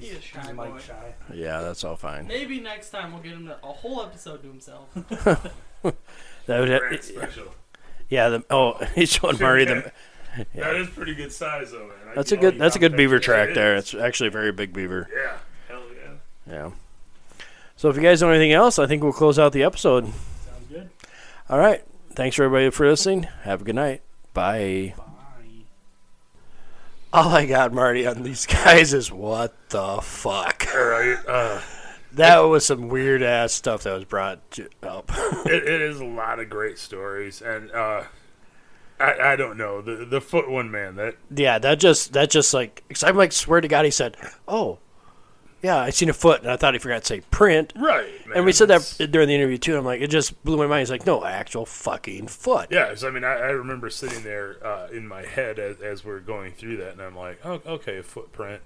[0.00, 0.70] he's he he's, He is shy he's boy.
[0.72, 1.14] mic shy.
[1.34, 2.26] Yeah, that's all fine.
[2.26, 4.88] Maybe next time we'll get him to, a whole episode to himself.
[6.46, 7.54] That would Grant special.
[8.08, 8.30] yeah.
[8.30, 9.92] The, oh, he's showing Marty the.
[10.54, 11.90] That is pretty good size, though, man.
[12.10, 12.58] I That's a give good.
[12.60, 13.24] That's a good beaver pictures.
[13.34, 13.76] track It there.
[13.76, 13.92] is.
[13.92, 15.08] It's actually a very big beaver.
[15.14, 15.36] Yeah.
[15.68, 15.82] Hell
[16.46, 16.52] yeah.
[16.54, 16.70] Yeah.
[17.76, 20.04] So if you guys know anything else, I think we'll close out the episode.
[20.06, 20.14] Sounds
[20.70, 20.88] good.
[21.50, 21.84] All right.
[22.14, 23.24] Thanks for everybody for listening.
[23.42, 24.00] Have a good night.
[24.32, 24.94] Bye.
[24.96, 25.04] Bye.
[27.12, 30.66] All I got, Marty, on these guys is what the fuck.
[30.74, 31.16] All right.
[31.26, 31.60] Uh,
[32.12, 35.10] That was some weird ass stuff that was brought to, up.
[35.46, 38.04] it, it is a lot of great stories, and uh,
[38.98, 42.52] I I don't know the the foot one man that yeah, that just that just
[42.54, 44.16] like cause I'm like swear to God, he said,
[44.48, 44.78] "Oh,
[45.62, 47.72] yeah, I seen a foot," and I thought he forgot to say print.
[47.76, 48.10] right.
[48.38, 49.76] And we said that during the interview too.
[49.76, 50.82] I'm like, it just blew my mind.
[50.82, 54.64] He's like, "No, actual fucking foot." Yeah, so I mean, I, I remember sitting there
[54.64, 57.98] uh, in my head as, as we're going through that, and I'm like, oh, okay,
[57.98, 58.62] a footprint.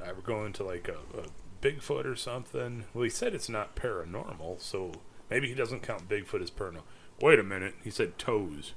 [0.00, 1.24] Uh, we're going to like a, a
[1.60, 2.84] Bigfoot or something.
[2.94, 4.92] Well, he said it's not paranormal, so
[5.28, 6.82] maybe he doesn't count Bigfoot as paranormal.
[7.20, 8.74] Wait a minute, he said toes.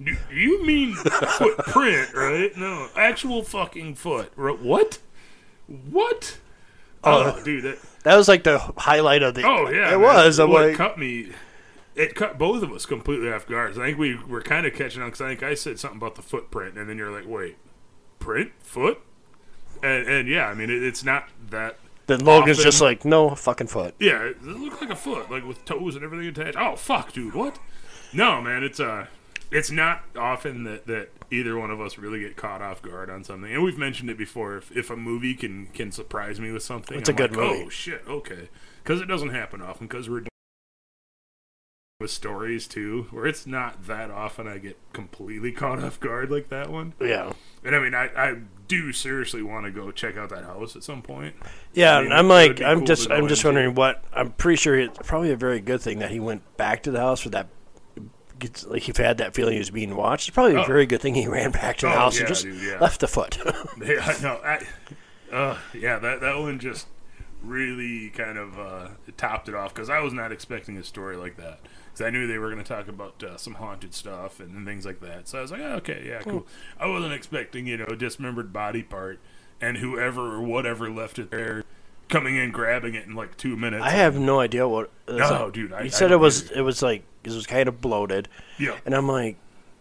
[0.00, 2.56] Do you mean footprint, right?
[2.56, 4.38] No, actual fucking foot.
[4.38, 5.00] What?
[5.66, 6.38] What?
[7.02, 7.34] Oh.
[7.38, 9.42] Oh, dude, that, That was like the highlight of the.
[9.46, 10.00] Oh yeah, it man.
[10.02, 10.38] was.
[10.38, 11.30] I'm Well, it like, cut me.
[11.96, 13.72] It cut both of us completely off guard.
[13.78, 16.14] I think we were kind of catching on because I think I said something about
[16.14, 17.56] the footprint, and then you're like, "Wait,
[18.18, 19.00] print foot?"
[19.82, 21.78] And and yeah, I mean, it, it's not that.
[22.06, 25.44] then Logan's often- just like, "No fucking foot." Yeah, it looked like a foot, like
[25.46, 26.56] with toes and everything attached.
[26.58, 27.58] Oh fuck, dude, what?
[28.12, 29.06] No, man, it's uh,
[29.50, 33.24] it's not often that that either one of us really get caught off guard on
[33.24, 33.52] something.
[33.52, 34.56] And we've mentioned it before.
[34.56, 37.40] If if a movie can can surprise me with something, It's a I'm good like,
[37.40, 37.64] movie.
[37.66, 38.48] Oh shit, okay,
[38.82, 39.86] because it doesn't happen often.
[39.86, 40.24] Because we're
[42.00, 46.48] with stories too, where it's not that often I get completely caught off guard like
[46.48, 46.94] that one.
[47.00, 47.32] Yeah.
[47.62, 48.36] And I mean, I, I
[48.68, 51.34] do seriously want to go check out that house at some point.
[51.74, 54.02] Yeah, I mean, I'm like, I'm cool just, I'm just wondering what.
[54.14, 57.00] I'm pretty sure it's probably a very good thing that he went back to the
[57.00, 57.48] house for that.
[58.40, 60.28] Gets, like he had that feeling he was being watched.
[60.28, 60.64] It's probably a Oh.
[60.64, 62.78] very good thing he ran back to the Oh, house yeah, and just dude, yeah.
[62.80, 63.38] left the foot.
[63.84, 64.66] Yeah, no, I,
[65.32, 66.86] uh, yeah, that that one just
[67.42, 71.36] really kind of uh, topped it off because I was not expecting a story like
[71.36, 74.54] that because I knew they were going to talk about uh, some haunted stuff and,
[74.54, 75.28] and things like that.
[75.28, 76.46] So I was like, oh, okay, yeah, cool.
[76.78, 79.18] I wasn't expecting you know a dismembered body part
[79.60, 81.64] and whoever or whatever left it there
[82.10, 83.84] coming in grabbing it in like two minutes.
[83.84, 84.90] I have no idea what.
[85.08, 86.60] No, dude, I- he I said it was, either.
[86.60, 88.28] it was like it was kind of bloated,
[88.58, 88.76] yeah.
[88.84, 89.36] and I'm like,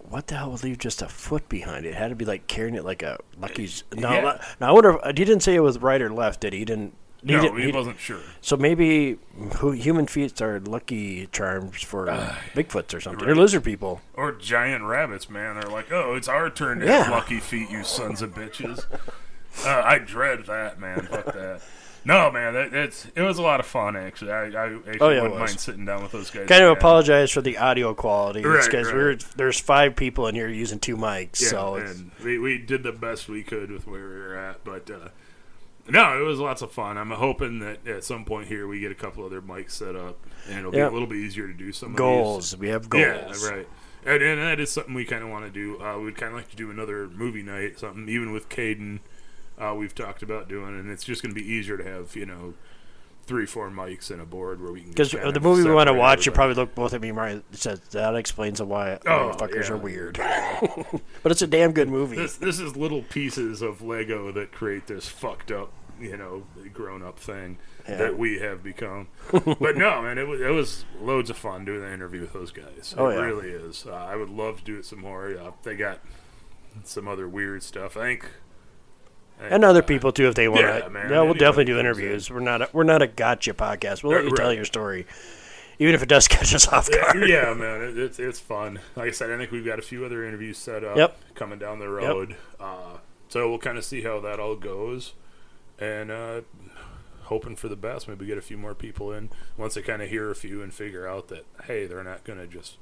[0.10, 1.89] what the hell would leave just a foot behind it?
[1.89, 3.84] It had to be like carrying it like a Lucky's.
[3.93, 4.22] No, Yeah.
[4.22, 4.99] no, no, I wonder.
[5.03, 6.60] If, he didn't say it was right or left, did he?
[6.60, 6.93] He didn't.
[7.22, 8.22] He No, didn't, he he- wasn't sure.
[8.39, 9.18] So maybe
[9.57, 12.06] who, human feet are lucky charms for
[12.56, 13.99] Bigfoots or something, or lizard people.
[14.14, 15.60] Or giant rabbits, man.
[15.60, 17.03] They're like, oh, it's our turn to Yeah.
[17.03, 18.85] have lucky feet, you sons of bitches.
[19.65, 21.01] Uh, I dread that, man.
[21.11, 21.61] Fuck that.
[22.10, 24.31] No, man, that, it's it was a lot of fun actually.
[24.31, 26.48] I, I actually Oh, yeah, wouldn't mind sitting down with those guys.
[26.48, 28.95] kind of apologize for the audio quality Right, because right.
[28.95, 32.84] we're there's five people in here using two mics, Yeah, so and we, we did
[32.84, 35.10] the best we could with where we were at, but uh,
[35.88, 36.98] no, it was lots of fun.
[36.98, 40.18] I'm hoping that at some point here we get a couple other mics set up,
[40.48, 42.56] and it'll be a little bit easier to do some goals.
[42.57, 43.44] We have goals.
[43.44, 43.68] Yeah, right.
[44.06, 45.81] And, and that is something we kind of want to do.
[45.84, 48.99] Uh, we'd kind of like to do another movie night, something even with Caden.
[49.60, 52.26] Uh, we've talked about doing, and it's just going to be easier to have you
[52.26, 52.53] know
[53.26, 55.94] three, four mics and a board where we can Because the movie we want to
[55.94, 57.44] watch, you probably look both at me, right?
[57.52, 59.73] Says that explains why Oh, motherfuckers yeah.
[59.73, 60.18] are weird.
[61.23, 62.15] but it's a damn good movie.
[62.15, 65.72] this this is little pieces of Lego that create this fucked up,
[66.02, 67.57] you know, grown up thing
[67.88, 67.98] Yeah.
[67.98, 69.10] that we have become.
[69.31, 72.52] but no, man, it was it was loads of fun doing the interview with those
[72.52, 72.95] guys.
[72.98, 73.22] Oh, it yeah.
[73.22, 73.86] really is.
[73.88, 75.38] Uh, I would love to do it some more.
[75.38, 75.99] Uh, they got
[76.84, 77.95] some other weird stuff.
[77.95, 78.26] I think.
[79.39, 80.89] And other uh, people too, if they want Yeah, to.
[80.89, 82.29] man, Yeah, we'll definitely do interviews.
[82.29, 84.03] We're not a, we're not a gotcha podcast.
[84.03, 85.07] We'll let you Uh, tell your story,
[85.79, 87.27] even if it does catch us off guard.
[87.29, 88.79] yeah, man, it, it's it's fun.
[88.95, 90.97] Like I said, I think we've got a few other interviews set up.
[90.97, 91.17] Yep.
[91.35, 92.97] Coming down the road, uh,
[93.29, 95.13] so we'll kind of see how that all goes,
[95.79, 96.41] and uh,
[97.23, 98.07] hoping for the best.
[98.09, 100.73] Maybe get a few more people in once they kind of hear a few and
[100.73, 102.77] figure out that hey, they're not going to just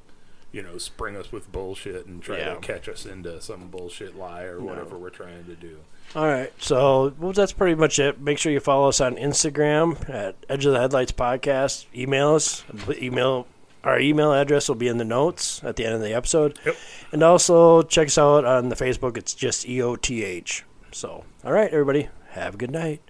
[0.51, 2.53] you know spring us with bullshit and try Yeah.
[2.55, 5.79] to catch us into some bullshit lie or whatever we're trying to do.
[6.15, 8.19] All right, so well, that's pretty much it.
[8.21, 11.85] Make sure you follow us on Instagram at Edge of the Headlights Podcast.
[11.95, 12.63] Email us.
[13.01, 13.45] Email
[13.83, 16.59] our email address will be in the notes at the end of the episode.
[16.65, 16.75] Yep.
[17.13, 19.15] And also check us out on the Facebook.
[19.17, 20.63] It's just E EOTH.
[20.91, 23.01] So, all right, everybody, have a good night.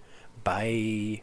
[0.44, 1.22] Bye.